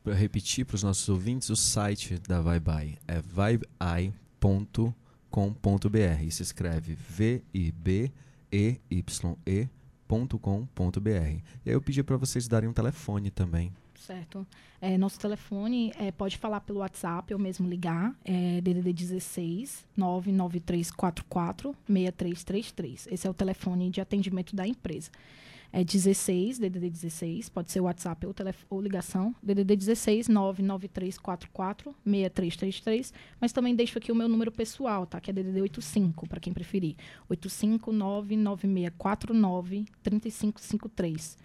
Para 0.03 0.13
repetir 0.13 0.65
para 0.65 0.75
os 0.75 0.83
nossos 0.83 1.09
ouvintes, 1.09 1.49
o 1.49 1.55
site 1.55 2.17
da 2.19 2.41
VibeEye 2.41 2.97
é 3.07 3.21
vibei.com.br. 3.21 4.91
Se 6.31 6.43
escreve 6.43 6.95
V-I-B-E-Y-E 6.95 8.09
com.br. 10.07 11.09
E 11.09 11.69
aí 11.69 11.73
eu 11.73 11.81
pedi 11.81 12.03
para 12.03 12.17
vocês 12.17 12.47
darem 12.47 12.69
um 12.69 12.73
telefone 12.73 13.29
também. 13.29 13.71
Certo. 13.95 14.47
É, 14.79 14.97
nosso 14.97 15.19
telefone 15.19 15.91
é, 15.99 16.11
pode 16.11 16.37
falar 16.37 16.61
pelo 16.61 16.79
WhatsApp 16.79 17.33
ou 17.33 17.39
mesmo 17.39 17.67
ligar. 17.67 18.15
É 18.23 18.61
DDD 18.61 18.93
16 18.93 19.85
99344 19.97 21.75
6333. 21.87 23.07
Esse 23.11 23.27
é 23.27 23.29
o 23.29 23.33
telefone 23.33 23.89
de 23.89 23.99
atendimento 23.99 24.55
da 24.55 24.65
empresa 24.65 25.11
é 25.71 25.83
16, 25.83 26.59
DDD 26.59 26.89
16, 26.89 27.49
pode 27.49 27.71
ser 27.71 27.81
WhatsApp 27.81 28.25
ou, 28.25 28.33
ou 28.69 28.81
ligação, 28.81 29.35
DDD 29.43 29.75
16 29.75 30.27
99344 30.27 31.93
6333, 32.03 33.13
mas 33.39 33.51
também 33.51 33.75
deixo 33.75 33.97
aqui 33.97 34.11
o 34.11 34.15
meu 34.15 34.27
número 34.27 34.51
pessoal, 34.51 35.05
tá? 35.05 35.19
Que 35.19 35.31
é 35.31 35.33
DDD 35.33 35.61
85, 35.61 36.27
para 36.27 36.39
quem 36.39 36.53
preferir. 36.53 36.95
8599649 37.29 39.87
3553. 40.01 41.37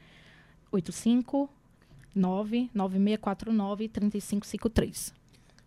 85 0.70 1.50
99649 2.14 3.88
3553. 3.88 5.21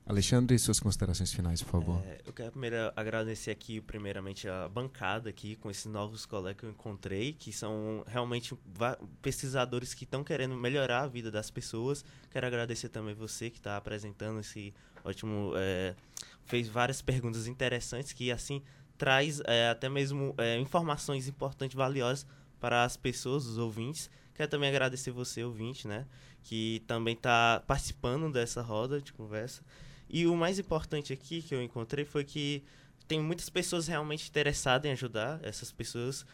Alexandre, 0.05 0.57
suas 0.59 0.79
considerações 0.79 1.33
finais, 1.33 1.61
por 1.63 1.71
favor. 1.71 2.01
É, 2.05 2.21
eu 2.25 2.31
quero 2.31 2.51
primeiro 2.51 2.75
agradecer 2.95 3.51
aqui, 3.51 3.81
primeiramente, 3.81 4.47
a 4.47 4.69
bancada 4.69 5.29
aqui, 5.29 5.55
com 5.55 5.71
esses 5.71 5.85
novos 5.85 6.25
colegas 6.25 6.59
que 6.59 6.65
eu 6.65 6.69
encontrei, 6.69 7.33
que 7.33 7.51
são 7.51 8.03
realmente 8.07 8.55
pesquisadores 9.21 9.93
que 9.93 10.03
estão 10.03 10.23
querendo 10.23 10.55
melhorar 10.55 11.01
a 11.01 11.07
vida 11.07 11.31
das 11.31 11.49
pessoas. 11.49 12.05
Quero 12.29 12.45
agradecer 12.45 12.89
também 12.89 13.15
você 13.15 13.49
que 13.49 13.57
está 13.57 13.77
apresentando 13.77 14.39
esse 14.39 14.73
ótimo... 15.03 15.53
É, 15.55 15.95
fez 16.45 16.67
várias 16.67 17.01
perguntas 17.01 17.47
interessantes 17.47 18.13
que, 18.13 18.31
assim, 18.31 18.61
traz 18.97 19.41
é, 19.45 19.69
até 19.69 19.89
mesmo 19.89 20.35
é, 20.37 20.59
informações 20.59 21.27
importantes, 21.27 21.75
valiosas 21.75 22.25
para 22.59 22.83
as 22.83 22.95
pessoas, 22.95 23.45
os 23.47 23.57
ouvintes. 23.57 24.09
Quero 24.35 24.49
também 24.49 24.69
agradecer 24.69 25.09
você, 25.09 25.43
ouvinte, 25.43 25.87
né? 25.87 26.05
Que 26.43 26.83
também 26.85 27.15
está 27.15 27.63
participando 27.65 28.31
dessa 28.31 28.61
roda 28.61 29.01
de 29.01 29.11
conversa. 29.11 29.63
E 30.09 30.27
o 30.27 30.35
mais 30.35 30.59
importante 30.59 31.11
aqui 31.11 31.41
que 31.41 31.53
eu 31.53 31.61
encontrei 31.61 32.05
foi 32.05 32.23
que 32.23 32.63
tem 33.07 33.21
muitas 33.21 33.49
pessoas 33.49 33.87
realmente 33.87 34.29
interessadas 34.29 34.89
em 34.89 34.91
ajudar 34.93 35.39
essas 35.43 35.71
pessoas 35.71 36.25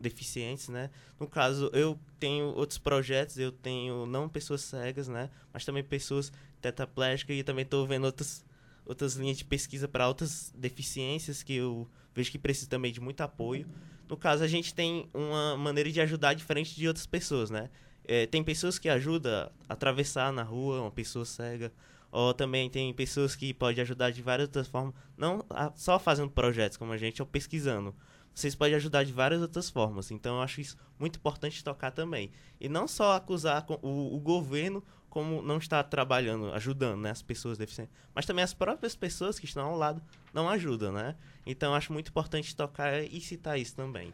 deficientes, 0.00 0.68
né? 0.68 0.90
No 1.20 1.28
caso, 1.28 1.70
eu 1.72 1.98
tenho 2.18 2.46
outros 2.46 2.78
projetos, 2.78 3.38
eu 3.38 3.52
tenho 3.52 4.06
não 4.06 4.28
pessoas 4.28 4.62
cegas, 4.62 5.06
né? 5.06 5.30
Mas 5.52 5.64
também 5.64 5.84
pessoas 5.84 6.32
tetraplégicas 6.60 7.36
e 7.36 7.44
também 7.44 7.62
estou 7.64 7.86
vendo 7.86 8.04
outras, 8.04 8.44
outras 8.84 9.14
linhas 9.14 9.38
de 9.38 9.44
pesquisa 9.44 9.86
para 9.86 10.08
outras 10.08 10.52
deficiências 10.56 11.42
que 11.42 11.54
eu 11.54 11.88
vejo 12.14 12.30
que 12.30 12.38
precisam 12.38 12.70
também 12.70 12.92
de 12.92 13.00
muito 13.00 13.20
apoio. 13.20 13.68
No 14.08 14.16
caso, 14.16 14.42
a 14.42 14.48
gente 14.48 14.74
tem 14.74 15.08
uma 15.12 15.56
maneira 15.56 15.90
de 15.90 16.00
ajudar 16.00 16.34
diferente 16.34 16.74
de 16.74 16.88
outras 16.88 17.06
pessoas, 17.06 17.50
né? 17.50 17.70
É, 18.04 18.26
tem 18.26 18.42
pessoas 18.42 18.78
que 18.78 18.88
ajudam 18.88 19.32
a 19.68 19.72
atravessar 19.72 20.32
na 20.32 20.42
rua, 20.42 20.80
uma 20.80 20.92
pessoa 20.92 21.24
cega, 21.24 21.72
ou 22.10 22.32
também 22.32 22.70
tem 22.70 22.92
pessoas 22.92 23.34
que 23.34 23.52
podem 23.52 23.82
ajudar 23.82 24.10
de 24.10 24.22
várias 24.22 24.48
outras 24.48 24.68
formas, 24.68 24.94
não 25.16 25.44
só 25.74 25.98
fazendo 25.98 26.30
projetos 26.30 26.76
como 26.76 26.92
a 26.92 26.96
gente, 26.96 27.20
ou 27.20 27.26
pesquisando. 27.26 27.94
Vocês 28.34 28.54
podem 28.54 28.74
ajudar 28.74 29.02
de 29.02 29.12
várias 29.12 29.40
outras 29.40 29.70
formas. 29.70 30.10
Então 30.10 30.36
eu 30.36 30.42
acho 30.42 30.60
isso 30.60 30.76
muito 30.98 31.16
importante 31.16 31.64
tocar 31.64 31.90
também. 31.90 32.30
E 32.60 32.68
não 32.68 32.86
só 32.86 33.16
acusar 33.16 33.64
o, 33.82 34.14
o 34.14 34.20
governo 34.20 34.84
como 35.08 35.40
não 35.40 35.56
está 35.56 35.82
trabalhando, 35.82 36.52
ajudando 36.52 37.00
né, 37.00 37.10
as 37.10 37.22
pessoas 37.22 37.56
deficientes, 37.56 37.94
mas 38.14 38.26
também 38.26 38.44
as 38.44 38.52
próprias 38.52 38.94
pessoas 38.94 39.38
que 39.38 39.46
estão 39.46 39.66
ao 39.66 39.74
lado 39.74 40.02
não 40.34 40.46
ajudam, 40.50 40.92
né? 40.92 41.16
Então 41.46 41.74
acho 41.74 41.90
muito 41.90 42.08
importante 42.08 42.54
tocar 42.54 43.02
e 43.02 43.18
citar 43.22 43.58
isso 43.58 43.74
também. 43.74 44.12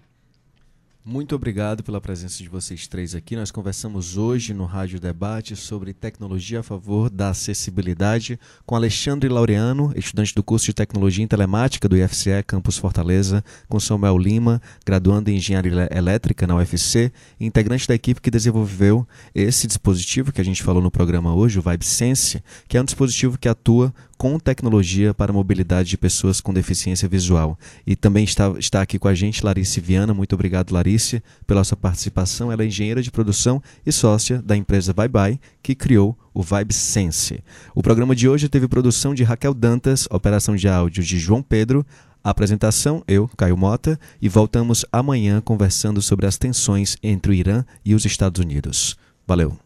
Muito 1.05 1.35
obrigado 1.35 1.83
pela 1.83 2.01
presença 2.01 2.41
de 2.41 2.49
vocês 2.49 2.87
três 2.87 3.13
aqui. 3.13 3.35
Nós 3.35 3.51
conversamos 3.51 4.17
hoje 4.17 4.55
no 4.55 4.65
Rádio 4.65 5.01
Debate 5.01 5.57
sobre 5.57 5.93
tecnologia 5.93 6.61
a 6.61 6.63
favor 6.63 7.11
da 7.11 7.31
acessibilidade 7.31 8.39
com 8.65 8.77
Alexandre 8.77 9.29
Laureano, 9.29 9.93
estudante 9.97 10.33
do 10.33 10.45
curso 10.45 10.67
de 10.67 10.75
Tecnologia 10.75 11.25
em 11.25 11.27
Telemática 11.27 11.89
do 11.89 11.97
IFCE 11.97 12.45
Campus 12.47 12.79
Fortaleza, 12.79 13.43
com 13.69 13.81
Samuel 13.81 14.17
Lima, 14.17 14.63
graduando 14.87 15.29
em 15.29 15.39
Engenharia 15.39 15.89
Elétrica 15.91 16.47
na 16.47 16.55
UFC, 16.55 17.13
integrante 17.41 17.89
da 17.89 17.97
equipe 17.97 18.21
que 18.21 18.31
desenvolveu 18.31 19.05
esse 19.35 19.67
dispositivo 19.67 20.31
que 20.31 20.41
a 20.41 20.45
gente 20.45 20.63
falou 20.63 20.81
no 20.81 20.91
programa 20.91 21.35
hoje, 21.35 21.59
o 21.59 21.63
VibeSense, 21.63 22.41
que 22.69 22.77
é 22.77 22.81
um 22.81 22.85
dispositivo 22.85 23.37
que 23.37 23.49
atua 23.49 23.93
com 24.17 24.39
tecnologia 24.39 25.13
para 25.13 25.33
a 25.33 25.35
mobilidade 25.35 25.89
de 25.89 25.99
pessoas 25.99 26.41
com 26.41 26.53
deficiência 26.53 27.09
visual. 27.09 27.59
E 27.87 27.97
também 27.97 28.25
está, 28.25 28.53
está 28.59 28.83
aqui 28.83 28.99
com 28.99 29.09
a 29.09 29.15
gente 29.15 29.45
Larice 29.45 29.81
Viana. 29.81 30.15
Muito 30.15 30.35
obrigado, 30.35 30.73
Larice, 30.73 31.23
pela 31.47 31.65
sua 31.65 31.77
participação. 31.77 32.53
Ela 32.53 32.63
é 32.63 32.67
engenheira 32.67 33.03
de 33.03 33.11
produção 33.11 33.63
e 33.85 33.93
sócia 33.93 34.41
da 34.41 34.57
empresa 34.57 34.93
Bye 34.93 35.09
Bye, 35.09 35.41
que 35.63 35.75
criou 35.75 36.17
o 36.33 36.43
Vibe 36.43 36.73
Sense. 36.73 37.43
O 37.75 37.83
programa 37.83 38.15
de 38.15 38.29
hoje 38.29 38.49
teve 38.49 38.69
produção 38.69 39.15
de 39.15 39.23
Raquel 39.23 39.55
Dantas, 39.55 40.07
operação 40.11 40.57
de 40.57 40.69
áudio 40.69 41.03
de 41.03 41.19
João 41.19 41.43
Pedro, 41.43 41.85
apresentação, 42.23 43.03
eu, 43.07 43.29
Caio 43.37 43.57
Mota, 43.57 43.99
e 44.21 44.29
voltamos 44.29 44.85
amanhã 44.93 45.41
conversando 45.41 46.01
sobre 46.01 46.27
as 46.27 46.39
tensões 46.39 46.97
entre 47.03 47.33
o 47.33 47.35
Irã 47.35 47.65
e 47.85 47.95
os 47.95 48.05
Estados 48.05 48.41
Unidos. 48.41 48.97
Valeu! 49.27 49.62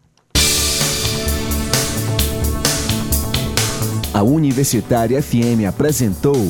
A 4.16 4.22
Universitária 4.22 5.22
FM 5.22 5.68
apresentou 5.68 6.42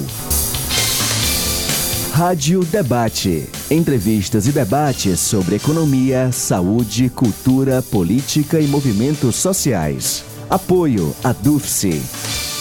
Rádio 2.13 2.65
Debate. 2.65 3.51
Entrevistas 3.69 4.47
e 4.47 4.53
debates 4.53 5.19
sobre 5.19 5.57
economia, 5.57 6.31
saúde, 6.31 7.11
cultura, 7.11 7.83
política 7.83 8.61
e 8.61 8.69
movimentos 8.69 9.35
sociais. 9.35 10.25
Apoio 10.49 11.13
a 11.25 11.33
DUFSE. 11.33 12.56